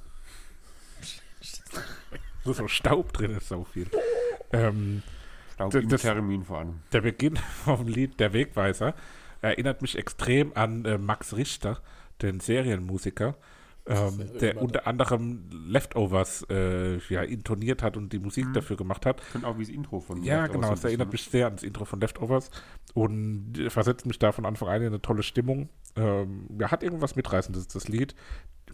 Wo 2.44 2.54
so 2.54 2.68
Staub 2.68 3.14
drin 3.14 3.32
ist, 3.32 3.48
so 3.48 3.64
viel. 3.64 3.88
Ähm, 4.54 5.02
Staub 5.54 5.74
im 5.76 5.90
das- 5.90 6.02
Termin 6.02 6.44
vor 6.44 6.60
allem. 6.60 6.82
der 6.92 7.02
Beginn 7.02 7.36
vom 7.66 7.88
Lied 7.88 8.20
Der 8.20 8.34
Wegweiser 8.34 8.94
erinnert 9.42 9.82
mich 9.82 9.98
extrem 9.98 10.52
an 10.56 10.86
äh, 10.86 10.98
Max 10.98 11.36
Richter, 11.36 11.82
den 12.22 12.40
Serienmusiker, 12.40 13.36
ähm, 13.88 14.38
der 14.39 14.62
unter 14.62 14.86
anderem 14.88 15.50
Leftovers 15.67 16.46
äh, 16.50 16.98
ja, 17.10 17.24
intoniert 17.24 17.82
hat 17.82 17.98
und 17.98 18.13
die 18.13 18.20
Musik 18.20 18.54
dafür 18.54 18.78
gemacht 18.78 19.06
hat. 19.06 19.22
Und 19.34 19.46
auch 19.46 19.58
wie 19.58 19.63
das 19.63 19.70
Intro 19.70 20.00
von 20.00 20.24
Ja, 20.24 20.41
Leftovers 20.44 20.62
genau, 20.62 20.74
es 20.74 20.84
erinnert 20.84 21.12
bisschen, 21.12 21.30
mich 21.30 21.32
sehr 21.32 21.46
ans 21.46 21.63
Intro 21.63 21.86
von 21.86 22.00
Leftovers 22.00 22.52
und 22.94 23.58
äh, 23.58 23.70
versetzt 23.70 24.06
mich 24.06 24.20
da 24.20 24.32
von 24.32 24.46
Anfang 24.46 24.70
an 24.70 24.82
in 24.82 24.88
eine 24.88 25.02
tolle 25.02 25.24
Stimmung. 25.24 25.70
Ähm, 25.96 26.48
ja, 26.60 26.72
hat 26.72 26.84
irgendwas 26.84 27.15
Mitreißendes, 27.15 27.67
das 27.67 27.88
Lied. 27.88 28.15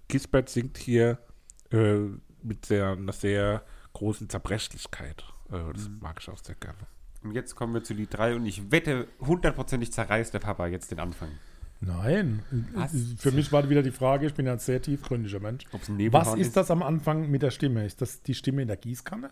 Gisbert 0.07 0.49
singt 0.49 0.77
hier 0.77 1.19
äh, 1.71 1.99
mit 2.43 2.65
sehr, 2.65 2.89
einer 2.89 3.13
sehr 3.13 3.63
großen 3.93 4.29
Zerbrechlichkeit. 4.29 5.23
Äh, 5.51 5.73
das 5.73 5.89
mag 6.01 6.17
ich 6.19 6.29
auch 6.29 6.37
sehr 6.37 6.55
gerne. 6.55 6.77
ne? 6.79 6.87
Und 7.23 7.33
jetzt 7.33 7.55
kommen 7.55 7.73
wir 7.73 7.83
zu 7.83 7.93
Lied 7.93 8.13
3 8.13 8.35
und 8.35 8.45
ich 8.45 8.71
wette, 8.71 9.07
hundertprozentig 9.19 9.91
zerreißt 9.91 10.33
der 10.33 10.39
Papa 10.39 10.67
jetzt 10.67 10.91
den 10.91 10.99
Anfang. 10.99 11.29
Nein. 11.79 12.43
Was? 12.73 12.93
Für 13.17 13.31
mich 13.31 13.51
war 13.51 13.69
wieder 13.69 13.83
die 13.83 13.91
Frage, 13.91 14.25
ich 14.25 14.33
bin 14.33 14.45
ja 14.45 14.53
ein 14.53 14.59
sehr 14.59 14.81
tiefgründiger 14.81 15.39
Mensch. 15.39 15.65
Was 16.11 16.33
ist 16.35 16.57
das 16.57 16.71
am 16.71 16.81
Anfang 16.83 17.29
mit 17.29 17.41
der 17.41 17.51
Stimme? 17.51 17.85
Ist 17.85 18.01
das 18.01 18.21
die 18.23 18.33
Stimme 18.33 18.63
in 18.63 18.67
der 18.67 18.77
Gießkanne? 18.77 19.31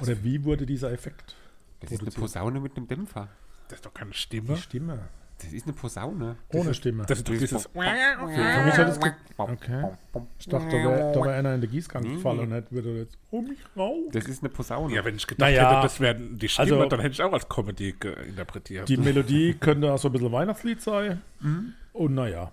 Oder 0.00 0.22
wie 0.22 0.44
wurde 0.44 0.66
dieser 0.66 0.92
Effekt? 0.92 1.36
Das 1.80 1.90
ist 1.90 2.00
eine 2.00 2.10
produziert? 2.10 2.20
Posaune 2.20 2.60
mit 2.60 2.76
einem 2.76 2.88
Dämpfer. 2.88 3.28
Das 3.68 3.78
ist 3.78 3.86
doch 3.86 3.94
keine 3.94 4.12
Stimme. 4.12 4.54
Die 4.54 4.60
Stimme. 4.60 5.08
Das 5.42 5.52
ist 5.52 5.64
eine 5.66 5.72
Posaune. 5.72 6.36
Ohne 6.52 6.72
Stimme. 6.74 7.04
Das 7.06 7.18
ist 7.18 7.28
doch 7.28 7.32
dieses. 7.34 7.66
Für 7.66 7.78
mich 7.78 8.74
hat 8.78 8.88
es 8.88 8.98
Okay. 9.36 9.84
Ich 10.38 10.46
dachte, 10.46 10.66
da 10.68 10.72
wäre 10.72 11.24
wär 11.24 11.34
einer 11.34 11.54
in 11.56 11.60
der 11.60 11.68
Gießkanne 11.70 12.08
gefallen 12.08 12.38
und 12.38 12.52
hätte 12.52 12.70
würde 12.70 12.98
jetzt 12.98 13.18
um 13.30 13.44
mich 13.48 13.58
raus. 13.76 14.04
Das 14.12 14.26
ist 14.26 14.42
eine 14.44 14.48
Posaune. 14.48 14.94
Ja, 14.94 15.04
wenn 15.04 15.16
ich 15.16 15.26
gedacht 15.26 15.40
Naja, 15.50 15.70
hätte, 15.72 15.82
das 15.82 15.98
wäre 16.00 16.14
die 16.14 16.48
Stimme, 16.48 16.76
also- 16.76 16.88
dann 16.88 17.00
hätte 17.00 17.12
ich 17.14 17.22
auch 17.22 17.32
als 17.32 17.48
Comedy 17.48 17.94
interpretiert. 18.28 18.88
Die 18.88 18.96
Melodie 18.96 19.54
könnte 19.58 19.92
auch 19.92 19.98
so 19.98 20.08
ein 20.08 20.12
bisschen 20.12 20.30
Weihnachtslied 20.30 20.80
sein. 20.80 21.20
Und 21.92 22.14
naja. 22.14 22.52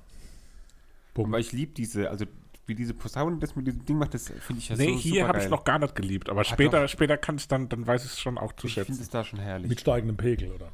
Aber 1.16 1.40
ich 1.40 1.52
liebe 1.52 1.74
diese, 1.74 2.10
also 2.10 2.26
wie 2.66 2.74
diese 2.76 2.94
Posaune 2.94 3.38
das 3.38 3.56
mit 3.56 3.68
diesem 3.68 3.86
Ding 3.86 3.98
macht, 3.98 4.14
das 4.14 4.30
finde 4.30 4.60
ich 4.60 4.70
ja 4.70 4.76
nee, 4.78 4.94
so 4.94 4.98
hier 4.98 5.28
habe 5.28 5.40
ich 5.40 5.50
noch 5.50 5.64
gar 5.66 5.78
nicht 5.78 5.96
geliebt, 5.96 6.30
aber 6.30 6.42
Ah, 6.42 6.46
später, 6.46 6.82
doch. 6.82 6.88
später 6.90 7.18
kann 7.18 7.36
es 7.36 7.48
dann, 7.48 7.68
dann 7.70 7.86
weiß 7.86 8.06
ich 8.06 8.12
es 8.14 8.20
schon 8.20 8.38
auch 8.38 8.54
zu 8.54 8.68
Ich 8.68 8.74
finde 8.76 8.88
schätzen. 8.88 9.02
es 9.02 9.10
da 9.10 9.24
schon 9.24 9.40
herrlich. 9.40 9.68
Mit 9.70 9.82
steigendem 9.82 10.16
Pegel, 10.18 10.52
oder? 10.52 10.70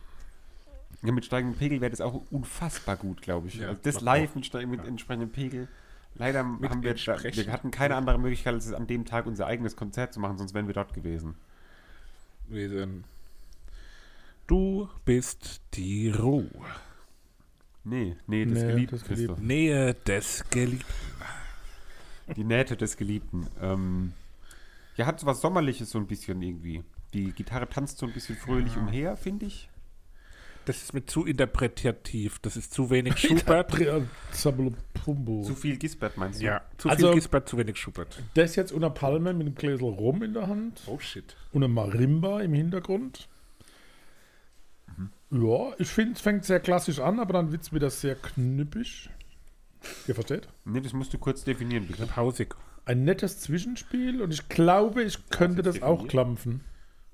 Ja, 1.04 1.12
mit 1.12 1.26
steigendem 1.26 1.58
Pegel 1.58 1.80
wäre 1.82 1.92
das 1.92 2.02
auch 2.02 2.22
unfassbar 2.32 2.96
gut, 2.98 3.22
glaube 3.22 3.48
ich. 3.48 3.56
Ja, 3.56 3.70
also 3.70 3.80
das 3.84 4.02
live 4.02 4.34
mit, 4.36 4.54
mit 4.68 4.86
entsprechendem 4.86 5.30
Pegel. 5.32 5.68
Leider 6.16 6.40
haben 6.40 6.60
wir, 6.82 6.96
da, 6.96 7.24
wir 7.24 7.52
hatten 7.52 7.70
keine 7.70 7.96
andere 7.96 8.18
Möglichkeit, 8.18 8.54
als 8.56 8.74
an 8.74 8.88
dem 8.88 9.06
Tag 9.06 9.28
unser 9.28 9.46
eigenes 9.46 9.76
Konzert 9.76 10.14
zu 10.14 10.20
machen, 10.20 10.38
sonst 10.40 10.54
wären 10.56 10.66
wir 10.68 10.74
dort 10.74 10.94
gewesen. 10.94 11.36
Wir 12.48 12.70
sind- 12.70 13.04
Du 14.48 14.88
bist 15.06 15.62
die 15.74 16.10
Ruhe. 16.10 16.50
Nee, 17.84 18.16
nee, 18.28 18.46
des 18.46 18.64
Nee, 18.64 18.68
Geliebten, 18.68 18.98
des. 18.98 19.08
Geliebten. 19.08 19.46
Nähe 19.48 19.94
des 19.94 20.44
Geliebten. 20.50 20.94
Die 22.36 22.44
Nähte 22.44 22.76
des 22.76 22.98
Geliebten. 22.98 23.48
Ähm, 23.62 24.14
ja, 24.96 25.06
hat 25.06 25.20
so 25.20 25.26
was 25.28 25.42
Sommerliches 25.42 25.92
so 25.92 25.98
ein 26.00 26.08
bisschen 26.08 26.42
irgendwie. 26.42 26.84
Die 27.14 27.32
Gitarre 27.32 27.70
tanzt 27.70 28.00
so 28.00 28.06
ein 28.06 28.14
bisschen 28.14 28.36
fröhlich 28.36 28.76
umher, 28.76 29.16
finde 29.16 29.46
ich. 29.46 29.70
Das 30.68 30.84
ist 30.84 30.94
mir 30.94 31.06
zu 31.06 31.26
interpretativ. 31.26 32.40
Das 32.40 32.58
ist 32.58 32.74
zu 32.74 32.90
wenig 32.90 33.18
Schubert. 33.20 33.72
Zu 34.34 35.56
viel 35.56 35.78
Gisbert, 35.78 36.18
meinst 36.18 36.42
du? 36.42 36.46
ja, 36.46 36.62
zu 36.78 36.90
Also- 36.90 37.08
viel 37.08 37.16
Gisbert, 37.16 37.48
zu 37.48 37.58
wenig 37.58 37.78
Schubert. 37.78 38.22
Das 38.34 38.58
jetzt 38.58 38.74
unter 38.74 38.90
Palme 38.90 39.34
mit 39.34 39.48
einem 39.48 39.56
Gläsel 39.56 39.88
Rum 39.88 40.22
in 40.24 40.34
der 40.34 40.48
Hand 40.48 40.82
Oh 40.88 41.00
shit. 41.00 41.38
und 41.54 41.64
eine 41.64 41.74
Marimba 41.74 42.42
im 42.42 42.54
Hintergrund. 42.54 43.30
Ja, 45.30 45.74
ich 45.78 45.88
finde, 45.88 46.14
es 46.14 46.22
fängt 46.22 46.44
sehr 46.46 46.60
klassisch 46.60 47.00
an, 47.00 47.20
aber 47.20 47.34
dann 47.34 47.52
wird 47.52 47.62
es 47.62 47.74
wieder 47.74 47.90
sehr 47.90 48.16
knüppig. 48.16 49.10
Ihr 50.08 50.16
versteht? 50.16 50.48
Nee, 50.66 50.82
das 50.82 50.94
musst 50.94 51.14
du 51.14 51.18
kurz 51.18 51.44
definieren, 51.44 51.86
bitte. 51.88 52.14
Hausig. 52.16 52.56
Ein 52.86 53.04
nettes 53.04 53.40
Zwischenspiel 53.40 54.22
und 54.22 54.34
ich 54.34 54.48
glaube, 54.50 55.04
ich 55.04 55.30
könnte 55.30 55.62
das 55.64 55.82
auch 55.82 56.04
definiert? 56.04 56.10
klampfen. 56.12 56.62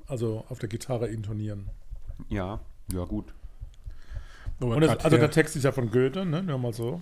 Also 0.08 0.44
auf 0.50 0.60
der 0.60 0.70
Gitarre 0.70 1.08
intonieren. 1.08 1.70
Ja, 2.30 2.60
ja 2.92 3.06
gut. 3.06 3.34
Und 4.70 4.82
grad 4.82 5.04
also 5.04 5.18
der 5.18 5.32
Text 5.32 5.56
ist 5.56 5.64
ja 5.64 5.72
von 5.72 5.92
Goethe, 5.92 6.26
ne? 6.26 6.44
Nur 6.44 6.58
mal 6.58 6.74
so. 6.74 7.02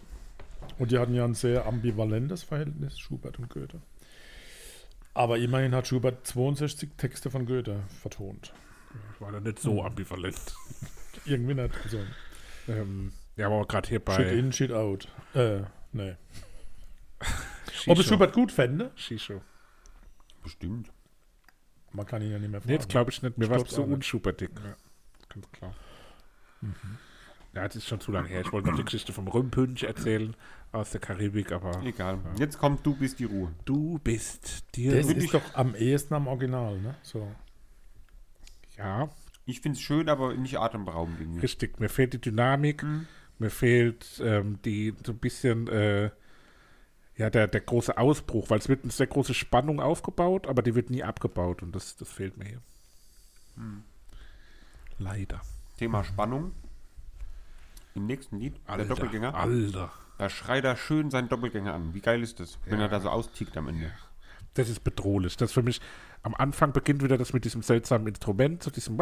Und 0.80 0.92
die 0.92 1.00
hatten 1.00 1.14
ja 1.14 1.26
ein 1.26 1.34
sehr 1.34 1.66
ambivalentes 1.66 2.44
Verhältnis, 2.44 3.00
Schubert 3.00 3.40
und 3.40 3.50
Goethe. 3.50 3.82
Aber 5.14 5.38
immerhin 5.38 5.76
hat 5.76 5.88
Schubert 5.88 6.26
62 6.26 6.92
Texte 6.98 7.30
von 7.30 7.46
Goethe 7.46 7.84
vertont. 8.02 8.54
war 9.20 9.32
da 9.32 9.40
nicht 9.40 9.60
so 9.60 9.84
ambivalent. 9.84 10.56
Irgendwie 11.26 11.54
nicht. 11.54 11.74
Also, 11.84 12.00
Ähm, 12.68 13.12
ja, 13.36 13.48
aber 13.48 13.66
gerade 13.66 13.90
hier 13.90 13.98
shit 14.00 14.06
bei 14.06 14.24
in, 14.24 14.52
shit 14.52 14.72
out. 14.72 15.08
Äh, 15.34 15.62
nee. 15.92 16.16
Ob 17.88 17.98
es 17.98 18.06
Schubert 18.06 18.34
gut 18.34 18.52
fände? 18.52 18.92
Shisho. 18.96 19.42
Bestimmt. 20.44 20.92
Man 21.94 22.06
kann 22.06 22.22
ihn 22.22 22.32
ja 22.32 22.40
nicht 22.40 22.52
mehr 22.52 22.62
Nee, 22.66 22.78
das 22.78 22.88
glaube 22.88 23.12
ich 23.12 23.22
nicht. 23.22 23.38
Mir 23.38 23.50
war 23.50 23.62
es 23.62 23.70
so 23.70 23.84
unschuberdick. 23.84 24.52
Ja, 24.64 24.76
ganz 25.30 25.52
klar. 25.52 25.76
Ja, 27.54 27.66
das 27.68 27.76
ist 27.76 27.88
schon 27.88 28.00
zu 28.00 28.12
lange 28.12 28.30
her. 28.30 28.42
Ich 28.42 28.52
wollte 28.54 28.70
noch 28.70 28.78
die 28.78 28.86
Geschichte 28.86 29.12
vom 29.12 29.28
Römpünsch 29.28 29.84
erzählen 29.84 30.36
aus 30.72 30.92
der 30.92 31.02
Karibik, 31.02 31.52
aber 31.52 31.84
Egal. 31.84 32.20
Jetzt 32.38 32.58
kommt 32.58 32.86
du 32.86 32.96
bist 32.96 33.20
die 33.20 33.26
Ruhe. 33.26 33.52
du 33.66 34.00
bist 34.00 34.64
dir. 34.76 34.96
Das 34.96 35.08
und 35.08 35.18
ist 35.18 35.34
doch 35.34 35.54
am 35.54 35.76
ehesten 35.76 36.14
am 36.14 36.28
Original, 36.28 36.80
ne? 36.80 36.96
So. 37.04 37.30
ja, 38.78 39.10
Ich 39.46 39.60
finde 39.60 39.78
es 39.78 39.82
schön, 39.82 40.08
aber 40.08 40.34
nicht 40.36 40.58
atemberaubend 40.60 41.20
irgendwie. 41.20 41.42
richtig. 41.42 41.80
Mir 41.80 41.90
fehlt 41.90 42.14
die 42.14 42.22
Dynamik. 42.22 42.84
Mhm. 42.84 43.08
Mir 43.38 43.50
fehlt 43.50 44.22
ähm, 44.24 44.60
die 44.64 44.94
so 45.06 45.12
ein 45.12 45.18
bisschen. 45.20 45.68
Äh, 45.68 46.12
ja, 47.18 47.30
der, 47.30 47.48
der 47.48 47.62
große 47.62 47.98
Ausbruch, 47.98 48.50
weil 48.50 48.60
es 48.60 48.70
wird 48.70 48.84
eine 48.84 48.92
sehr 48.92 49.06
große 49.08 49.34
Spannung 49.34 49.80
aufgebaut, 49.82 50.48
aber 50.48 50.62
die 50.64 50.74
wird 50.74 50.90
nie 50.90 51.04
abgebaut 51.04 51.62
und 51.62 51.76
das, 51.76 51.96
das 51.98 52.10
fehlt 52.10 52.38
mir 52.38 52.46
hier. 52.46 52.62
Mhm. 53.58 53.84
Leider. 54.98 55.42
Thema 55.78 56.04
Spannung. 56.04 56.54
Im 57.94 58.06
nächsten 58.06 58.40
Lied, 58.40 58.56
der 58.68 58.86
Doppelgänger, 58.86 59.36
Alter. 59.36 59.92
da 60.18 60.30
schreit 60.30 60.64
er 60.64 60.76
schön 60.78 61.10
seinen 61.12 61.30
Doppelgänger 61.30 61.74
an. 61.74 61.94
Wie 61.94 62.00
geil 62.02 62.22
ist 62.24 62.40
das, 62.40 62.58
wenn 62.66 62.80
Ja. 62.80 62.86
er 62.86 62.90
da 62.90 63.00
so 63.00 63.10
austickt 63.10 63.58
am 63.58 63.68
Ende? 63.68 63.92
Das 64.54 64.70
ist 64.70 64.84
bedrohlich. 64.84 65.38
Das 65.38 65.54
für 65.54 65.64
mich, 65.64 65.80
am 66.24 66.36
Anfang 66.36 66.74
beginnt 66.74 67.04
wieder 67.04 67.18
das 67.18 67.32
mit 67.34 67.46
diesem 67.46 67.62
seltsamen 67.62 68.08
Instrument, 68.08 68.62
so 68.64 68.70
diesem. 68.70 68.98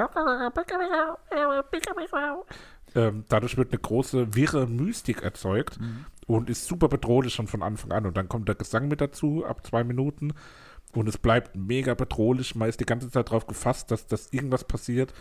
Ähm, 2.96 3.26
dadurch 3.30 3.58
wird 3.58 3.72
eine 3.72 3.80
große, 3.80 4.36
wirre 4.36 4.68
Mystik 4.68 5.22
erzeugt 5.24 5.80
und 6.28 6.50
ist 6.50 6.66
super 6.68 6.88
bedrohlich 6.88 7.34
schon 7.34 7.48
von 7.48 7.64
Anfang 7.64 7.92
an. 7.92 8.06
Und 8.06 8.18
dann 8.18 8.30
kommt 8.30 8.48
der 8.48 8.56
Gesang 8.56 8.88
mit 8.88 9.02
dazu, 9.02 9.46
ab 9.46 9.66
zwei 9.66 9.84
Minuten. 9.84 10.34
Und 10.94 11.08
es 11.08 11.18
bleibt 11.20 11.56
mega 11.56 11.94
bedrohlich. 11.94 12.56
Man 12.56 12.70
ist 12.70 12.80
die 12.80 12.86
ganze 12.86 13.12
Zeit 13.12 13.28
darauf 13.30 13.46
gefasst, 13.46 13.92
dass, 13.92 14.08
dass 14.08 14.34
irgendwas 14.34 14.64
passiert. 14.64 15.14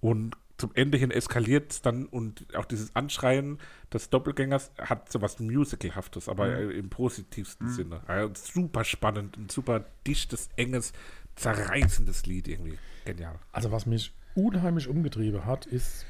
Und 0.00 0.36
zum 0.58 0.72
Ende 0.74 0.98
hin 0.98 1.10
eskaliert 1.10 1.72
es 1.72 1.82
dann 1.82 2.06
und 2.06 2.54
auch 2.56 2.64
dieses 2.64 2.94
Anschreien 2.94 3.58
des 3.92 4.10
Doppelgängers 4.10 4.72
hat 4.78 5.10
so 5.10 5.22
was 5.22 5.38
Musicalhaftes, 5.38 6.28
aber 6.28 6.48
äh, 6.48 6.76
im 6.76 6.90
positivsten 6.90 7.70
Sinne. 7.70 8.02
Ja, 8.08 8.28
super 8.34 8.84
spannend, 8.84 9.38
ein 9.38 9.48
super 9.48 9.84
dichtes, 10.06 10.48
enges, 10.56 10.92
zerreißendes 11.36 12.26
Lied 12.26 12.48
irgendwie. 12.48 12.78
Genial. 13.04 13.38
Also 13.52 13.70
was 13.70 13.86
mich 13.86 14.12
unheimlich 14.34 14.88
umgetrieben 14.88 15.46
hat, 15.46 15.64
ist 15.66 16.04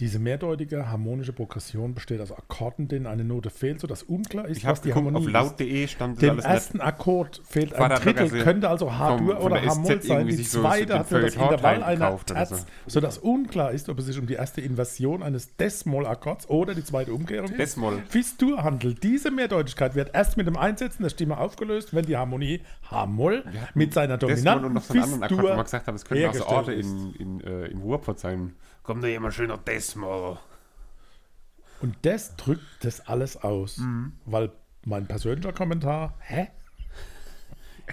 diese 0.00 0.18
mehrdeutige 0.18 0.90
harmonische 0.90 1.34
Progression 1.34 1.92
besteht 1.94 2.22
aus 2.22 2.32
Akkorden, 2.32 2.88
denen 2.88 3.06
eine 3.06 3.22
Note 3.22 3.50
fehlt, 3.50 3.80
sodass 3.80 4.02
unklar 4.02 4.48
ist, 4.48 4.56
Ich 4.56 4.64
was 4.64 4.80
die 4.80 4.88
geguckt, 4.88 5.06
Harmonie 5.06 5.26
auf 5.26 5.32
laut.de 5.32 5.88
stand 5.88 6.22
Dem 6.22 6.38
ersten 6.38 6.80
Akkord 6.80 7.42
fehlt 7.44 7.74
ein 7.74 7.90
Drittel, 8.00 8.28
so 8.28 8.36
könnte 8.38 8.70
also 8.70 8.96
H-Dur 8.96 9.38
oder 9.40 9.60
der 9.60 9.70
H-Moll 9.70 10.02
sein. 10.02 10.26
Die 10.26 10.42
so 10.42 10.62
zweite 10.62 10.86
den 10.86 10.98
hat 11.00 11.10
nur 11.10 11.20
das 11.20 11.34
Intervall 11.34 11.82
einer 11.82 12.18
Terz, 12.24 12.48
so. 12.48 12.64
sodass 12.86 13.18
unklar 13.18 13.72
ist, 13.72 13.90
ob 13.90 13.98
es 13.98 14.06
sich 14.06 14.18
um 14.18 14.26
die 14.26 14.34
erste 14.34 14.62
Inversion 14.62 15.22
eines 15.22 15.54
Des-Moll-Akkords 15.56 16.48
oder 16.48 16.74
die 16.74 16.84
zweite 16.84 17.12
Umkehrung 17.12 17.54
Des-Moll. 17.58 18.02
Fis-Dur 18.08 18.62
handelt. 18.62 19.02
Diese 19.02 19.30
Mehrdeutigkeit 19.30 19.94
wird 19.94 20.14
erst 20.14 20.38
mit 20.38 20.46
dem 20.46 20.56
Einsetzen 20.56 21.02
der 21.02 21.10
Stimme 21.10 21.36
aufgelöst, 21.36 21.94
wenn 21.94 22.06
die 22.06 22.16
Harmonie 22.16 22.62
H-Moll 22.90 23.44
mit 23.74 23.92
seiner 23.92 24.16
dominanten 24.16 24.80
so 24.80 24.94
Fis-Dur 24.94 25.62
gesagt 25.62 25.86
hat, 25.86 25.94
es 25.94 26.06
könnten 26.06 26.26
auch 26.26 26.34
so 26.34 26.46
Orte 26.46 26.72
in, 26.72 27.14
in, 27.18 27.40
äh, 27.42 27.66
im 27.66 27.82
Ruhrpott 27.82 28.18
sein. 28.18 28.54
Kommt 28.90 29.04
da 29.04 29.06
jemand 29.06 29.34
schöner 29.34 29.56
Desmol. 29.56 30.36
Und 31.80 31.94
das 32.02 32.34
drückt 32.34 32.64
das 32.80 33.06
alles 33.06 33.36
aus. 33.36 33.76
Mhm. 33.78 34.14
Weil 34.24 34.50
mein 34.84 35.06
persönlicher 35.06 35.52
Kommentar, 35.52 36.16
hä? 36.18 36.48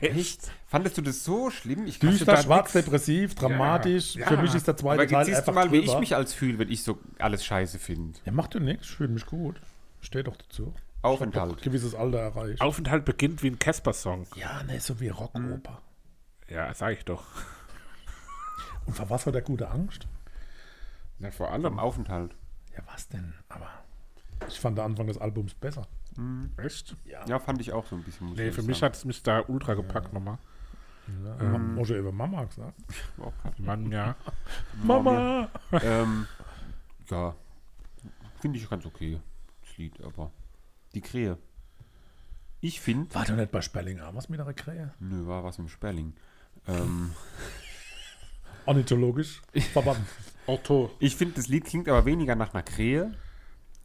Echt? 0.02 0.50
Fandest 0.66 0.98
du 0.98 1.04
das 1.04 1.24
so 1.24 1.52
schlimm? 1.52 1.86
Ich 1.86 2.00
Düster, 2.00 2.36
schwarz, 2.38 2.74
nix. 2.74 2.86
depressiv, 2.86 3.36
dramatisch. 3.36 4.16
Ja. 4.16 4.26
Für 4.26 4.38
mich 4.38 4.56
ist 4.56 4.66
der 4.66 4.76
zweite 4.76 5.04
Aber 5.04 5.12
Teil 5.12 5.36
einfach 5.36 5.54
mal, 5.54 5.72
wie 5.72 5.78
ich 5.78 5.86
drüber. 5.86 6.00
mich 6.00 6.16
als 6.16 6.34
fühle, 6.34 6.58
wenn 6.58 6.72
ich 6.72 6.82
so 6.82 6.98
alles 7.20 7.46
scheiße 7.46 7.78
finde. 7.78 8.18
Ja, 8.26 8.32
macht 8.32 8.56
doch 8.56 8.60
nichts, 8.60 8.88
ich 8.88 8.96
fühle 8.96 9.10
mich 9.10 9.28
gut. 9.28 9.62
Steh 10.02 10.24
doch 10.24 10.36
dazu. 10.36 10.74
Aufenthalt. 11.04 11.58
Ein 11.58 11.62
gewisses 11.62 11.94
Alter 11.94 12.18
erreicht. 12.18 12.60
Aufenthalt 12.60 13.06
beginnt 13.06 13.44
wie 13.44 13.52
ein 13.52 13.60
Casper-Song. 13.60 14.26
Ja, 14.36 14.64
ne, 14.64 14.80
so 14.80 15.00
wie 15.00 15.10
Rockoper. 15.10 15.80
Ja, 16.50 16.74
sag 16.74 16.94
ich 16.94 17.06
doch. 17.06 17.24
Und 18.88 18.96
vor 18.96 19.12
was 19.12 19.28
hat 19.28 19.36
der 19.36 19.44
gute 19.44 19.70
Angst? 19.70 20.08
Ja, 21.20 21.32
vor 21.32 21.52
allem. 21.52 21.80
Aufenthalt. 21.80 22.36
Ja, 22.76 22.84
was 22.92 23.08
denn? 23.08 23.34
Aber 23.50 23.68
ich 24.48 24.60
fand 24.60 24.78
der 24.78 24.86
Anfang 24.86 25.08
des 25.08 25.18
Albums 25.18 25.54
besser. 25.54 25.88
Echt? 26.58 26.96
Ja, 27.28 27.38
fand 27.40 27.62
ich 27.62 27.72
auch 27.74 27.86
so 27.86 27.96
ein 27.96 28.04
bisschen. 28.04 28.28
muss 28.28 28.38
Nee, 28.38 28.50
für 28.52 28.56
sagen. 28.62 28.68
mich 28.68 28.82
hat 28.84 28.96
es 28.96 29.06
mich 29.06 29.22
da 29.24 29.44
ultra 29.48 29.76
gepackt 29.76 30.14
nochmal. 30.14 30.38
Ja, 31.24 31.40
ähm, 31.40 31.76
Muss 31.76 31.90
ich 31.90 31.96
über 31.98 32.12
Mama 32.12 32.44
gesagt. 32.44 32.74
Auch 33.20 33.32
grad. 33.42 33.58
Mann, 33.60 33.90
ja. 33.92 34.16
Mama! 34.84 35.50
ähm, 35.72 36.28
ja, 37.10 37.34
finde 38.42 38.58
ich 38.60 38.70
ganz 38.70 38.86
okay, 38.86 39.22
das 39.62 39.78
Lied, 39.78 40.02
aber 40.04 40.32
die 40.94 41.00
Krähe. 41.02 41.38
Ich 42.60 42.82
finde, 42.82 43.14
War 43.16 43.24
doch 43.24 43.36
nicht 43.36 43.52
bei 43.52 43.62
Spellinger, 43.62 44.14
was 44.16 44.28
mit 44.28 44.40
der 44.40 44.52
Krähe? 44.54 44.94
nö, 45.00 45.26
war 45.28 45.44
was 45.46 45.60
im 45.60 45.70
Sperling. 45.70 46.14
Ähm, 46.68 47.14
Ornithologisch 48.68 49.42
verwandt. 49.74 50.00
Otto. 50.46 50.92
ich 51.00 51.16
finde, 51.16 51.36
das 51.36 51.48
Lied 51.50 51.66
klingt 51.66 51.90
aber 51.90 52.06
weniger 52.06 52.36
nach 52.36 52.54
einer 52.54 52.64
Krähe, 52.64 53.14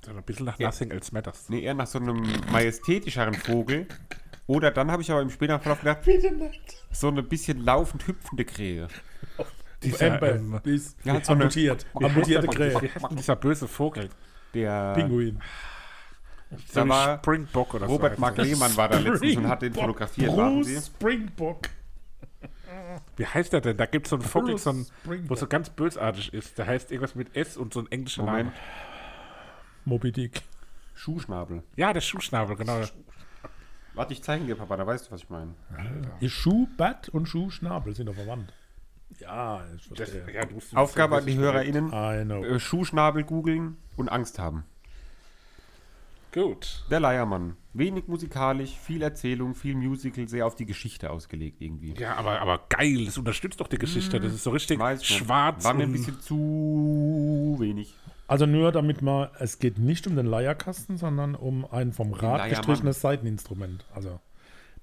ein 0.06 0.22
bisschen 0.24 0.46
nach 0.46 0.58
Ja. 0.60 0.68
Nothing 0.68 0.90
Else 0.92 1.12
Matters. 1.12 1.48
nee, 1.48 1.60
eher 1.60 1.74
nach 1.74 1.86
so 1.88 1.98
einem 1.98 2.22
majestätischeren 2.52 3.34
Vogel. 3.34 3.86
Oder 4.46 4.70
dann 4.70 4.90
habe 4.90 5.02
ich 5.02 5.10
aber 5.10 5.22
im 5.22 5.30
späteren 5.30 5.60
Verlauf 5.60 5.80
gedacht, 5.80 6.00
so 6.92 7.08
eine 7.08 7.22
bisschen 7.22 7.64
laufend 7.64 8.06
hüpfende 8.06 8.44
Krähe. 8.44 8.88
Dieser, 9.82 10.12
Amber, 10.14 10.34
ähm, 10.36 10.60
die 10.64 10.74
ist 10.76 10.96
ja, 11.04 11.14
so 11.24 11.32
eine- 11.32 11.42
amputiert. 11.44 11.86
Amputierte 11.94 12.46
der- 12.46 12.72
Krähe. 12.74 12.90
Dieser 13.12 13.36
böse 13.36 13.66
Vogel? 13.66 14.08
Der 14.54 14.92
Pinguin. 14.94 15.40
Da 16.74 16.86
war 16.88 17.18
Springbok 17.18 17.74
oder 17.74 17.86
Robert 17.86 18.14
so. 18.16 18.20
Mark 18.20 18.36
Lehmann 18.36 18.76
war 18.76 18.88
da 18.88 18.98
letztens 18.98 19.36
und 19.36 19.48
hat 19.48 19.62
den 19.62 19.72
fotografiert? 19.72 20.30
Bruce 20.32 20.86
Springbok. 20.86 21.62
Wie 23.16 23.26
heißt 23.26 23.52
der 23.52 23.60
denn? 23.60 23.76
Da 23.76 23.86
gibt 23.86 24.06
es 24.06 24.10
so 24.10 24.16
einen 24.16 24.24
Vogel, 24.24 24.58
so 24.58 24.70
ein, 24.70 24.86
Springbok. 25.02 25.30
wo 25.30 25.34
so 25.34 25.46
ganz 25.46 25.70
bösartig 25.70 26.32
ist. 26.32 26.58
Der 26.58 26.66
heißt 26.66 26.90
irgendwas 26.90 27.14
mit 27.14 27.36
S 27.36 27.56
und 27.56 27.72
so 27.74 27.80
ein 27.80 27.90
englischer 27.90 28.22
Moment, 28.22 28.50
Name. 28.50 28.56
Moby 29.84 30.12
Dick. 30.12 30.42
Schuhschnabel. 30.94 31.62
Ja, 31.76 31.92
der 31.92 32.00
Schuhschnabel, 32.00 32.56
genau. 32.56 32.80
Warte, 33.94 34.12
ich 34.12 34.22
zeige 34.22 34.44
dir, 34.44 34.54
Papa, 34.56 34.76
da 34.76 34.86
weißt 34.86 35.06
du, 35.08 35.10
was 35.12 35.22
ich 35.22 35.30
meine. 35.30 35.54
Ist 36.20 36.32
Schuhbett 36.32 37.08
und 37.08 37.26
Schuhschnabel 37.26 37.94
sind 37.94 38.06
doch 38.06 38.14
verwandt. 38.14 38.52
Ja, 39.18 39.62
Das, 39.94 40.12
ja, 40.14 40.46
Aufgabe 40.74 41.16
an 41.18 41.26
die 41.26 41.36
HörerInnen, 41.36 41.92
äh, 41.92 42.58
Schuhschnabel 42.58 43.24
googeln 43.24 43.76
und 43.96 44.08
Angst 44.08 44.38
haben. 44.38 44.64
Gut. 46.32 46.84
Der 46.90 47.00
Leiermann. 47.00 47.56
Wenig 47.74 48.06
musikalisch, 48.06 48.70
viel 48.70 49.02
Erzählung, 49.02 49.54
viel 49.54 49.74
Musical, 49.74 50.28
sehr 50.28 50.46
auf 50.46 50.54
die 50.54 50.66
Geschichte 50.66 51.10
ausgelegt 51.10 51.60
irgendwie. 51.60 51.94
Ja, 51.94 52.16
aber, 52.16 52.40
aber 52.40 52.60
geil. 52.68 53.06
Das 53.06 53.16
unterstützt 53.16 53.60
doch 53.60 53.68
die 53.68 53.78
Geschichte. 53.78 54.20
Das 54.20 54.34
ist 54.34 54.42
so 54.42 54.50
richtig 54.50 54.78
Weiß 54.78 55.00
ich 55.02 55.08
nicht. 55.10 55.18
schwarz. 55.24 55.64
War 55.64 55.72
mir 55.72 55.84
ein 55.84 55.92
bisschen 55.92 56.20
zu 56.20 57.56
wenig. 57.58 57.94
Also 58.28 58.46
nur 58.46 58.72
damit 58.72 59.00
man, 59.02 59.28
es 59.38 59.58
geht 59.58 59.78
nicht 59.78 60.06
um 60.06 60.16
den 60.16 60.26
Leierkasten, 60.26 60.96
sondern 60.98 61.34
um 61.34 61.64
ein 61.70 61.92
vom 61.92 62.12
Rad 62.12 62.48
gestrichenes 62.50 63.00
Seiteninstrument. 63.00 63.84
Also 63.94 64.20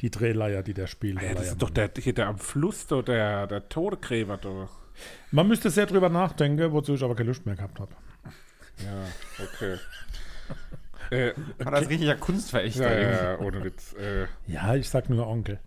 die 0.02 0.10
Drehleier, 0.10 0.64
die 0.64 0.74
der 0.74 0.88
spielt. 0.88 1.18
Ah 1.18 1.22
der 1.22 1.30
ja, 1.30 1.36
das 1.36 1.44
ist 1.44 1.50
Leiermann. 1.50 1.60
doch 1.60 1.70
der, 1.94 2.04
hier 2.04 2.14
der 2.14 2.28
am 2.28 2.38
Fluss, 2.40 2.88
da, 2.88 3.02
der, 3.02 3.48
der 3.48 3.70
Todegräber. 3.70 4.38
Da. 4.38 4.70
Man 5.32 5.48
müsste 5.48 5.70
sehr 5.70 5.86
drüber 5.86 6.10
nachdenken, 6.10 6.72
wozu 6.72 6.96
ich 6.96 7.04
aber 7.04 7.16
keine 7.16 7.30
Lust 7.30 7.46
mehr 7.46 7.56
gehabt 7.56 7.80
habe. 7.80 7.94
Ja, 8.84 9.44
okay. 9.44 9.78
Äh, 11.12 11.34
War 11.60 11.72
das 11.72 11.90
richtiger 11.90 12.16
Kunstverächter 12.16 12.84
ja, 12.92 12.98
irgendwie. 13.00 13.24
ja, 13.26 13.32
ja, 13.34 13.40
ohne 13.40 13.64
Witz. 13.64 13.94
Äh, 13.94 14.26
Ja, 14.48 14.76
ich 14.76 14.90
sag 14.90 15.10
nur 15.10 15.28
Onkel. 15.28 15.60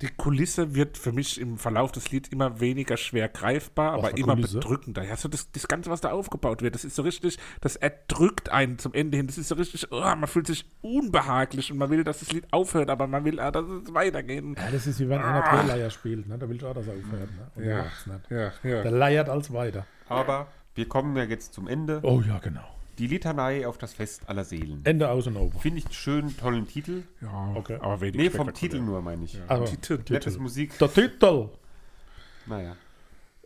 die 0.00 0.08
Kulisse 0.08 0.74
wird 0.74 0.98
für 0.98 1.12
mich 1.12 1.40
im 1.40 1.58
Verlauf 1.58 1.92
des 1.92 2.10
Lieds 2.10 2.28
immer 2.30 2.58
weniger 2.58 2.96
schwer 2.96 3.28
greifbar, 3.28 3.92
aber 3.92 4.16
immer 4.18 4.34
Kulisse? 4.34 4.58
bedrückender. 4.58 5.04
Ja, 5.04 5.16
so 5.16 5.28
das, 5.28 5.52
das 5.52 5.68
Ganze, 5.68 5.90
was 5.90 6.00
da 6.00 6.10
aufgebaut 6.10 6.60
wird, 6.60 6.74
das 6.74 6.84
ist 6.84 6.96
so 6.96 7.02
richtig, 7.02 7.38
das 7.60 7.76
erdrückt 7.76 8.48
einen 8.48 8.78
zum 8.78 8.94
Ende 8.94 9.16
hin. 9.16 9.28
Das 9.28 9.38
ist 9.38 9.46
so 9.46 9.54
richtig, 9.54 9.92
oh, 9.92 10.00
man 10.00 10.26
fühlt 10.26 10.48
sich 10.48 10.64
unbehaglich 10.80 11.70
und 11.70 11.78
man 11.78 11.88
will, 11.90 12.02
dass 12.02 12.18
das 12.18 12.32
Lied 12.32 12.46
aufhört, 12.50 12.90
aber 12.90 13.06
man 13.06 13.24
will, 13.24 13.38
ah, 13.38 13.52
dass 13.52 13.64
es 13.64 13.94
weitergeht. 13.94 14.42
Ja, 14.56 14.70
das 14.72 14.88
ist 14.88 14.98
wie 14.98 15.08
wenn 15.08 15.20
einer 15.22 15.44
Torleier 15.44 15.90
spielt, 15.90 16.26
ne? 16.26 16.36
Da 16.36 16.48
willst 16.48 16.62
du 16.62 16.66
auch, 16.66 16.74
dass 16.74 16.88
er 16.88 16.94
aufhört, 16.94 17.30
ne? 17.56 17.64
Ja. 17.64 17.78
er 17.78 17.84
nicht. 17.84 18.30
Ja, 18.30 18.52
Der 18.64 18.84
ja. 18.84 18.90
leiert 18.90 19.28
als 19.28 19.52
weiter. 19.52 19.86
Aber 20.08 20.48
wir 20.74 20.88
kommen 20.88 21.16
ja 21.16 21.22
jetzt 21.24 21.54
zum 21.54 21.68
Ende. 21.68 22.00
Oh 22.02 22.20
ja, 22.26 22.38
genau. 22.40 22.64
Die 22.98 23.06
Litanei 23.06 23.66
auf 23.66 23.78
das 23.78 23.94
Fest 23.94 24.28
aller 24.28 24.44
Seelen. 24.44 24.82
Ende 24.84 25.08
aus 25.08 25.26
und 25.26 25.36
over. 25.36 25.58
Finde 25.58 25.78
ich 25.78 25.86
einen 25.86 25.94
schönen, 25.94 26.36
tollen 26.36 26.66
Titel. 26.68 27.04
ja 27.20 27.52
Okay. 27.56 27.78
aber 27.80 28.00
wenig 28.02 28.16
Nee, 28.16 28.30
vom. 28.30 28.52
Titel 28.52 28.80
nur, 28.80 29.00
meine 29.00 29.24
ich. 29.24 29.40
Also, 29.48 29.74
Titel. 29.76 30.12
Nettes 30.12 30.38
Musik. 30.38 30.76
Der 30.78 30.92
Titel. 30.92 31.48
Naja. 32.46 32.76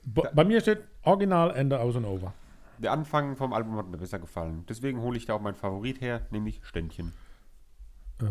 Bei 0.04 0.30
bei 0.34 0.44
mir 0.44 0.60
steht 0.60 0.82
Original 1.02 1.54
Ende 1.54 1.78
aus 1.80 1.94
und 1.96 2.04
over. 2.04 2.32
Der 2.78 2.92
Anfang 2.92 3.36
vom 3.36 3.52
Album 3.52 3.76
hat 3.76 3.88
mir 3.88 3.96
besser 3.98 4.18
gefallen. 4.18 4.64
Deswegen 4.68 5.00
hole 5.00 5.16
ich 5.16 5.26
da 5.26 5.34
auch 5.34 5.40
meinen 5.40 5.54
Favorit 5.54 6.00
her, 6.00 6.26
nämlich 6.30 6.60
Ständchen. 6.64 7.12
Äh, 8.20 8.26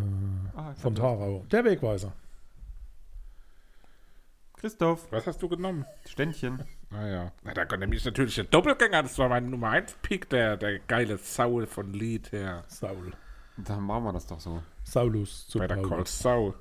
Ah, 0.55 0.73
von 0.75 0.95
Tarau. 0.95 1.45
Der 1.51 1.63
Wegweiser. 1.63 2.11
Christoph, 4.57 5.11
Was 5.11 5.27
hast 5.27 5.41
du 5.41 5.49
genommen? 5.49 5.85
Ständchen. 6.07 6.63
Ah 6.91 7.05
ja. 7.07 7.31
Na, 7.43 7.53
da 7.53 7.65
kommt 7.65 7.81
nämlich 7.81 8.05
natürlich 8.05 8.35
der 8.35 8.43
Doppelgänger. 8.45 9.03
Das 9.03 9.17
war 9.17 9.29
mein 9.29 9.49
Nummer 9.49 9.69
1 9.71 9.95
Pick, 10.01 10.29
der, 10.29 10.55
der 10.57 10.79
geile 10.79 11.17
Saul 11.17 11.65
von 11.65 11.93
Lied 11.93 12.31
her. 12.31 12.63
Saul. 12.67 13.11
Dann 13.57 13.83
machen 13.83 14.03
wir 14.05 14.13
das 14.13 14.27
doch 14.27 14.39
so. 14.39 14.61
Saulus 14.83 15.47
zu 15.47 15.59
Bei 15.59 15.67
der 15.67 15.77
Call 15.77 15.89
Paulus. 15.89 16.19
Saul. 16.19 16.53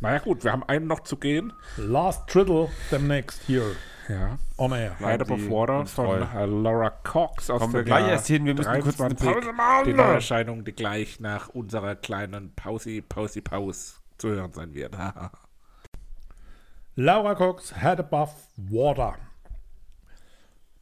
Naja 0.00 0.18
gut, 0.18 0.44
wir 0.44 0.52
haben 0.52 0.64
einen 0.64 0.86
noch 0.86 1.00
zu 1.00 1.16
gehen. 1.16 1.52
Last 1.78 2.28
Triddle 2.28 2.68
demnächst 2.90 3.42
hier 3.44 3.64
Ja. 4.08 4.36
on 4.58 4.72
air. 4.72 4.94
Water 5.00 5.78
uns 5.78 5.92
von 5.92 6.20
äh, 6.22 6.44
Laura 6.46 6.90
Cox 6.90 7.48
aus 7.48 7.60
Kommen 7.60 7.72
wir 7.72 7.82
dem 7.82 7.86
gleich 7.86 8.08
erst 8.08 8.26
hin, 8.26 8.44
wir 8.44 8.54
müssen 8.54 8.80
kurz 8.80 9.00
eine 9.00 9.14
23. 9.14 9.32
Pause 9.32 9.52
machen. 9.54 9.84
Die 9.86 9.94
Neuerscheinung, 9.94 10.64
die 10.64 10.72
gleich 10.72 11.20
nach 11.20 11.48
unserer 11.48 11.94
kleinen 11.96 12.54
Pause, 12.54 13.00
Pause, 13.02 13.40
Pause 13.40 13.94
zu 14.18 14.28
hören 14.28 14.52
sein 14.52 14.74
wird. 14.74 14.94
Laura 16.96 17.34
Cox, 17.34 17.74
Head 17.80 18.00
Above 18.00 18.32
Water. 18.56 19.16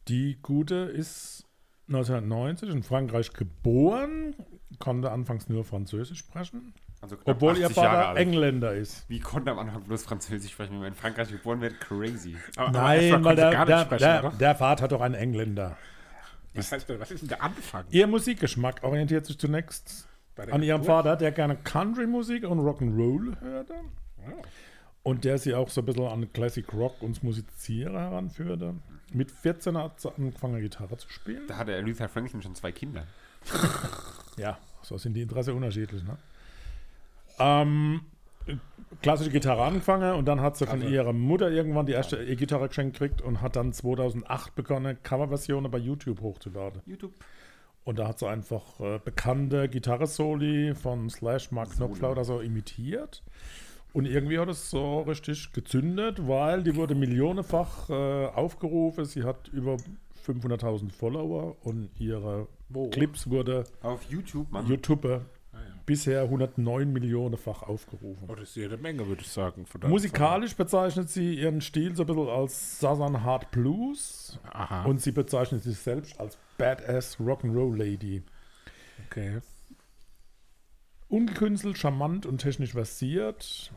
Die 0.07 0.39
Gute 0.41 0.75
ist 0.75 1.45
1990 1.87 2.69
in 2.69 2.83
Frankreich 2.83 3.33
geboren, 3.33 4.35
konnte 4.79 5.11
anfangs 5.11 5.49
nur 5.49 5.63
Französisch 5.63 6.19
sprechen, 6.19 6.73
Also 7.01 7.17
knapp 7.17 7.35
obwohl 7.35 7.57
ihr 7.57 7.65
80 7.67 7.77
Jahre 7.77 7.95
Vater 7.95 8.07
alt. 8.09 8.17
Engländer 8.17 8.73
ist. 8.73 9.07
Wie 9.09 9.19
konnte 9.19 9.51
am 9.51 9.59
Anfang 9.59 9.83
bloß 9.83 10.03
Französisch 10.03 10.51
sprechen, 10.53 10.71
wenn 10.73 10.79
man 10.79 10.87
in 10.89 10.95
Frankreich 10.95 11.29
geboren 11.29 11.61
wird? 11.61 11.79
Crazy. 11.79 12.35
Aber, 12.55 12.69
aber 12.69 12.79
Nein, 12.79 13.23
weil 13.23 13.35
der, 13.35 13.65
der, 13.65 13.79
sprechen, 13.85 13.99
der, 14.01 14.29
der 14.31 14.55
Vater 14.55 14.83
hat 14.85 14.91
doch 14.91 15.01
einen 15.01 15.15
Engländer. 15.15 15.77
Was, 16.53 16.71
heißt, 16.71 16.89
denn- 16.89 16.99
was 16.99 17.11
ist 17.11 17.21
denn 17.21 17.29
der 17.29 17.43
Anfang? 17.43 17.85
Ihr 17.91 18.07
Musikgeschmack 18.07 18.83
orientiert 18.83 19.25
sich 19.25 19.37
zunächst 19.37 20.07
an 20.37 20.63
ihrem 20.63 20.81
Geburt? 20.81 21.03
Vater, 21.03 21.15
der 21.17 21.31
gerne 21.31 21.55
Country-Musik 21.57 22.45
und 22.45 22.59
Rock'n'Roll 22.59 23.39
hörte. 23.41 23.75
Und 25.03 25.23
der 25.23 25.37
sie 25.37 25.55
auch 25.55 25.69
so 25.69 25.81
ein 25.81 25.85
bisschen 25.85 26.05
an 26.05 26.31
Classic 26.31 26.71
Rock 26.73 27.01
und 27.01 27.15
das 27.15 27.23
Musizieren 27.23 27.97
heranführte. 27.97 28.75
Mit 29.13 29.31
14 29.31 29.77
hat 29.77 29.99
sie 29.99 30.13
angefangen, 30.15 30.61
Gitarre 30.61 30.97
zu 30.97 31.09
spielen. 31.09 31.47
Da 31.47 31.57
hatte 31.57 31.75
Aretha 31.75 32.07
Franklin 32.07 32.41
schon 32.41 32.55
zwei 32.55 32.71
Kinder. 32.71 33.05
Ja, 34.37 34.57
so 34.81 34.97
sind 34.97 35.13
die 35.13 35.21
Interesse 35.21 35.53
unterschiedlich. 35.53 36.03
Ne? 36.03 36.17
Ähm, 37.39 38.01
klassische 39.01 39.31
Gitarre 39.31 39.63
angefangen 39.63 40.13
und 40.15 40.25
dann 40.25 40.41
hat 40.41 40.57
sie 40.57 40.65
von 40.65 40.81
ihrer 40.81 41.13
Mutter 41.13 41.49
irgendwann 41.49 41.85
die 41.85 41.93
erste 41.93 42.17
E-Gitarre 42.17 42.67
geschenkt 42.67 42.99
gekriegt 42.99 43.21
und 43.21 43.41
hat 43.41 43.55
dann 43.55 43.73
2008 43.73 44.55
begonnen, 44.55 44.97
Coverversionen 45.03 45.71
bei 45.71 45.77
YouTube 45.77 46.21
hochzuladen. 46.21 46.81
YouTube. 46.85 47.13
Und 47.83 47.97
da 47.97 48.07
hat 48.07 48.19
sie 48.19 48.27
einfach 48.27 48.79
äh, 48.79 48.99
bekannte 49.03 49.67
Gitarre-Soli 49.67 50.75
von 50.75 51.09
Slash, 51.09 51.51
Mark 51.51 51.71
Knopfler 51.71 52.11
oder 52.11 52.23
so 52.23 52.39
imitiert. 52.39 53.23
Und 53.93 54.05
irgendwie 54.05 54.39
hat 54.39 54.47
es 54.49 54.69
so 54.69 55.01
richtig 55.01 55.51
gezündet, 55.53 56.25
weil 56.27 56.63
die 56.63 56.75
wurde 56.75 56.95
millionenfach 56.95 57.89
äh, 57.89 58.27
aufgerufen. 58.27 59.05
Sie 59.05 59.23
hat 59.23 59.49
über 59.49 59.77
500.000 60.25 60.91
Follower 60.91 61.57
und 61.65 61.89
ihre 61.99 62.47
Clips 62.91 63.29
wurde 63.29 63.65
Auf 63.81 64.03
YouTube, 64.09 64.49
Mann. 64.51 64.65
YouTuber 64.67 65.21
bisher 65.85 66.21
109 66.23 66.91
Millionenfach 66.91 67.63
aufgerufen. 67.63 68.27
Oh, 68.29 68.35
das 68.35 68.49
ist 68.49 68.55
jede 68.55 68.77
Menge, 68.77 69.07
würde 69.07 69.21
ich 69.21 69.27
sagen. 69.27 69.65
von 69.65 69.81
der 69.81 69.89
Musikalisch 69.89 70.55
bezeichnet 70.55 71.09
sie 71.09 71.35
ihren 71.35 71.61
Stil 71.61 71.95
so 71.95 72.03
ein 72.03 72.07
bisschen 72.07 72.29
als 72.29 72.79
Southern 72.79 73.23
Hard 73.23 73.51
Blues 73.51 74.39
Aha. 74.51 74.85
und 74.85 75.01
sie 75.01 75.11
bezeichnet 75.11 75.63
sich 75.63 75.77
selbst 75.77 76.19
als 76.19 76.37
Badass 76.57 77.19
Rock'n'Roll 77.19 77.75
Lady. 77.77 78.23
okay. 79.07 79.39
Ungekünstelt, 81.09 81.77
charmant 81.77 82.25
und 82.25 82.37
technisch 82.37 82.71
versiert. 82.71 83.73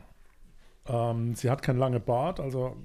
Ähm, 0.87 1.35
sie 1.35 1.49
hat 1.49 1.61
kein 1.61 1.77
lange 1.77 1.99
Bart, 1.99 2.39
also 2.39 2.77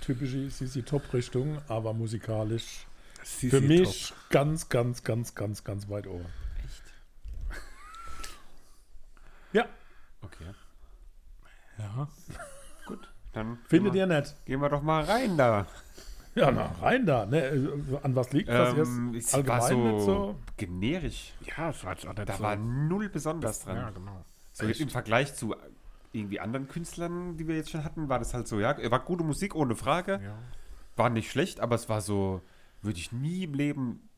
typische 0.00 0.48
CC 0.48 0.82
Top-Richtung, 0.82 1.58
aber 1.68 1.92
musikalisch 1.92 2.86
Sie 3.24 3.50
für 3.50 3.60
mich 3.60 4.14
ganz, 4.30 4.68
ganz, 4.68 5.02
ganz, 5.04 5.34
ganz, 5.34 5.64
ganz 5.64 5.88
weit 5.88 6.06
oben. 6.06 6.24
Ja, 9.52 9.64
Okay. 10.22 10.44
top. 11.76 11.78
Ja. 11.78 12.08
Dann 13.32 13.58
findet 13.66 13.92
gehen 13.92 14.02
ihr 14.02 14.08
wir, 14.08 14.20
nicht? 14.20 14.46
Gehen 14.46 14.60
wir 14.60 14.68
doch 14.68 14.82
mal 14.82 15.04
rein 15.04 15.36
da. 15.36 15.66
Ja, 16.34 16.50
na, 16.50 16.66
rein 16.80 17.06
da. 17.06 17.26
Ne? 17.26 17.40
äh, 17.46 17.98
An 18.02 18.14
was 18.14 18.32
liegt 18.32 18.48
das 18.48 18.76
Ähm, 18.76 19.14
jetzt? 19.14 19.28
es 19.28 19.32
war 19.46 19.62
Allgemein 19.62 19.68
so, 19.68 19.92
nicht 19.92 20.04
so? 20.04 20.36
generisch. 20.56 21.32
Ja, 21.56 21.68
das 21.68 21.84
war 21.84 21.94
Da 21.94 22.36
so. 22.36 22.42
war 22.42 22.56
null 22.56 23.08
besonders 23.08 23.60
dran. 23.60 23.76
Ja, 23.76 23.90
genau. 23.90 24.24
So 24.52 24.66
im 24.66 24.88
Vergleich 24.88 25.34
zu 25.34 25.54
irgendwie 26.12 26.40
anderen 26.40 26.68
Künstlern, 26.68 27.36
die 27.36 27.46
wir 27.48 27.56
jetzt 27.56 27.70
schon 27.70 27.84
hatten, 27.84 28.08
war 28.08 28.18
das 28.18 28.34
halt 28.34 28.48
so, 28.48 28.58
ja, 28.60 28.76
war 28.90 29.00
gute 29.00 29.24
Musik 29.24 29.54
ohne 29.54 29.76
Frage, 29.76 30.20
Ja. 30.24 30.34
war 30.96 31.10
nicht 31.10 31.30
schlecht, 31.30 31.60
aber 31.60 31.74
es 31.74 31.88
war 31.88 32.00
so, 32.00 32.40
würde 32.82 32.98
ich 32.98 33.12
nie 33.12 33.44
im 33.44 33.54
Leben 33.54 34.08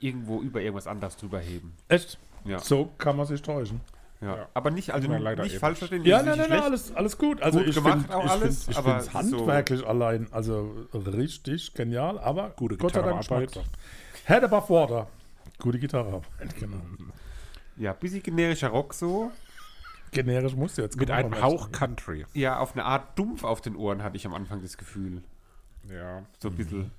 irgendwo 0.00 0.40
über 0.40 0.60
irgendwas 0.60 0.86
anderes 0.86 1.16
drüber 1.16 1.38
heben. 1.40 1.74
Echt? 1.88 2.18
Ja, 2.44 2.58
So 2.58 2.90
kann 2.98 3.16
man 3.16 3.26
sich 3.26 3.42
täuschen. 3.42 3.80
ja. 4.20 4.36
Ja. 4.36 4.48
aber 4.54 4.70
nicht, 4.70 4.90
also 4.92 5.08
nicht 5.08 5.20
eben. 5.52 5.60
falsch 5.60 5.78
verstehen. 5.78 6.04
Ja, 6.04 6.22
nein, 6.22 6.36
nein, 6.38 6.50
nein, 6.50 6.60
alles, 6.62 6.94
alles 6.94 7.16
gut. 7.18 7.40
Also 7.42 7.58
Gut 7.60 7.68
ich 7.68 7.74
gemacht 7.74 7.98
finde 8.00 8.16
auch 8.16 8.24
ich 8.24 8.30
alles, 8.30 8.64
find, 8.64 8.70
ich 8.72 8.76
aber 8.78 8.90
find's 9.00 9.06
es 9.14 9.14
ist 9.24 9.30
so- 9.30 9.36
handwerklich 9.38 9.86
allein, 9.86 10.28
also 10.30 10.86
richtig 10.94 11.72
genial, 11.74 12.18
aber 12.18 12.50
Gute 12.50 12.76
Gott 12.76 12.92
sei 12.94 13.02
Dank. 13.02 13.18
Geschmackssache. 13.18 13.64
Head 14.26 14.44
above 14.44 14.68
water. 14.72 15.06
Gute 15.58 15.78
Gitarrearbeit, 15.78 16.54
genau. 16.58 16.80
Ja, 17.76 17.94
bisschen 17.94 18.22
generischer 18.22 18.68
Rock 18.68 18.92
so. 18.94 19.30
Generisch 20.12 20.54
musst 20.56 20.78
du 20.78 20.82
jetzt 20.82 20.96
Mit 20.98 21.10
einem 21.10 21.40
Hauch 21.40 21.64
sein. 21.64 21.72
Country. 21.72 22.26
Ja, 22.34 22.58
auf 22.58 22.72
eine 22.74 22.84
Art 22.84 23.18
dumpf 23.18 23.44
auf 23.44 23.60
den 23.60 23.76
Ohren 23.76 24.02
hatte 24.02 24.16
ich 24.16 24.26
am 24.26 24.34
Anfang 24.34 24.60
das 24.62 24.76
Gefühl. 24.78 25.22
Ja. 25.88 26.24
So 26.38 26.48
ein 26.48 26.56
bisschen. 26.56 26.90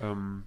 Ähm, 0.00 0.44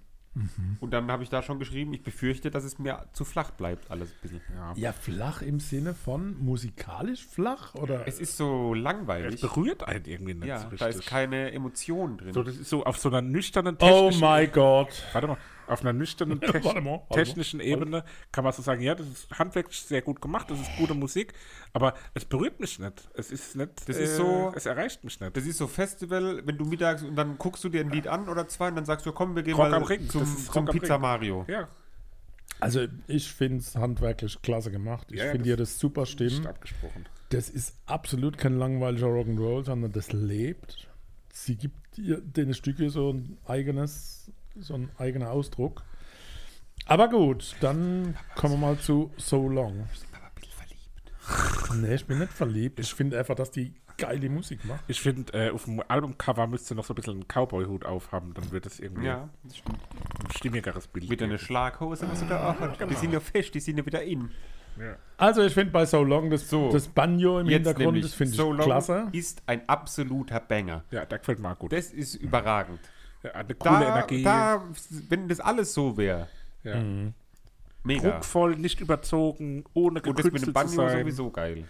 Und 0.80 0.92
dann 0.92 1.10
habe 1.10 1.24
ich 1.24 1.28
da 1.28 1.42
schon 1.42 1.58
geschrieben, 1.58 1.92
ich 1.92 2.04
befürchte, 2.04 2.52
dass 2.52 2.62
es 2.62 2.78
mir 2.78 3.04
zu 3.12 3.24
flach 3.24 3.50
bleibt, 3.50 3.90
alles 3.90 4.10
ein 4.12 4.18
bisschen. 4.22 4.40
ja. 4.54 4.72
Ja, 4.76 4.92
flach 4.92 5.42
im 5.42 5.58
Sinne 5.58 5.92
von 5.92 6.38
musikalisch 6.38 7.26
flach 7.26 7.74
oder? 7.74 8.06
Es 8.06 8.20
ist 8.20 8.36
so 8.36 8.72
Es 8.74 8.80
langweilig. 8.80 9.40
berührt 9.40 9.82
einen 9.88 10.04
irgendwie 10.04 10.34
nicht 10.34 10.46
Ja, 10.46 10.58
so 10.58 10.68
richtig. 10.68 10.78
da 10.78 10.86
ist 10.86 11.04
keine 11.06 11.50
Emotion 11.52 12.16
drin. 12.16 12.32
so, 12.32 12.44
das 12.44 12.56
ist 12.56 12.70
so 12.70 12.84
auf 12.84 12.96
so 12.98 13.08
einer 13.08 13.22
nüchternen 13.22 13.76
oh 13.80 14.08
technischen 14.10 14.20
my 14.20 14.46
God. 14.46 14.88
Warte 15.12 15.26
mal, 15.26 15.36
auf 15.66 15.80
einer 15.82 15.92
nüchternen 15.92 16.40
Warte 16.42 16.52
techn 16.60 16.64
mal, 16.64 16.74
warte 16.74 16.84
mal. 16.84 17.06
technischen 17.14 17.60
Ebene 17.60 18.04
kann 18.32 18.44
man 18.44 18.52
so 18.52 18.62
sagen, 18.62 18.80
ja, 18.82 18.94
das 18.94 19.06
ist 19.06 19.30
handwerklich 19.38 19.80
sehr 19.82 20.02
gut 20.02 20.20
gemacht, 20.20 20.50
das 20.50 20.60
ist 20.60 20.70
gute 20.78 20.94
Musik, 20.94 21.32
aber 21.72 21.94
es 22.14 22.24
berührt 22.24 22.58
mich 22.60 22.78
nicht. 22.78 23.08
Es 23.14 23.30
ist 23.30 23.56
nicht, 23.56 23.88
Das 23.88 23.96
ist 23.96 24.16
so- 24.16 24.52
es 24.54 24.66
erreicht 24.66 25.04
mich 25.04 25.20
nicht. 25.20 25.36
Das 25.36 25.44
ist 25.46 25.58
so 25.58 25.66
Festival, 25.66 26.42
wenn 26.46 26.58
du 26.58 26.64
mittags 26.64 27.02
und 27.02 27.16
dann 27.16 27.38
guckst 27.38 27.62
du 27.64 27.68
dir 27.68 27.80
ein 27.80 27.90
Lied 27.90 28.06
an 28.08 28.28
oder 28.28 28.48
zwei 28.48 28.68
und 28.68 28.76
dann 28.76 28.84
sagst 28.84 29.06
du, 29.06 29.12
komm, 29.12 29.36
wir 29.36 29.42
gehen 29.42 29.54
Rock 29.54 29.70
mal 29.70 29.74
am 29.74 29.82
Ring, 29.84 30.08
zum, 30.08 30.24
zum 30.26 30.64
Pizza 30.66 30.94
Ring. 30.94 31.02
Mario. 31.02 31.44
Ja, 31.48 31.68
Also 32.60 32.86
ich 33.06 33.32
finde 33.32 33.58
es 33.58 33.76
handwerklich 33.76 34.42
klasse 34.42 34.70
gemacht. 34.70 35.08
Ich 35.12 35.18
Ja, 35.18 35.26
ja, 35.26 35.30
finde 35.32 35.48
das 35.48 35.52
dir 35.52 35.56
das 35.56 35.78
super 35.78 36.00
nicht 36.02 36.12
stimmen. 36.12 36.46
abgesprochen. 36.46 37.08
Das 37.30 37.48
ist 37.48 37.74
absolut 37.86 38.38
kein 38.38 38.58
langweiliger 38.58 39.06
Rock'n'Roll, 39.06 39.64
sondern 39.64 39.92
das 39.92 40.12
lebt. 40.12 40.88
Sie 41.32 41.54
gibt 41.56 41.96
ihr 41.96 42.20
den 42.20 42.54
Stücke 42.54 42.90
so 42.90 43.12
ein 43.12 43.38
eigenes, 43.46 44.30
so 44.58 44.74
ein 44.74 44.90
eigener 44.98 45.30
Ausdruck. 45.30 45.82
Aber 46.86 47.08
gut, 47.08 47.54
dann 47.60 48.16
kommen 48.36 48.54
wir 48.54 48.58
mal 48.68 48.78
zu 48.78 49.12
So 49.16 49.48
Long. 49.48 49.86
Aber 50.12 50.24
ein 50.26 50.34
bisschen 50.34 50.50
verliebt. 50.50 51.80
Nee, 51.82 51.94
ich 51.94 52.06
bin 52.06 52.18
nicht 52.18 52.32
verliebt. 52.32 52.80
Ich 52.80 52.92
finde 52.94 53.18
einfach, 53.18 53.34
dass 53.34 53.50
die 53.50 53.74
geile 53.98 54.30
Musik 54.30 54.64
macht. 54.64 54.82
Ich 54.88 55.00
finde, 55.00 55.32
äh, 55.34 55.50
auf 55.50 55.64
dem 55.64 55.82
Albumcover 55.86 56.46
müsste 56.46 56.74
noch 56.74 56.84
so 56.84 56.94
ein 56.94 56.96
bisschen 56.96 57.12
einen 57.14 57.28
Cowboy-Hut 57.28 57.84
aufhaben, 57.84 58.32
dann 58.32 58.50
wird 58.50 58.64
es 58.64 58.80
irgendwie 58.80 59.06
Ja, 59.06 59.28
das 59.44 59.58
stimmt. 59.58 59.78
ein 60.24 60.30
stimmigeres 60.34 60.86
Bild. 60.88 61.10
Wieder 61.10 61.26
eine 61.26 61.34
geben. 61.34 61.44
Schlaghose, 61.44 62.08
was 62.10 62.20
du 62.20 62.26
da 62.26 62.50
auch 62.50 62.58
hast. 62.60 62.80
Die 62.80 62.94
sind 62.94 63.12
ja 63.12 63.20
fest, 63.20 63.54
die 63.54 63.60
sind 63.60 63.76
ja 63.78 63.84
wieder 63.84 64.02
in. 64.02 64.30
Also 65.18 65.42
ich 65.42 65.52
finde 65.52 65.72
bei 65.72 65.84
So 65.84 66.02
Long 66.02 66.30
das, 66.30 66.48
So, 66.48 66.72
das 66.72 66.88
Banjo 66.88 67.40
im 67.40 67.48
Hintergrund, 67.48 68.02
das 68.02 68.14
finde 68.14 68.30
ich 68.30 68.36
So 68.38 68.50
Long 68.52 68.64
klasse. 68.64 69.08
ist 69.12 69.42
ein 69.46 69.68
absoluter 69.68 70.40
Banger. 70.40 70.84
Ja, 70.90 71.04
der 71.04 71.18
gefällt 71.18 71.38
mir 71.38 71.52
auch 71.52 71.58
gut. 71.58 71.72
Das 71.72 71.90
ist 71.92 72.14
überragend. 72.14 72.80
Ja, 73.22 73.32
eine 73.32 73.54
coole 73.54 73.80
Da, 73.80 73.88
Energie. 73.98 74.22
da, 74.22 74.64
wenn 75.08 75.28
das 75.28 75.40
alles 75.40 75.74
so 75.74 75.96
wäre, 75.96 76.28
ja. 76.64 76.82
mega. 77.84 78.10
Druckvoll, 78.10 78.56
nicht 78.56 78.80
überzogen, 78.80 79.64
ohne 79.74 80.00
Und 80.02 80.18
das 80.18 80.24
mit 80.24 80.34
dem 80.36 80.40
gekünstelt 80.46 80.46
zu 80.46 80.52
Banjo 80.76 80.88
sein. 80.88 81.00
sowieso 81.00 81.30
geil. 81.30 81.64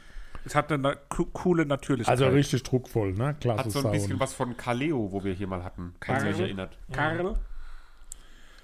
Es 0.45 0.55
hat 0.55 0.73
eine 0.73 0.97
co- 1.09 1.27
coole 1.27 1.67
Natürlichkeit. 1.67 2.13
Also 2.13 2.29
richtig 2.29 2.63
druckvoll, 2.63 3.13
ne? 3.13 3.37
Klasse 3.41 3.59
Hat 3.65 3.71
so 3.71 3.79
ein 3.81 3.83
Sound. 3.83 3.93
bisschen 3.95 4.21
was 4.21 4.33
von 4.33 4.57
Kaleo, 4.57 5.11
wo 5.13 5.23
wir 5.23 5.35
hier 5.35 5.47
mal 5.47 5.63
hatten, 5.65 5.95
falls 6.01 6.23
ihr 6.23 6.31
euch 6.31 6.37
Karl? 6.37 6.45
erinnert. 6.47 6.79
Karl? 6.93 7.37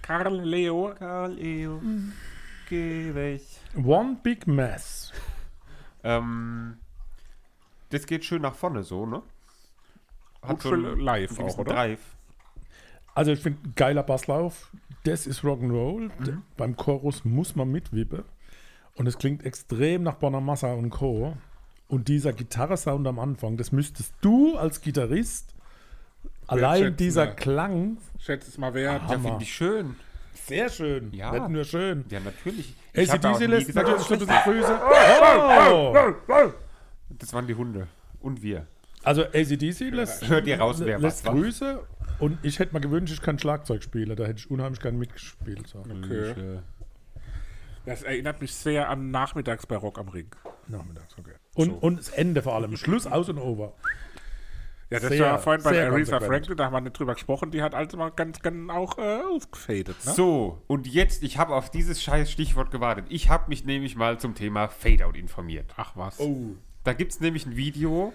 Karl 0.03 0.41
Leo? 0.43 0.95
Kaleo, 0.99 1.83
geh 2.69 3.15
weg. 3.15 3.43
One 3.85 4.17
Big 4.23 4.47
Mess. 4.47 5.13
Ähm, 6.05 6.79
das 7.91 8.07
geht 8.07 8.25
schön 8.25 8.43
nach 8.43 8.55
vorne 8.55 8.83
so, 8.85 9.05
ne? 9.05 9.23
Gut 10.41 10.63
für 10.63 10.77
live 10.77 11.39
auch, 11.41 11.59
oder? 11.59 11.75
Drive. 11.75 12.01
Also 13.17 13.33
ich 13.33 13.41
finde, 13.41 13.59
geiler 13.77 14.03
Basslauf. 14.03 14.71
Das 15.05 15.27
ist 15.27 15.41
Rock'n'Roll. 15.41 16.11
Mhm. 16.19 16.43
Beim 16.59 16.77
Chorus 16.77 17.25
muss 17.25 17.57
man 17.57 17.73
mitwippen. 17.73 18.25
Und 18.95 19.07
es 19.07 19.17
klingt 19.17 19.43
extrem 19.45 20.03
nach 20.03 20.17
Bonamassa 20.17 20.75
und 20.75 20.91
Co. 20.91 21.35
Und 21.89 22.09
dieser 22.09 22.35
Gitarresound 22.35 23.07
am 23.07 23.19
Anfang, 23.19 23.57
das 23.57 23.73
müsstest 23.73 24.13
du 24.21 24.59
als 24.59 24.83
Gitarrist 24.83 25.55
allein 26.47 26.95
dieser 26.95 27.25
ja. 27.25 27.31
Klang, 27.33 27.97
Schätze 28.19 28.51
es 28.51 28.59
mal 28.59 28.75
wert. 28.75 29.03
Ja, 29.03 29.09
Hammer. 29.09 29.31
finde 29.31 29.45
ich 29.45 29.55
schön. 29.55 29.97
sehr 30.35 30.69
schön. 30.69 31.11
Ja. 31.13 31.33
Nicht 31.33 31.49
nur 31.49 31.65
schön. 31.65 32.05
Ja, 32.11 32.21
natürlich. 32.21 32.75
ACDC 32.95 33.47
lässt 33.47 33.75
natürlich 33.75 34.01
es 34.03 34.09
bisschen 34.09 34.27
schlecht 34.27 34.45
Grüße. 34.45 34.81
Oh! 35.71 35.95
ist. 35.95 36.55
Das 37.19 37.33
waren 37.33 37.47
die 37.47 37.55
Hunde. 37.55 37.87
Und 38.21 38.43
wir. 38.43 38.67
Also 39.03 39.23
ACDC 39.23 39.91
lässt, 39.91 40.29
Hört 40.29 40.47
ihr 40.47 40.59
raus, 40.59 40.81
wer 40.81 40.99
lässt 40.99 41.25
was 41.25 41.33
war? 41.33 41.35
Grüße. 41.41 41.81
Und 42.19 42.39
ich 42.43 42.59
hätte 42.59 42.75
mir 42.75 42.81
gewünscht, 42.81 43.13
ich 43.13 43.23
kann 43.23 43.39
Schlagzeug 43.39 43.83
spielen. 43.83 44.15
Da 44.17 44.25
hätte 44.25 44.39
ich 44.39 44.51
unheimlich 44.51 44.81
gern 44.81 44.99
mitgespielt. 44.99 45.67
So. 45.67 45.81
Okay. 45.81 46.61
Das 47.85 48.03
erinnert 48.03 48.41
mich 48.41 48.55
sehr 48.55 48.89
an 48.89 49.11
nachmittags 49.11 49.67
bei 49.67 49.77
Rock 49.77 49.99
am 49.99 50.09
Ring. 50.09 50.29
Nachmittags, 50.67 51.17
okay. 51.19 51.35
Und, 51.55 51.71
und 51.71 51.99
das 51.99 52.09
Ende 52.09 52.43
vor 52.43 52.55
allem. 52.55 52.77
Schluss, 52.77 53.07
aus 53.07 53.29
und 53.29 53.39
over. 53.39 53.75
Ja, 54.89 55.01
das 55.01 55.11
Sehr, 55.11 55.25
war 55.25 55.39
vorhin 55.41 55.65
bei 55.65 55.85
Aretha. 55.85 56.21
Franklin, 56.21 56.57
da 56.57 56.67
haben 56.67 56.73
wir 56.73 56.81
nicht 56.81 56.97
drüber 56.97 57.15
gesprochen, 57.15 57.51
die 57.51 57.61
hat 57.61 57.75
also 57.75 57.97
mal 57.97 58.11
ganz, 58.11 58.41
ganz 58.41 58.71
auch 58.71 58.99
äh, 58.99 59.21
ausgefadet. 59.35 59.97
Ne? 60.05 60.13
So, 60.13 60.63
und 60.69 60.87
jetzt, 60.87 61.25
ich 61.25 61.39
habe 61.39 61.57
auf 61.57 61.71
dieses 61.71 62.01
scheiß 62.03 62.31
Stichwort 62.31 62.71
gewartet. 62.71 63.07
Ich 63.09 63.29
habe 63.29 63.49
mich 63.49 63.65
nämlich 63.65 63.97
mal 63.97 64.19
zum 64.21 64.37
Thema 64.37 64.69
Fadeout 64.69 65.15
informiert. 65.17 65.75
Ach 65.77 65.97
was. 65.97 66.21
Oh. 66.21 66.55
Da 66.85 66.93
gibt 66.93 67.11
es 67.13 67.21
nämlich 67.21 67.47
ein 67.47 67.57
Video 67.57 68.13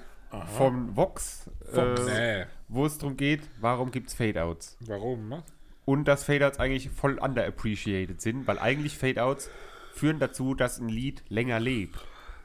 von 0.55 0.95
Vox, 0.95 1.49
Vox. 1.71 2.07
Äh, 2.07 2.39
Nee. 2.39 2.45
wo 2.67 2.85
es 2.85 2.97
darum 2.97 3.17
geht, 3.17 3.41
warum 3.59 3.91
gibt 3.91 4.09
es 4.09 4.13
Fadeouts. 4.13 4.77
Warum? 4.81 5.27
Ne? 5.29 5.43
Und 5.85 6.07
dass 6.07 6.23
Fadeouts 6.23 6.59
eigentlich 6.59 6.89
voll 6.89 7.17
underappreciated 7.19 8.21
sind, 8.21 8.47
weil 8.47 8.59
eigentlich 8.59 8.97
Fadeouts 8.97 9.49
führen 9.93 10.19
dazu, 10.19 10.53
dass 10.55 10.79
ein 10.79 10.89
Lied 10.89 11.23
länger 11.27 11.59
lebt. 11.59 11.99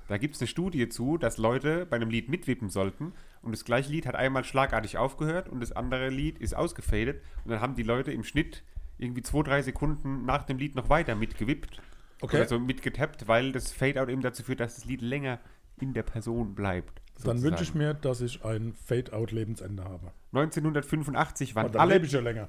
Da 0.08 0.18
gibt 0.18 0.34
es 0.36 0.40
eine 0.40 0.48
Studie 0.48 0.88
zu, 0.88 1.18
dass 1.18 1.36
Leute 1.36 1.86
bei 1.86 1.96
einem 1.96 2.10
Lied 2.10 2.28
mitwippen 2.28 2.70
sollten 2.70 3.12
und 3.42 3.52
das 3.52 3.64
gleiche 3.64 3.90
Lied 3.90 4.06
hat 4.06 4.14
einmal 4.14 4.44
schlagartig 4.44 4.98
aufgehört 4.98 5.48
und 5.48 5.60
das 5.60 5.72
andere 5.72 6.08
Lied 6.10 6.38
ist 6.38 6.54
ausgefadet 6.54 7.22
und 7.44 7.50
dann 7.50 7.60
haben 7.60 7.74
die 7.74 7.82
Leute 7.82 8.12
im 8.12 8.24
Schnitt 8.24 8.62
irgendwie 8.98 9.22
zwei, 9.22 9.42
drei 9.42 9.62
Sekunden 9.62 10.24
nach 10.24 10.44
dem 10.44 10.58
Lied 10.58 10.74
noch 10.74 10.88
weiter 10.88 11.14
mitgewippt. 11.14 11.82
Okay. 12.22 12.36
Oder 12.38 12.48
so 12.48 12.58
mitgetappt, 12.58 13.28
weil 13.28 13.52
das 13.52 13.72
Fadeout 13.72 14.10
eben 14.10 14.22
dazu 14.22 14.42
führt, 14.42 14.60
dass 14.60 14.76
das 14.76 14.86
Lied 14.86 15.02
länger 15.02 15.38
in 15.78 15.92
der 15.92 16.02
Person 16.02 16.54
bleibt. 16.54 17.02
Dann 17.24 17.42
wünsche 17.42 17.62
ich 17.62 17.74
mir, 17.74 17.94
dass 17.94 18.20
ich 18.20 18.44
ein 18.44 18.74
Fade-Out-Lebensende 18.74 19.84
habe. 19.84 20.12
1985 20.32 21.54
waren 21.54 21.72
dann 21.72 21.80
alle 21.80 22.02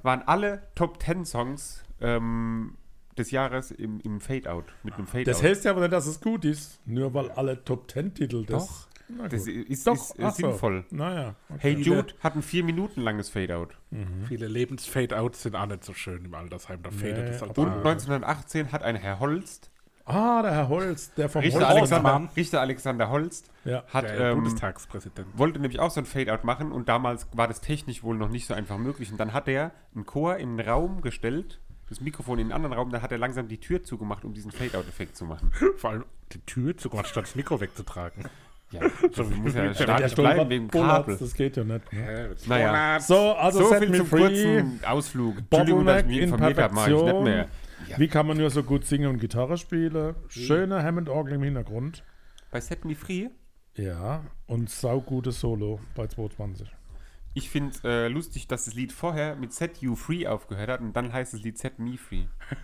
waren 0.03 0.21
alle 0.23 0.63
Top 0.75 1.01
10 1.01 1.25
Songs 1.25 1.83
ähm, 2.01 2.75
des 3.17 3.31
Jahres 3.31 3.71
im, 3.71 3.99
im 4.01 4.19
Fade-Out, 4.21 4.65
mit 4.83 4.95
einem 4.95 5.07
Fade-Out. 5.07 5.27
Das 5.27 5.41
heißt 5.43 5.65
ja 5.65 5.71
aber 5.71 5.81
nicht, 5.81 5.93
dass 5.93 6.05
es 6.07 6.21
gut 6.21 6.45
ist. 6.45 6.79
Nur 6.85 7.13
weil 7.13 7.31
alle 7.31 7.63
Top-10-Titel 7.63 8.45
das. 8.45 8.67
Doch. 8.67 8.87
Na 9.09 9.23
gut. 9.23 9.33
das 9.33 9.47
ist, 9.47 9.87
Doch, 9.87 9.93
ist 9.95 10.19
äh, 10.19 10.23
ach 10.23 10.35
so. 10.35 10.49
sinnvoll. 10.49 10.85
Naja. 10.91 11.35
Okay. 11.49 11.59
Hey 11.61 11.81
Jude 11.81 12.13
hat 12.19 12.35
ein 12.35 12.41
vier 12.41 12.63
Minuten 12.63 13.01
langes 13.01 13.29
Fade-Out. 13.29 13.77
Viele 14.27 14.47
Lebens-Fade-Outs 14.47 15.43
sind 15.43 15.55
auch 15.55 15.65
nicht 15.65 15.85
so 15.85 15.93
schön 15.93 16.25
im 16.25 16.33
Altersheim. 16.33 16.83
Da 16.83 16.91
fadet 16.91 17.17
Nee, 17.17 17.29
es 17.31 17.41
halt 17.41 17.57
Und 17.57 17.69
auch. 17.69 17.77
1918 17.77 18.71
hat 18.73 18.83
ein 18.83 18.97
Herr 18.97 19.19
Holst, 19.19 19.71
Ah, 20.07 20.41
der 20.41 20.51
Herr 20.51 20.69
Holz, 20.69 21.13
der 21.15 21.27
vom 21.29 21.41
Richter, 21.41 21.59
Holz- 21.67 21.91
Alexander, 21.91 22.29
Richter 22.35 22.61
Alexander 22.61 23.09
Holst, 23.09 23.51
Ja. 23.65 23.83
hat, 23.93 24.05
der 24.05 24.19
ähm, 24.31 24.35
Bundestagspräsident. 24.35 25.27
wollte 25.37 25.59
nämlich 25.59 25.79
auch 25.81 25.91
so 25.91 25.99
ein 25.99 26.05
Fade-Out 26.05 26.43
machen 26.45 26.71
und 26.71 26.87
damals 26.87 27.27
war 27.33 27.47
das 27.47 27.59
technisch 27.61 28.03
wohl 28.03 28.15
noch 28.17 28.29
nicht 28.29 28.47
so 28.47 28.53
einfach 28.53 28.77
möglich. 28.77 29.11
Und 29.11 29.19
dann 29.19 29.33
hat 29.33 29.47
er 29.47 29.71
einen 29.93 30.05
Chor 30.05 30.37
in 30.37 30.57
einen 30.59 30.67
Raum 30.67 31.01
gestellt, 31.01 31.59
das 31.89 31.99
Mikrofon 32.01 32.39
in 32.39 32.45
einen 32.45 32.51
anderen 32.53 32.73
Raum, 32.77 32.89
dann 32.89 33.01
hat 33.01 33.11
er 33.11 33.17
langsam 33.17 33.47
die 33.49 33.59
Tür 33.59 33.83
zugemacht, 33.83 34.23
um 34.25 34.33
diesen 34.33 34.51
Fade-Out-Effekt 34.51 35.17
zu 35.17 35.25
machen. 35.25 35.51
Vor 35.77 35.89
allem 35.91 36.05
die 36.31 36.39
Tür 36.45 36.75
zu 36.77 36.89
statt 36.89 37.23
das 37.25 37.35
Mikro 37.35 37.59
wegzutragen. 37.59 38.23
Ja, 38.69 38.81
das 39.15 39.29
muss 39.29 39.53
ja 39.53 39.73
Stolpert- 39.73 40.15
bleiben 40.15 40.49
wegen 40.49 40.67
Kabel. 40.67 41.15
Das 41.17 41.33
geht 41.33 41.55
ja 41.55 41.63
nicht. 41.63 41.93
Ne? 41.93 42.35
Naja. 42.47 42.99
So, 42.99 43.31
also 43.35 43.59
so 43.63 43.69
Set 43.69 43.79
viel 43.79 43.89
Me 43.91 43.97
zum 43.99 44.07
Free. 44.07 44.19
kurzen 44.19 44.81
Ausflug. 44.85 45.37
Entschuldigung, 45.37 45.85
dass 45.85 46.01
ich 46.01 46.03
Bottleneck 46.03 46.07
mich 46.07 46.17
in 46.17 46.23
informiert 46.25 46.57
habe, 46.59 46.73
mache 46.75 46.89
ich 46.91 46.95
nicht 46.97 47.05
Perfektion. 47.05 47.45
Mehr. 47.87 47.97
Wie 47.99 48.07
kann 48.07 48.25
man 48.27 48.37
nur 48.37 48.49
so 48.49 48.63
gut 48.63 48.85
singen 48.85 49.07
und 49.09 49.19
Gitarre 49.19 49.57
spielen? 49.57 50.15
Schöne 50.29 50.83
Hammond-Orgel 50.83 51.33
im 51.35 51.43
Hintergrund. 51.43 52.03
Bei 52.51 52.61
Set 52.61 52.85
Me 52.85 52.95
Free, 52.95 53.27
Ja, 53.75 54.23
und 54.45 54.69
saugutes 54.69 55.39
Solo 55.39 55.79
bei 55.95 56.07
220. 56.07 56.71
ich 57.33 57.49
finde 57.49 57.71
es 57.75 57.83
äh, 57.83 58.07
lustig, 58.07 58.47
dass 58.47 58.65
das 58.65 58.73
Lied 58.73 58.91
vorher 58.91 59.35
mit 59.35 59.53
Set 59.53 59.77
You 59.79 59.95
Free 59.95 60.25
aufgehört 60.27 60.69
hat 60.69 60.81
und 60.81 60.93
dann 60.93 61.11
heißt 61.13 61.33
das 61.33 61.41
Lied 61.41 61.57
Set 61.57 61.79
Me 61.79 61.97
Free. 61.97 62.25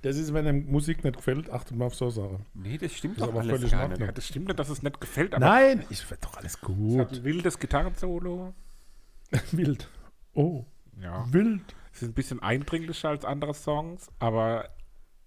Das 0.00 0.16
ist, 0.16 0.32
wenn 0.32 0.46
dem 0.46 0.70
Musik 0.70 1.04
nicht 1.04 1.16
gefällt, 1.16 1.50
achtet 1.50 1.76
mal 1.76 1.84
auf 1.84 1.94
so 1.94 2.08
Sachen. 2.08 2.46
Nee, 2.54 2.78
das 2.78 2.94
stimmt 2.94 3.18
Das 3.18 3.26
doch 3.26 3.34
aber 3.34 3.40
alles 3.42 3.70
gar 3.70 3.86
nicht. 3.86 4.00
Ja, 4.00 4.10
das 4.10 4.26
stimmt 4.26 4.46
nicht, 4.48 4.58
dass 4.58 4.70
es 4.70 4.82
nicht 4.82 4.98
gefällt, 4.98 5.34
aber 5.34 5.44
Nein, 5.44 5.84
ich 5.90 6.08
wird 6.10 6.24
doch 6.24 6.38
alles 6.38 6.58
gut. 6.58 7.22
wildes 7.22 7.58
Gitarrensolo. 7.58 8.54
Wild. 9.52 9.90
Oh, 10.32 10.64
Ja. 10.98 11.26
wild. 11.30 11.60
Es 11.92 12.02
ist 12.02 12.08
ein 12.08 12.14
bisschen 12.14 12.40
eindringlicher 12.42 13.10
als 13.10 13.24
andere 13.24 13.54
Songs, 13.54 14.08
aber 14.18 14.68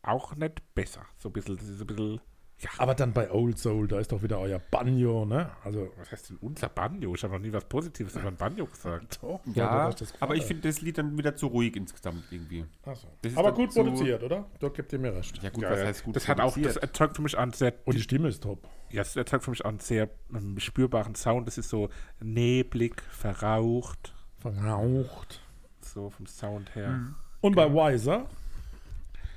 auch 0.02 0.36
nicht 0.36 0.62
besser. 0.76 1.02
So 1.18 1.30
ein 1.30 1.34
bisschen, 1.34 1.58
das 1.58 1.68
ist 1.68 1.82
ein 1.82 1.88
bisschen, 1.88 2.22
ja, 2.60 2.70
Aber 2.78 2.96
dann 2.96 3.12
bei 3.12 3.30
Old 3.32 3.58
Soul, 3.60 3.88
da 3.88 4.00
ist 4.00 4.12
doch 4.14 4.24
wieder 4.24 4.40
euer 4.40 4.60
Banjo, 4.60 5.26
ne? 5.26 5.52
Also, 5.66 5.92
was 5.98 6.10
heißt 6.12 6.30
denn 6.30 6.38
unser 6.38 6.70
Banjo? 6.70 7.14
Ich 7.14 7.22
habe 7.24 7.34
noch 7.34 7.42
nie 7.42 7.52
was 7.52 7.66
Positives 7.66 8.16
über 8.16 8.30
ein 8.30 8.38
Banjo 8.38 8.66
gesagt. 8.66 9.20
doch. 9.22 9.42
Ja, 9.54 9.92
aber 10.22 10.36
ich 10.36 10.44
finde 10.46 10.70
das 10.70 10.80
Lied 10.82 10.98
dann 10.98 11.18
wieder 11.18 11.36
zu 11.36 11.48
ruhig 11.48 11.76
insgesamt 11.76 12.24
irgendwie. 12.32 12.64
Ach 12.86 12.96
so. 12.96 13.10
Aber 13.36 13.52
gut 13.54 13.74
so- 13.74 13.84
produziert, 13.84 14.24
oder? 14.24 14.46
Da 14.60 14.70
gibt 14.70 14.94
ihr 14.94 15.00
mir 15.00 15.14
recht. 15.14 15.44
Ja 15.44 15.50
gut, 15.50 15.64
Ja, 15.64 15.72
was 15.72 15.80
heißt 15.84 16.04
gut 16.06 16.16
das 16.16 16.28
hat 16.30 16.40
auch, 16.40 16.46
das 16.46 16.54
produziert? 16.54 16.84
erzeugt 16.84 17.16
für 17.18 17.22
mich 17.24 17.38
einen 17.38 17.52
sehr, 17.52 17.74
Und 17.84 17.96
die 17.98 18.02
Stimme 18.02 18.30
ist 18.30 18.42
top. 18.42 18.64
ja, 18.90 19.02
das 19.02 19.16
erzeugt 19.18 19.44
für 19.44 19.52
mich 19.52 19.66
einen 19.66 19.80
sehr 19.80 20.10
ähm, 20.34 20.58
spürbaren 20.60 21.14
Sound. 21.16 21.48
Das 21.48 21.58
ist 21.58 21.70
so 21.70 21.90
neblig, 22.22 23.02
verraucht, 23.12 24.14
Verraucht. 24.40 25.42
So 25.96 26.10
vom 26.10 26.28
Sound 26.28 26.76
her. 26.76 26.90
Mhm. 26.90 27.16
Und 27.42 27.56
bei 27.56 27.72
Wiser. 27.72 28.26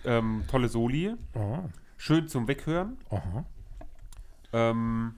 ähm, 0.05 0.45
tolle 0.51 0.69
Soli, 0.69 1.15
Aha. 1.35 1.65
schön 1.97 2.29
zum 2.29 2.49
Weghören. 2.49 2.99
Aha. 3.11 3.45
Ähm, 4.53 5.15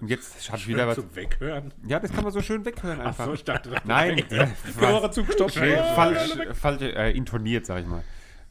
und 0.00 0.08
jetzt 0.08 0.50
hat 0.50 0.60
Schön 0.60 0.74
wieder 0.74 0.88
was. 0.88 0.96
zum 0.96 1.14
Weghören. 1.14 1.72
Ja, 1.86 2.00
das 2.00 2.12
kann 2.12 2.24
man 2.24 2.32
so 2.32 2.42
schön 2.42 2.64
weghören 2.64 3.00
einfach. 3.00 3.20
Achso, 3.20 3.34
ich 3.34 3.44
dachte, 3.44 3.70
das 3.70 3.84
Nein, 3.84 4.18
äh, 4.18 4.48
Tore 4.80 5.10
zugestopft. 5.12 5.56
nee, 5.60 5.76
falsch, 5.94 6.36
falsch 6.54 6.82
äh, 6.82 7.12
intoniert, 7.12 7.66
sag 7.66 7.80
ich 7.82 7.86
mal. 7.86 8.02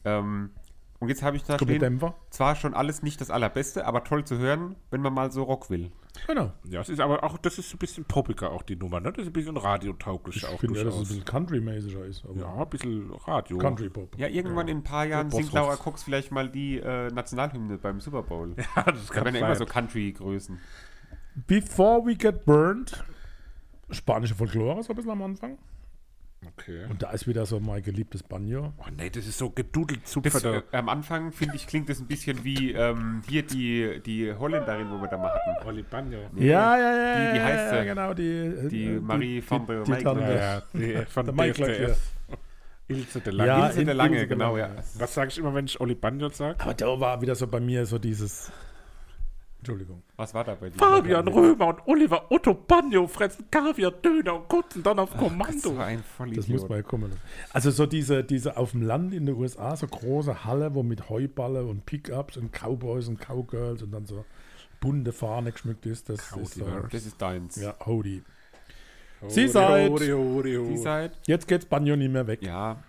Ähm, 0.04 0.50
und 0.98 1.08
jetzt 1.10 1.22
habe 1.22 1.36
ich 1.36 1.44
da 1.44 1.56
stehen, 1.58 1.78
Dämpfer? 1.78 2.14
zwar 2.30 2.56
schon 2.56 2.72
alles 2.74 3.02
nicht 3.02 3.20
das 3.20 3.28
allerbeste, 3.30 3.84
aber 3.84 4.02
toll 4.02 4.24
zu 4.24 4.38
hören, 4.38 4.76
wenn 4.90 5.02
man 5.02 5.12
mal 5.12 5.30
so 5.30 5.42
Rock 5.42 5.68
will. 5.68 5.92
Genau. 6.26 6.52
Ja, 6.68 6.80
es 6.82 6.88
ist 6.88 7.00
aber 7.00 7.24
auch, 7.24 7.38
das 7.38 7.58
ist 7.58 7.74
ein 7.74 7.78
bisschen 7.78 8.04
poppiger 8.04 8.50
auch 8.50 8.62
die 8.62 8.76
Nummer, 8.76 9.00
ne? 9.00 9.12
Das 9.12 9.22
ist 9.22 9.30
ein 9.30 9.32
bisschen 9.32 9.56
radiotauglich 9.56 10.36
Ich 10.36 10.46
auch 10.46 10.60
finde 10.60 10.78
ja, 10.78 10.84
dass 10.84 10.94
es 10.94 11.00
ein 11.00 11.08
bisschen 11.08 11.24
Country-mäßiger 11.24 12.04
ist. 12.04 12.24
Aber 12.24 12.38
ja, 12.38 12.54
ein 12.54 12.68
bisschen 12.68 13.10
Radio. 13.26 13.58
Country-Pop. 13.58 14.18
Ja, 14.18 14.28
irgendwann 14.28 14.68
in 14.68 14.78
ein 14.78 14.84
paar 14.84 15.06
Jahren 15.06 15.28
Boss 15.28 15.40
singt 15.40 15.52
Laura. 15.52 15.76
Cox 15.76 16.02
vielleicht 16.02 16.30
mal 16.30 16.48
die 16.50 16.78
äh, 16.78 17.08
Nationalhymne 17.10 17.78
beim 17.78 18.00
Super 18.00 18.22
Bowl. 18.22 18.54
Ja, 18.76 18.82
das 18.84 19.06
Da 19.06 19.14
kann 19.14 19.24
werden 19.24 19.34
ja 19.36 19.46
immer 19.46 19.56
so. 19.56 19.64
Country-Größen. 19.66 20.58
Before 21.46 22.04
We 22.04 22.14
Get 22.14 22.44
Burned. 22.44 23.02
Spanische 23.90 24.34
Folklore, 24.34 24.82
so 24.82 24.92
ein 24.92 24.96
bisschen 24.96 25.10
am 25.10 25.22
Anfang. 25.22 25.58
Okay. 26.44 26.84
Und 26.90 27.02
da 27.02 27.10
ist 27.12 27.26
wieder 27.28 27.46
so 27.46 27.60
mein 27.60 27.82
geliebtes 27.82 28.22
Banjo. 28.22 28.72
Oh 28.78 28.84
nee, 28.96 29.10
das 29.10 29.26
ist 29.26 29.38
so 29.38 29.50
gedudelt 29.50 30.00
Das, 30.04 30.10
zupferte. 30.12 30.64
äh, 30.72 30.76
am 30.76 30.88
Anfang, 30.88 31.30
finde 31.32 31.54
ich, 31.56 31.66
klingt 31.66 31.88
das 31.88 32.00
ein 32.00 32.06
bisschen 32.06 32.42
wie 32.44 32.72
ähm, 32.72 33.22
hier 33.28 33.42
die, 33.42 34.00
die 34.04 34.32
Holländerin, 34.34 34.90
wo 34.90 35.00
wir 35.00 35.08
da 35.08 35.18
mal 35.18 35.30
hatten. 35.32 35.66
Oli 35.68 35.82
Banjo. 35.82 36.18
Ja, 36.36 36.76
ja, 36.76 36.94
ja. 36.96 37.14
Die- 37.32 37.38
die 37.38 37.44
heißt 37.44 37.72
ja, 37.72 37.80
sie. 37.80 37.86
genau, 37.86 38.14
die, 38.14 38.68
Die 38.68 38.84
äh, 38.86 39.00
Marie 39.00 39.40
von 39.40 39.66
die, 39.66 39.66
der 39.66 39.84
die. 39.84 40.02
Ja, 40.02 40.34
ja, 40.34 40.62
die, 40.72 41.06
von 41.06 41.24
Der 41.26 41.34
Mike. 41.34 41.96
Ilse 42.88 43.20
de 43.20 43.32
Lange. 43.32 43.48
Ja, 43.48 43.66
Ilse 43.68 43.84
der 43.84 43.94
Lange, 43.94 44.14
Ilse 44.16 44.26
de 44.26 44.36
genau, 44.36 44.56
Lange. 44.56 44.74
ja. 44.76 44.82
Was 44.98 45.14
sage 45.14 45.30
ich 45.30 45.38
immer, 45.38 45.54
wenn 45.54 45.64
ich 45.66 45.80
Oli 45.80 45.94
Banjo 45.94 46.28
sage? 46.28 46.56
Aber 46.60 46.74
da 46.74 47.00
war 47.00 47.22
wieder 47.22 47.34
so 47.34 47.46
bei 47.46 47.60
mir 47.60 47.86
so 47.86 47.98
dieses. 47.98 48.50
Entschuldigung. 49.62 50.02
Was 50.16 50.34
war 50.34 50.42
da 50.42 50.56
bei 50.56 50.70
dir? 50.70 50.76
Fabian 50.78 51.28
Römer 51.28 51.68
und 51.68 51.86
Oliver 51.86 52.32
Otto 52.32 52.52
Banjo 52.52 53.06
fressen 53.06 53.48
Kaviar, 53.48 53.92
Döner 53.92 54.34
und 54.34 54.48
kotzen 54.48 54.82
dann 54.82 54.98
auf 54.98 55.10
Das 55.12 55.20
Kommando. 55.20 55.76
war 55.76 55.86
ein 55.86 55.98
Das 55.98 56.06
Vollidiot. 56.16 56.48
muss 56.48 56.68
man 56.68 56.78
ja 56.78 56.82
kommen 56.82 57.10
lassen. 57.10 57.20
Also 57.52 57.70
so 57.70 57.86
diese, 57.86 58.24
diese 58.24 58.56
auf 58.56 58.72
dem 58.72 58.82
Land 58.82 59.14
in 59.14 59.26
den 59.26 59.36
USA, 59.36 59.76
so 59.76 59.86
große 59.86 60.44
Halle, 60.44 60.74
wo 60.74 60.82
mit 60.82 61.08
Heuballe 61.08 61.64
und 61.64 61.86
Pickups 61.86 62.36
und 62.36 62.50
Cowboys 62.52 63.06
und 63.06 63.20
Cowgirls 63.20 63.82
und 63.84 63.92
dann 63.92 64.04
so 64.06 64.24
bunte 64.80 65.12
Fahne 65.12 65.52
geschmückt 65.52 65.86
ist. 65.86 66.08
Das 66.08 66.18
ist 66.36 66.54
so, 66.54 66.64
Das 66.90 67.06
ist 67.06 67.22
deins. 67.22 67.54
ja, 67.54 67.74
Howdy. 67.86 68.22
Die 69.32 69.46
seid, 70.76 71.12
Jetzt 71.26 71.46
geht's 71.46 71.66
Banjo 71.66 71.94
nicht 71.94 72.10
mehr 72.12 72.26
weg. 72.26 72.42
ja, 72.42 72.82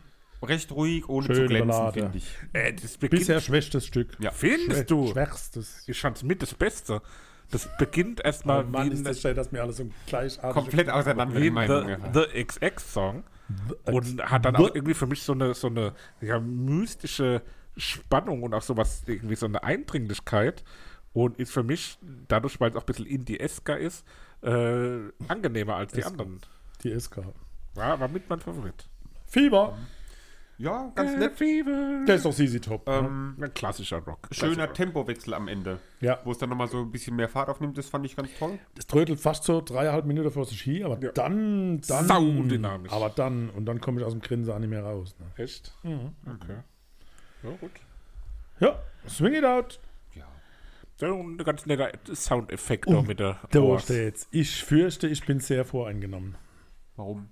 recht 0.43 0.71
ruhig, 0.71 1.07
ohne 1.09 1.27
Schöne 1.27 1.39
zu 1.39 1.45
glänzen, 1.47 1.93
finde 1.93 2.17
ich. 2.17 2.37
Äh, 2.53 2.73
das 2.73 2.97
beginnt, 2.97 3.21
Bisher 3.21 3.41
schwächstes 3.41 3.85
Stück. 3.85 4.17
Ja. 4.19 4.31
Findest 4.31 4.89
du? 4.89 5.07
Schwächstes. 5.11 5.83
Ich 5.87 5.99
fand's 5.99 6.23
mit 6.23 6.41
das 6.41 6.53
Beste. 6.53 7.01
Das 7.51 7.69
beginnt 7.77 8.19
Oh 8.21 8.25
erstmal 8.25 8.63
Mann, 8.63 8.89
wie, 8.89 8.93
ist 8.93 9.05
das 9.05 9.21
schön, 9.21 9.35
dass 9.35 9.51
mir 9.51 9.61
alles 9.61 9.77
so 9.77 9.89
gleichartig 10.07 10.53
Komplett 10.53 10.89
auseinander, 10.89 11.39
wie. 11.39 11.49
The, 11.49 12.19
The 12.33 12.43
XX-Song. 12.43 13.23
Und 13.85 14.23
hat 14.23 14.45
dann 14.45 14.55
auch 14.55 14.73
irgendwie 14.73 14.93
für 14.93 15.05
mich 15.05 15.21
so 15.21 15.33
eine, 15.33 15.53
so 15.53 15.67
eine 15.67 15.93
ja, 16.21 16.39
mystische 16.39 17.41
Spannung 17.77 18.41
und 18.43 18.53
auch 18.53 18.61
sowas, 18.61 19.03
irgendwie 19.05 19.35
so 19.35 19.45
eine 19.45 19.63
Eindringlichkeit. 19.63 20.63
Und 21.13 21.37
ist 21.37 21.51
für 21.51 21.61
mich, 21.61 21.99
dadurch, 22.27 22.59
weil 22.59 22.71
es 22.71 22.75
auch 22.75 22.81
ein 22.81 22.85
bisschen 22.87 23.05
Indie-esker 23.05 23.77
ist, 23.77 24.03
äh, 24.41 24.99
angenehmer 25.27 25.75
als 25.75 25.93
die 25.93 25.99
Esker. 25.99 26.11
anderen. 26.11 26.39
Die 26.83 26.99
SK. 26.99 27.17
War, 27.75 27.99
war 27.99 28.07
mit 28.07 28.27
mein 28.29 28.39
Favorit. 28.39 28.89
Fieber. 29.27 29.77
Ja, 30.64 30.91
ganz 30.95 31.18
nett. 31.18 31.36
Fever. 31.38 32.05
Der 32.07 32.16
ist 32.16 32.24
doch 32.26 32.32
Sisi 32.32 32.61
Top. 32.61 32.88
Ähm, 32.88 33.36
Ein 33.41 33.53
klassischer 33.53 33.97
Rock. 33.97 34.28
schöner 34.32 34.53
Klassischer. 34.68 34.74
Tempowechsel 34.74 35.34
am 35.34 35.47
Ende. 35.49 35.80
ja, 35.99 36.20
Wo 36.24 36.32
es 36.32 36.38
dann 36.38 36.49
nochmal 36.49 36.68
so 36.70 36.80
ein 36.80 36.89
bisschen 36.91 37.16
mehr 37.18 37.28
Fahrt 37.28 37.49
aufnimmt, 37.49 37.78
das 37.78 37.89
fand 37.89 38.05
ich 38.05 38.16
ganz 38.16 38.30
toll. 38.39 38.57
das 38.76 38.88
trödelt 38.88 39.20
fast 39.20 39.43
so 39.43 39.59
dreieinhalb 39.61 40.05
Minuten 40.05 40.32
vor 40.32 40.45
sich 40.45 40.61
hin, 40.61 40.84
aber 40.86 40.97
Ja. 41.03 41.11
dann, 41.11 41.82
dann. 41.82 42.07
Sau 42.07 42.22
undynamisch. 42.22 42.91
Aber 42.93 43.09
dann, 43.09 43.49
und 43.49 43.66
dann 43.66 43.82
komme 43.82 43.99
ich 43.99 44.05
aus 44.05 44.14
dem 44.14 44.22
Grinsen 44.22 44.53
auch 44.53 44.59
nicht 44.59 44.70
mehr 44.70 44.84
raus. 44.84 45.16
Ne? 45.20 45.43
Echt? 45.43 45.74
Okay. 45.84 46.57
Ja, 47.43 47.49
gut. 47.59 47.72
Ja, 48.61 48.80
swing 49.07 49.34
it 49.34 49.43
out. 49.43 49.82
Ja. 50.16 50.28
Ein 51.09 51.38
ganz 51.39 51.66
netter 51.66 51.91
Soundeffekt 52.16 52.89
da 52.89 53.01
mit 53.01 53.20
der 53.20 53.38
Da 53.51 53.80
steht's. 53.80 54.28
Ich 54.32 54.64
fürchte, 54.64 55.07
ich 55.09 55.26
bin 55.26 55.41
sehr 55.41 55.66
voreingenommen, 55.66 56.36
Warum? 56.95 57.28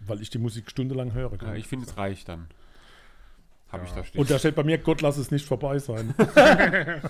Weil 0.00 0.20
ich 0.22 0.30
die 0.30 0.38
Musik 0.38 0.70
stundenlang 0.70 1.12
hören 1.12 1.38
Ja, 1.40 1.46
kann. 1.48 1.56
ich 1.56 1.66
finde, 1.66 1.86
es 1.86 1.96
reicht 1.96 2.28
dann. 2.28 2.48
Habe 3.70 3.84
ich 3.84 3.92
da 3.92 4.02
stehen. 4.04 4.20
und 4.20 4.30
da 4.30 4.38
steht 4.38 4.54
bei 4.54 4.64
mir, 4.64 4.78
Gott 4.78 5.02
lass 5.02 5.18
es 5.18 5.30
nicht 5.30 5.44
vorbei 5.44 5.78
sein. 5.78 6.14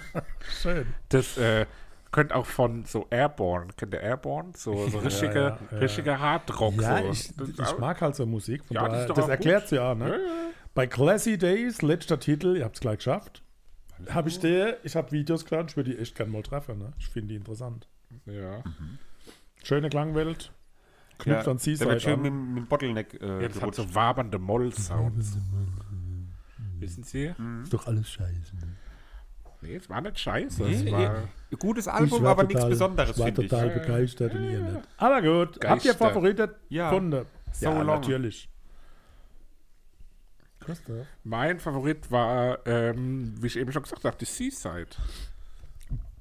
Schön. 0.61 0.87
Das 1.09 1.39
äh, 1.39 1.67
könnte 2.11 2.35
auch 2.35 2.47
von 2.47 2.85
so 2.85 3.07
Airborne, 3.11 3.69
kennt 3.77 3.95
ihr 3.95 4.01
Airborne? 4.01 4.51
So, 4.57 4.89
so 4.89 4.99
richtige, 4.99 5.39
ja, 5.39 5.59
ja. 5.71 5.79
richtige 5.79 6.19
Hardrock. 6.19 6.81
Ja, 6.83 7.03
so. 7.03 7.11
ich, 7.11 7.37
Das 7.57 7.73
ich 7.73 7.79
mag 7.79 8.01
halt 8.01 8.17
so 8.17 8.27
Musik. 8.27 8.65
Von 8.65 8.75
Ja, 8.75 8.89
das 8.89 8.93
daher, 9.03 9.15
das 9.15 9.25
auch 9.25 9.29
erklärt 9.29 9.63
gut. 9.65 9.73
ja, 9.73 9.95
ne? 9.95 10.09
Ja, 10.09 10.17
ja. 10.17 10.21
Bei 10.75 10.87
Classy 10.87 11.39
Days, 11.39 11.83
letzter 11.83 12.19
Titel, 12.19 12.57
ihr 12.57 12.65
habt 12.65 12.75
es 12.77 12.81
gleich 12.81 12.99
geschafft. 12.99 13.43
Habe 14.11 14.29
ich 14.29 14.39
der, 14.41 14.79
ich 14.85 14.95
habe 14.97 15.11
Videos 15.13 15.45
geladen, 15.45 15.69
ich 15.71 15.77
würde 15.77 15.91
die 15.93 15.99
echt 15.99 16.15
gerne 16.17 16.31
mal 16.31 16.43
treffen. 16.43 16.79
Ne? 16.79 16.93
Ich 16.99 17.09
finde 17.09 17.29
die 17.29 17.37
interessant. 17.37 17.89
Ja. 18.27 18.63
Schöne 19.65 19.89
Klangwelt. 19.91 20.53
Knüpft 21.19 21.47
ja, 21.47 21.51
an 21.51 21.57
der 21.57 21.59
Seaside 21.59 21.91
wird 21.91 22.03
schön 22.03 22.23
mit, 22.23 22.31
an. 22.33 22.55
mit 22.55 22.65
dem 22.65 22.67
Bottleneck 22.69 23.21
äh, 23.21 23.41
Jetzt 23.43 23.55
hat 23.57 23.61
gerutscht. 23.73 23.77
so 23.77 23.95
wabernde 23.95 24.39
Moll-Sounds. 24.39 25.37
Wissen 26.79 27.03
Sie? 27.03 27.35
Ist 27.63 27.73
doch 27.73 27.87
alles 27.87 28.09
scheiße. 28.09 28.57
Ne? 28.57 28.77
Nee, 29.61 29.75
es 29.75 29.91
war 29.91 30.01
nicht 30.01 30.19
scheiße. 30.21 30.63
Nee, 30.63 30.75
es 30.75 30.93
war, 30.93 31.25
Gutes 31.59 31.89
Album, 31.89 32.25
aber 32.25 32.45
nichts 32.45 32.65
Besonderes, 32.65 33.11
Ich 33.11 33.19
war 33.19 33.27
finde 33.27 33.43
ich. 33.43 33.51
total 33.51 33.71
begeistert 33.71 34.35
und 34.35 34.45
ihr 34.45 34.61
nicht. 34.61 34.89
Aber 34.97 35.21
gut, 35.21 35.49
habt 35.65 35.85
ihr 35.85 35.91
Geister. 35.93 35.95
Favoriten 35.95 36.51
Ja. 36.69 36.91
gefunden? 36.91 37.27
So 37.53 37.65
ja, 37.67 37.83
long. 37.83 37.87
natürlich. 37.87 38.49
Christoph. 40.61 41.07
mein 41.25 41.59
Favorit 41.61 42.11
war, 42.11 42.59
ähm, 42.67 43.35
wie 43.41 43.47
ich 43.47 43.57
eben 43.57 43.73
schon 43.73 43.83
gesagt 43.83 44.05
habe, 44.05 44.17
die 44.19 44.27
Seaside. 44.27 44.89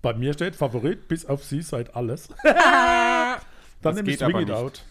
Bei 0.01 0.13
mir 0.13 0.33
steht 0.33 0.55
Favorit 0.55 1.07
bis 1.09 1.25
auf 1.25 1.43
Seaside 1.43 1.93
alles. 1.93 2.29
Dann 3.81 3.95
Das 3.95 3.95
nehme 3.95 4.09
ich 4.09 4.19
geht 4.19 4.23
aber 4.23 4.39
Swing 4.39 4.47
It. 4.47 4.53
Out. 4.53 4.83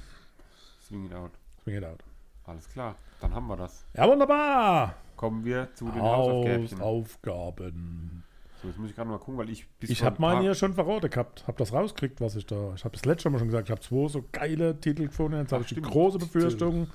Swing 0.87 1.07
it 1.07 1.15
out. 1.15 1.31
Swing 1.63 1.77
It 1.77 1.85
Out. 1.85 1.99
Alles 2.45 2.69
klar, 2.69 2.97
dann 3.21 3.35
haben 3.35 3.47
wir 3.49 3.57
das. 3.57 3.85
Ja, 3.95 4.09
wunderbar. 4.09 4.95
Kommen 5.17 5.45
wir 5.45 5.69
zu 5.75 5.91
den 5.91 6.03
Hausaufgaben. 6.03 8.23
So, 8.63 8.69
jetzt 8.69 8.79
muss 8.79 8.91
ich 8.91 8.97
gerade 8.97 9.11
mal 9.11 9.19
gucken, 9.19 9.39
weil 9.39 9.51
ich 9.51 9.67
bis 9.81 9.91
Ich 9.91 10.03
habe 10.03 10.17
meine 10.21 10.45
ja 10.45 10.55
schon 10.55 10.75
verraten 10.75 11.11
gehabt. 11.11 11.47
Habe 11.47 11.59
das 11.59 11.73
rausgekriegt, 11.73 12.21
was 12.21 12.37
ich 12.37 12.47
da. 12.47 12.73
Ich 12.75 12.85
habe 12.85 12.95
das 12.95 13.05
letzte 13.05 13.31
Mal 13.31 13.39
schon 13.39 13.49
gesagt. 13.49 13.69
Ich 13.69 13.71
habe 13.71 13.81
zwei 13.81 14.09
so 14.09 14.25
geile 14.33 14.79
Titel 14.81 15.07
gefunden. 15.07 15.39
Jetzt 15.39 15.53
habe 15.53 15.65
ich 15.65 15.75
die 15.75 15.81
große 15.81 16.19
Befürchtung, 16.19 16.89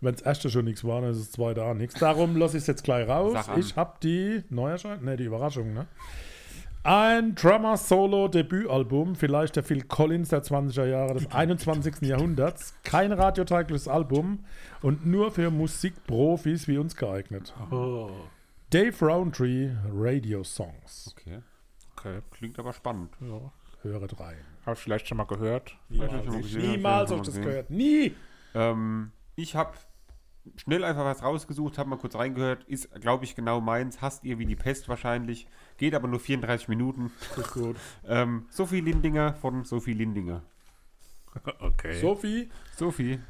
wenn 0.00 0.14
das 0.14 0.22
erste 0.22 0.50
schon 0.50 0.66
nichts 0.66 0.84
war, 0.84 1.00
dann 1.00 1.10
ist 1.10 1.20
das 1.20 1.32
zweite 1.32 1.64
auch 1.64 1.74
nichts. 1.74 1.98
Darum 1.98 2.36
lasse 2.36 2.56
ich 2.56 2.62
es 2.62 2.66
jetzt 2.66 2.84
gleich 2.84 3.08
raus. 3.08 3.36
Ich 3.56 3.76
habe 3.76 3.94
die 4.02 4.44
Neuerscheinung, 4.50 5.04
ne, 5.04 5.16
die 5.16 5.24
Überraschung, 5.24 5.72
ne? 5.72 5.86
Ein 6.84 7.34
Drummer-Solo-Debütalbum, 7.34 9.14
vielleicht 9.16 9.56
der 9.56 9.62
Phil 9.62 9.82
Collins 9.82 10.30
der 10.30 10.42
20er 10.42 10.86
Jahre 10.86 11.14
des 11.14 11.30
21. 11.30 11.96
Jahrhunderts. 12.02 12.74
Kein 12.82 13.12
radiotaugliches 13.12 13.88
Album 13.88 14.44
und 14.80 15.04
nur 15.04 15.30
für 15.30 15.50
Musikprofis 15.50 16.66
wie 16.68 16.78
uns 16.78 16.96
geeignet. 16.96 17.52
Oh. 17.70 18.10
Dave 18.70 18.94
Roundtree, 19.04 19.70
Radio 19.92 20.44
Songs. 20.44 21.14
Okay, 21.18 21.38
Okay. 21.96 22.20
klingt 22.30 22.58
aber 22.58 22.72
spannend. 22.72 23.10
Ja. 23.20 23.50
Höret 23.82 24.18
rein. 24.20 24.36
Habe 24.64 24.74
ich 24.74 24.78
vielleicht 24.78 25.08
schon 25.08 25.18
mal 25.18 25.24
gehört. 25.24 25.76
Hab 25.98 26.26
ich 26.40 26.56
Niemals 26.56 27.10
habe 27.10 27.20
ich 27.20 27.26
das 27.26 27.34
schon 27.34 27.44
mal 27.44 27.50
gehört. 27.50 27.70
Nie! 27.70 28.14
Ähm, 28.54 29.12
ich 29.36 29.54
habe 29.56 29.72
schnell 30.56 30.84
einfach 30.84 31.04
was 31.04 31.22
rausgesucht, 31.22 31.78
habe 31.78 31.90
mal 31.90 31.98
kurz 31.98 32.14
reingehört. 32.14 32.64
Ist, 32.64 32.90
glaube 33.00 33.24
ich, 33.24 33.34
genau 33.34 33.60
meins. 33.60 34.00
Hasst 34.00 34.24
ihr 34.24 34.38
wie 34.38 34.46
die 34.46 34.56
Pest 34.56 34.88
wahrscheinlich. 34.88 35.46
Geht 35.76 35.94
aber 35.94 36.08
nur 36.08 36.20
34 36.20 36.68
Minuten. 36.68 37.12
Gut. 37.52 37.76
Ähm, 38.06 38.46
Sophie 38.50 38.80
Lindinger 38.80 39.34
von 39.34 39.64
Sophie 39.64 39.94
Lindinger. 39.94 40.42
Okay. 41.60 42.00
Sophie, 42.00 42.50
Sophie. 42.76 43.20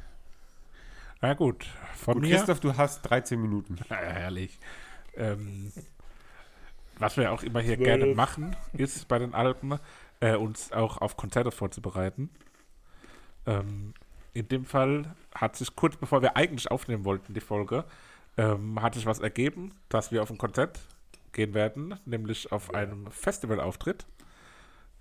Na 1.21 1.33
gut. 1.33 1.67
Von 1.95 2.15
Und 2.15 2.21
mir. 2.21 2.35
Christoph, 2.37 2.59
du 2.59 2.75
hast 2.77 3.01
13 3.03 3.39
Minuten. 3.39 3.77
Ja, 3.89 3.97
herrlich. 3.97 4.57
Ähm, 5.15 5.71
was 6.97 7.17
wir 7.17 7.31
auch 7.31 7.43
immer 7.43 7.59
hier 7.59 7.75
Zwölf. 7.75 7.85
gerne 7.87 8.15
machen, 8.15 8.55
ist 8.73 9.07
bei 9.07 9.19
den 9.19 9.33
Alpen, 9.33 9.79
äh, 10.21 10.35
uns 10.35 10.71
auch 10.71 10.97
auf 10.97 11.17
Konzerte 11.17 11.51
vorzubereiten. 11.51 12.29
Ähm, 13.45 13.93
in 14.33 14.47
dem 14.47 14.65
Fall 14.65 15.15
hat 15.33 15.55
sich 15.55 15.75
kurz 15.75 15.95
bevor 15.95 16.21
wir 16.21 16.35
eigentlich 16.37 16.69
aufnehmen 16.71 17.05
wollten, 17.05 17.33
die 17.33 17.39
Folge, 17.39 17.85
ähm, 18.37 18.81
hat 18.81 18.95
sich 18.95 19.05
was 19.05 19.19
ergeben, 19.19 19.73
dass 19.89 20.11
wir 20.11 20.21
auf 20.23 20.29
ein 20.29 20.37
Konzert 20.37 20.79
gehen 21.33 21.53
werden, 21.53 21.95
nämlich 22.05 22.51
auf 22.51 22.73
einem 22.73 23.09
Festivalauftritt. 23.11 24.05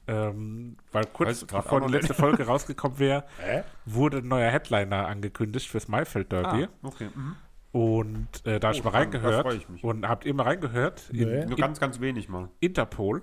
Ähm, 0.06 0.76
weil 0.90 1.04
kurz 1.06 1.44
bevor 1.44 1.82
die 1.82 1.92
letzte 1.92 2.14
Folge 2.14 2.46
rausgekommen 2.46 2.98
wäre, 2.98 3.24
wurde 3.84 4.18
ein 4.18 4.28
neuer 4.28 4.50
Headliner 4.50 5.06
angekündigt 5.06 5.68
fürs 5.68 5.86
Maifeld 5.88 6.32
Derby. 6.32 6.64
Ah, 6.64 6.68
okay. 6.82 7.10
Mhm. 7.14 7.36
Und 7.72 8.46
äh, 8.46 8.58
da 8.58 8.70
ich 8.70 8.80
Oh, 8.80 8.84
mal 8.84 8.90
spannend, 8.90 9.14
da 9.14 9.18
reingehört. 9.20 9.54
ich 9.54 9.68
mich. 9.68 9.84
Und 9.84 10.08
habt 10.08 10.24
ihr 10.24 10.32
mal 10.32 10.44
reingehört? 10.44 11.10
Nee. 11.12 11.22
In, 11.42 11.48
Nur 11.50 11.58
ganz, 11.58 11.78
ganz 11.78 12.00
wenig 12.00 12.28
mal. 12.30 12.48
Interpol. 12.60 13.20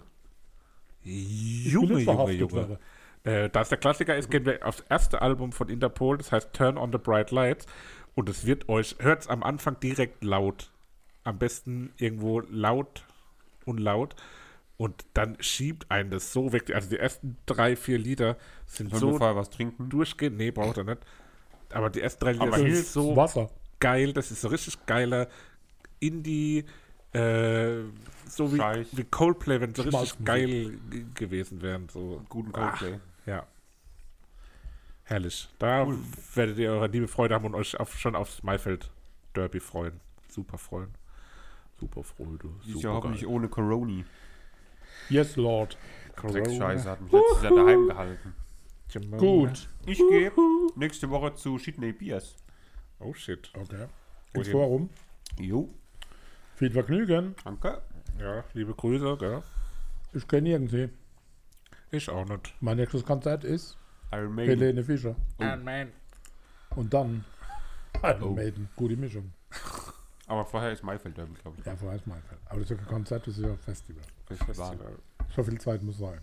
Ich 1.01 1.65
Junge, 1.65 1.99
Junge, 1.99 2.31
Junge. 2.31 2.79
Äh, 3.25 3.49
da 3.49 3.61
es 3.61 3.69
der 3.69 3.77
Klassiker 3.77 4.15
ist, 4.15 4.31
gehen 4.31 4.45
wir 4.45 4.65
aufs 4.65 4.83
erste 4.89 5.21
Album 5.21 5.51
von 5.51 5.67
Interpol, 5.69 6.17
das 6.17 6.31
heißt 6.31 6.53
Turn 6.53 6.77
on 6.77 6.91
the 6.91 6.97
Bright 6.97 7.31
Lights. 7.31 7.65
Und 8.13 8.29
es 8.29 8.45
wird 8.45 8.69
euch, 8.69 8.95
hört 8.99 9.21
es 9.23 9.27
am 9.27 9.43
Anfang 9.43 9.77
direkt 9.81 10.23
laut. 10.23 10.71
Am 11.25 11.37
besten 11.37 11.91
irgendwo 11.97 12.39
laut 12.39 13.03
und 13.65 13.79
laut. 13.79 14.15
Und 14.77 15.05
dann 15.13 15.37
schiebt 15.41 15.89
einen 15.89 16.11
das 16.11 16.31
so 16.31 16.53
weg. 16.53 16.73
Also 16.73 16.89
die 16.89 16.97
ersten 16.99 17.37
drei, 17.45 17.75
vier 17.75 17.97
Lieder 17.97 18.37
sind 18.67 18.89
Sollen 18.91 19.01
wir 19.03 19.11
so 19.13 19.17
vorher 19.17 19.35
was 19.35 19.49
trinken? 19.49 19.89
durchgehend. 19.89 20.37
Nee, 20.37 20.51
braucht 20.51 20.77
er 20.77 20.83
nicht. 20.83 20.99
Aber 21.73 21.89
die 21.89 22.01
ersten 22.01 22.23
drei 22.23 22.31
Lieder 22.33 22.43
Aber 22.45 22.57
sind 22.57 22.75
so 22.85 23.15
Wasser. 23.15 23.49
geil. 23.79 24.13
Das 24.13 24.31
ist 24.31 24.41
so 24.41 24.49
richtig 24.49 24.85
geiler 24.85 25.27
Indie, 25.99 26.65
äh, 27.13 27.79
so 28.27 28.53
wie, 28.53 28.59
wie 28.91 29.03
Coldplay, 29.05 29.61
wenn 29.61 29.73
so 29.73 29.81
richtig 29.83 30.23
geil 30.25 30.77
g- 30.89 31.05
gewesen 31.15 31.61
wären. 31.61 31.89
So. 31.89 32.21
Guten 32.29 32.51
Coldplay. 32.51 32.99
Ja. 33.25 33.45
Herrlich. 35.03 35.47
Da 35.59 35.87
werdet 36.33 36.57
ihr 36.57 36.71
eure 36.71 36.87
liebe 36.87 37.07
Freude 37.07 37.35
haben 37.35 37.45
und 37.45 37.55
euch 37.55 37.79
auf, 37.79 37.97
schon 37.97 38.15
aufs 38.15 38.41
Maifeld 38.41 38.89
Derby 39.35 39.59
freuen. 39.59 39.99
Super 40.29 40.57
freuen. 40.57 40.89
Super 41.79 42.03
Freude. 42.03 42.49
Ist 42.61 42.73
Super 42.73 42.79
ja 42.87 42.93
hoffentlich 42.93 43.27
ohne 43.27 43.47
Coroni. 43.47 44.05
Yes, 45.09 45.35
Lord. 45.35 45.77
Sechs 46.27 46.55
Scheiße 46.55 46.89
hat 46.89 47.01
mich 47.01 47.11
letztes 47.11 47.43
Jahr 47.43 47.55
daheim 47.55 47.87
gehalten. 47.87 48.35
Gut. 49.17 49.69
Ich 49.85 49.97
gehe 49.97 50.31
nächste 50.75 51.09
Woche 51.09 51.35
zu 51.35 51.57
Sydney 51.57 51.91
Beers. 51.91 52.35
Oh 52.99 53.13
shit. 53.13 53.51
Okay. 53.53 53.87
ins 54.33 54.47
Forum. 54.47 54.89
Jo, 55.37 55.69
Viel 56.55 56.71
Vergnügen. 56.71 57.35
danke. 57.43 57.81
Ja, 58.17 58.45
liebe 58.53 58.73
Grüße, 58.73 59.17
gell? 59.17 59.43
Ich 60.13 60.25
kenne 60.27 60.49
irgendwie. 60.49 60.89
Ich 61.91 62.09
auch 62.09 62.25
nicht. 62.25 62.53
Mein 62.61 62.77
nächstes 62.77 63.03
Konzert 63.05 63.43
ist 63.43 63.77
Iron 64.11 64.33
Maiden. 64.35 64.59
Helene 64.59 64.83
Fischer. 64.83 65.15
Oh. 65.39 65.43
man. 65.63 65.91
Und 66.75 66.93
dann 66.93 67.23
Iron 68.03 68.23
Oh. 68.23 68.29
Maiden. 68.31 68.69
Gute 68.75 68.97
Mischung. 68.97 69.31
Aber 70.27 70.43
vorher 70.45 70.71
ist 70.71 70.83
Maifeld 70.83 71.17
Derby, 71.17 71.33
glaube 71.41 71.57
ich. 71.59 71.65
Ja, 71.65 71.75
vorher 71.75 71.97
ist 71.97 72.07
mein 72.07 72.21
Fall. 72.23 72.37
Aber 72.47 72.59
das 72.59 72.71
ist 72.71 72.77
ja 72.77 72.83
kein 72.83 72.87
Konzert, 72.93 73.27
das 73.27 73.37
ist 73.37 73.43
ja 73.43 73.51
ein 73.51 73.57
Festival. 73.59 74.03
Festival. 74.25 74.77
So 75.35 75.43
viel 75.43 75.59
Zeit 75.59 75.83
muss 75.83 75.99
sein. 75.99 76.19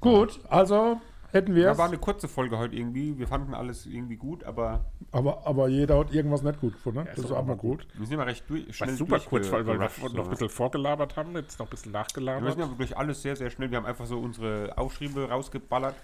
Gut, 0.00 0.38
also 0.48 1.00
hätten 1.32 1.54
wir 1.54 1.64
Ja, 1.64 1.72
es. 1.72 1.78
war 1.78 1.86
eine 1.88 1.98
kurze 1.98 2.28
Folge 2.28 2.58
heute 2.58 2.74
irgendwie. 2.76 3.18
Wir 3.18 3.26
fanden 3.28 3.54
alles 3.54 3.86
irgendwie 3.86 4.16
gut, 4.16 4.44
aber 4.44 4.84
Aber, 5.12 5.46
aber 5.46 5.68
jeder 5.68 5.98
hat 5.98 6.12
irgendwas 6.12 6.42
nicht 6.42 6.60
gut 6.60 6.74
gefunden. 6.74 7.04
das 7.06 7.18
ist 7.18 7.24
ist 7.24 7.30
doch 7.30 7.36
auch 7.38 7.44
mal 7.44 7.52
aber 7.52 7.60
gut. 7.60 7.86
wir 7.94 8.06
sind 8.06 8.14
immer 8.14 8.26
recht 8.26 8.48
durch, 8.48 8.66
War 8.66 8.72
schnell 8.74 8.96
super 8.96 9.20
kurz, 9.20 9.50
weil, 9.50 9.66
weil 9.66 9.78
wir 9.80 9.88
noch 10.14 10.24
ein 10.24 10.30
bisschen 10.30 10.48
vorgelabert 10.48 11.16
haben, 11.16 11.34
jetzt 11.36 11.58
noch 11.58 11.66
ein 11.66 11.70
bisschen 11.70 11.92
Ja, 11.92 12.00
wir 12.00 12.06
sind 12.08 12.24
nachgelabert. 12.24 12.60
aber 12.62 12.74
durch 12.76 12.96
alles 12.96 13.22
sehr, 13.22 13.36
sehr 13.36 13.50
schnell. 13.50 13.70
Wir 13.70 13.78
haben 13.78 13.86
einfach 13.86 14.06
so 14.06 14.18
unsere 14.18 14.76
Aufschriebe 14.76 15.28
rausgeballert. 15.28 15.94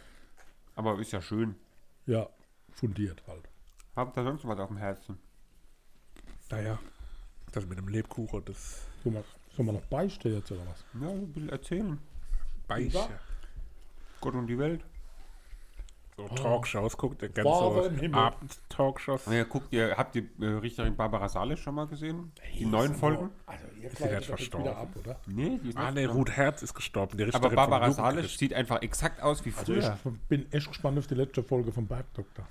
Aber 0.76 0.98
ist 0.98 1.12
ja 1.12 1.20
schön. 1.22 1.54
Ja, 2.06 2.28
fundiert 2.72 3.22
halt. 3.28 3.48
Habt 3.96 4.16
ihr 4.16 4.24
sonst 4.24 4.42
noch 4.44 4.50
was 4.50 4.58
auf 4.58 4.68
dem 4.68 4.76
Herzen? 4.76 5.18
Naja, 6.50 6.78
das 7.52 7.66
mit 7.66 7.78
dem 7.78 7.88
Lebkuchen, 7.88 8.44
das 8.44 8.86
Soll 9.02 9.12
man, 9.12 9.24
soll 9.56 9.64
man 9.66 9.76
noch 9.76 9.82
beistehen 9.86 10.34
jetzt 10.34 10.50
oder 10.50 10.62
was? 10.66 10.84
Ja, 11.00 11.08
ein 11.08 11.32
bisschen 11.32 11.48
erzählen. 11.48 11.98
Beiche. 12.66 12.98
Gott 14.20 14.34
und 14.34 14.46
die 14.48 14.58
Welt. 14.58 14.84
So 16.16 16.28
Talkshows, 16.28 16.96
guckt 16.96 17.20
gerne 17.34 17.50
Vater 17.50 17.82
so 17.82 17.88
im 17.88 17.96
Himmel. 17.98 18.20
Abend-Talkshows. 18.20 19.26
Ja, 19.26 19.42
guckt 19.44 19.72
ihr, 19.72 19.96
habt 19.96 20.14
ihr 20.14 20.24
äh, 20.40 20.44
Richterin 20.46 20.94
Barbara 20.94 21.28
Salisch 21.28 21.62
schon 21.62 21.74
mal 21.74 21.88
gesehen? 21.88 22.30
Die 22.56 22.66
neuen 22.66 22.94
Folgen? 22.94 23.30
Also, 23.46 23.64
ihr 23.66 23.90
die 23.90 23.96
nicht 23.96 24.00
doch 24.00 24.10
jetzt 24.10 24.26
verstorben? 24.26 24.68
ab, 24.76 24.88
oder? 24.96 25.20
Nee, 25.26 25.58
die 25.62 25.70
ist 25.70 25.76
Ah, 25.76 25.90
ne, 25.90 26.04
dran. 26.06 26.16
Ruth 26.16 26.30
Herz 26.30 26.62
ist 26.62 26.72
gestorben. 26.74 27.18
Die 27.18 27.34
Aber 27.34 27.50
Barbara 27.50 27.90
Salisch 27.90 28.38
sieht 28.38 28.54
einfach 28.54 28.80
exakt 28.82 29.20
aus 29.22 29.44
wie 29.44 29.52
Also 29.56 29.72
ich 29.74 29.84
früher. 29.84 29.98
bin 30.28 30.50
echt 30.52 30.68
gespannt 30.68 30.98
auf 30.98 31.06
die 31.08 31.14
letzte 31.16 31.42
Folge 31.42 31.72
vom 31.72 31.86
Bergdoktor. 31.88 32.46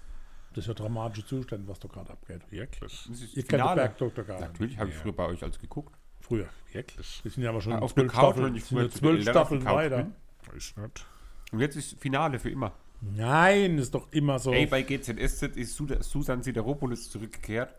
Das 0.54 0.66
ist 0.66 0.68
ja 0.68 0.74
dramatische 0.74 1.26
Zustand, 1.26 1.68
was 1.68 1.80
da 1.80 1.88
gerade 1.88 2.12
abgeht. 2.12 2.42
Wirklich, 2.52 3.10
ist 3.10 3.36
Ihr 3.36 3.44
kennt 3.44 3.64
den. 3.64 3.76
Bergdoktor 3.76 4.24
gar 4.26 4.40
nicht. 4.42 4.50
Natürlich 4.52 4.78
habe 4.78 4.90
ich 4.90 4.96
früher 4.98 5.14
bei 5.14 5.26
euch 5.26 5.42
als 5.42 5.58
geguckt. 5.58 5.96
Früher. 6.20 6.48
wirklich. 6.72 7.22
Die 7.24 7.30
sind 7.30 7.44
ja 7.44 7.50
aber 7.50 7.62
schon 7.62 7.74
auf 7.74 7.94
der 7.94 8.04
zwölf 8.04 8.12
Couch, 8.14 8.22
Staffeln, 8.36 8.46
wenn 8.46 8.56
ich 8.56 8.66
zwölf 8.66 9.22
Staffeln 9.24 9.64
der 9.64 9.74
weiter. 9.74 9.98
bin. 10.04 10.16
Weiß 10.54 10.74
nicht. 10.78 11.06
Und 11.52 11.60
jetzt 11.60 11.76
ist 11.78 12.00
Finale 12.00 12.40
für 12.40 12.50
immer. 12.50 12.74
Nein, 13.16 13.78
ist 13.78 13.94
doch 13.94 14.12
immer 14.12 14.40
so. 14.40 14.52
Ey, 14.54 14.66
bei 14.66 14.82
GZSZ 14.84 15.58
ist 15.58 15.76
Su- 15.76 15.88
Susan 16.02 16.42
Sideropoulos 16.42 17.10
zurückgekehrt. 17.10 17.76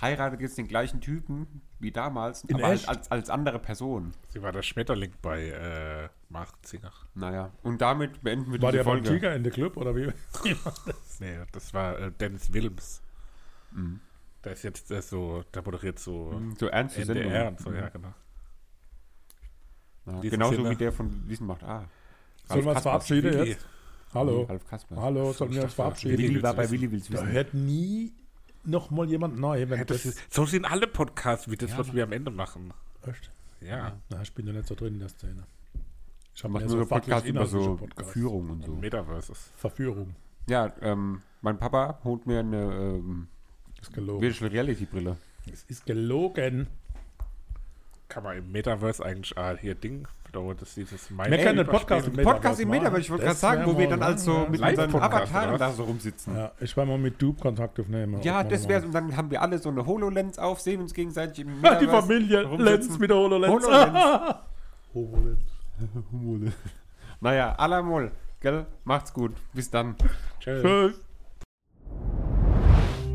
Heiratet 0.00 0.40
jetzt 0.40 0.56
den 0.56 0.68
gleichen 0.68 1.00
Typen 1.02 1.60
wie 1.80 1.90
damals, 1.92 2.44
In 2.44 2.56
aber 2.56 2.72
echt? 2.72 2.88
als, 2.88 3.10
als 3.10 3.28
andere 3.28 3.58
Person. 3.58 4.12
Sie 4.28 4.40
war 4.42 4.52
der 4.52 4.62
Schmetterling 4.62 5.12
bei 5.20 5.48
äh, 5.50 6.08
Marzinger. 6.30 6.92
Naja, 7.14 7.50
und 7.62 7.80
damit 7.82 8.22
beenden 8.22 8.52
wir 8.52 8.62
War 8.62 8.72
diese 8.72 8.84
der 8.84 8.90
beim 8.90 9.04
Folge. 9.04 9.10
Tiger 9.20 9.36
in 9.36 9.42
der 9.42 9.52
Club 9.52 9.76
oder 9.76 9.94
wie? 9.94 10.06
Nee, 11.20 11.36
das 11.52 11.74
war 11.74 11.98
äh, 11.98 12.10
Dennis 12.12 12.50
Wilms. 12.54 13.02
Mhm. 13.72 14.00
Der 14.44 14.52
ist 14.52 14.62
jetzt 14.62 14.90
äh, 14.90 15.02
so, 15.02 15.44
der 15.52 15.62
moderiert 15.62 15.98
so 15.98 16.40
So 16.58 16.66
ernste 16.68 17.02
NDR 17.02 17.48
und 17.48 17.60
so, 17.60 17.70
ja, 17.72 17.90
genau. 17.90 18.14
Ja, 20.06 20.20
genauso 20.20 20.54
Kinder. 20.56 20.70
wie 20.70 20.76
der 20.76 20.92
von 20.92 21.28
Wissen 21.28 21.46
macht 21.46 21.62
A. 21.62 21.86
Sollen 22.48 22.64
wir 22.64 22.72
uns 22.72 22.80
verabschieden 22.80 23.44
jetzt? 23.46 23.66
Hallo. 24.12 24.42
Ralf 24.42 24.66
Kasper. 24.68 24.96
Hallo, 24.96 25.32
sollen 25.32 25.54
wir 25.54 25.62
uns 25.62 25.74
verabschieden? 25.74 26.18
Willi 26.18 26.42
war 26.42 26.54
bei. 26.54 26.70
Willi 26.70 26.90
will's 26.90 27.08
Da 27.08 27.24
hört 27.24 27.54
nie 27.54 28.12
noch 28.64 28.90
mal 28.90 29.08
jemand 29.08 29.38
neu. 29.38 29.68
Wenn 29.68 29.78
Ja, 29.78 29.84
das 29.84 30.02
das 30.02 30.14
ist, 30.16 30.32
so 30.34 30.44
sind 30.46 30.64
alle 30.64 30.86
Podcasts, 30.86 31.50
wie 31.50 31.56
das, 31.56 31.76
was 31.78 31.94
wir 31.94 32.04
am 32.04 32.12
Ende 32.12 32.30
machen. 32.30 32.72
Echt? 33.06 33.30
Ja. 33.60 33.96
Na, 34.08 34.22
ich 34.22 34.32
bin 34.32 34.46
ja 34.46 34.52
nicht 34.52 34.66
so 34.66 34.74
drin 34.74 34.94
in 34.94 35.00
der 35.00 35.08
Szene. 35.08 35.44
Ich 36.34 36.44
habe 36.44 36.58
nur 36.58 36.68
so 36.68 36.78
so 36.78 36.86
Podcast 36.86 37.26
über 37.26 37.46
so 37.46 37.76
Podcasts. 37.76 38.12
Führung 38.12 38.50
und 38.50 38.64
so. 38.64 38.72
Metaverses. 38.72 39.50
Verführung. 39.56 40.14
Ja, 40.48 40.72
ähm, 40.80 41.22
mein 41.42 41.58
Papa 41.58 42.00
holt 42.04 42.26
mir 42.26 42.40
eine 42.40 42.62
ähm, 42.74 43.28
Ist 43.80 43.92
gelogen. 43.92 44.22
Virtual 44.22 44.50
Reality 44.50 44.86
Brille. 44.86 45.16
Es 45.52 45.64
ist 45.64 45.86
gelogen. 45.86 46.66
Kann 48.08 48.24
man 48.24 48.38
im 48.38 48.50
Metaverse 48.50 49.04
eigentlich 49.04 49.36
ah, 49.38 49.56
hier 49.56 49.74
Ding, 49.74 50.08
da 50.32 50.40
das 50.58 50.74
dieses 50.74 51.10
Wir 51.10 51.24
können 51.38 51.60
einen 51.60 51.66
Podcast 51.66 52.06
im 52.06 52.14
Metaverse 52.14 52.34
Podcast 52.34 52.60
im. 52.60 52.68
Metaverse, 52.70 53.00
ich 53.00 53.10
wollte 53.10 53.24
gerade 53.24 53.36
sagen, 53.36 53.62
wo 53.66 53.78
wir 53.78 53.88
dann 53.88 54.02
als 54.02 54.24
so 54.24 54.46
mit 54.50 54.60
unseren 54.60 54.94
Avataren 54.96 55.58
da 55.58 55.72
so 55.72 55.84
rumsitzen. 55.84 56.36
Ja, 56.36 56.52
ich 56.60 56.76
will 56.76 56.86
mal 56.86 56.98
mit 56.98 57.20
Dupe 57.20 57.40
Kontakt 57.40 57.78
aufnehmen. 57.80 58.20
Ja, 58.22 58.44
das 58.44 58.68
wäre 58.68 58.84
und 58.84 58.92
dann 58.94 59.16
haben 59.16 59.30
wir 59.30 59.42
alle 59.42 59.58
so 59.58 59.68
eine 59.68 59.84
HoloLens 59.86 60.38
auf, 60.38 60.60
sehen 60.60 60.80
uns 60.80 60.94
gegenseitig 60.94 61.40
im 61.44 61.64
Ah, 61.64 61.74
die 61.80 61.86
Metaverse 61.86 62.06
Familie. 62.06 62.56
Lenz 62.56 62.98
mit 62.98 63.10
der 63.10 63.16
HoloLens. 63.16 63.64
HoloLens. 63.64 64.34
HoloLens. 66.12 66.54
Naja, 67.20 67.54
Alamol, 67.56 68.12
gell? 68.40 68.66
Macht's 68.84 69.12
gut. 69.12 69.32
Bis 69.52 69.70
dann. 69.70 69.94
Tschüss. 70.40 71.00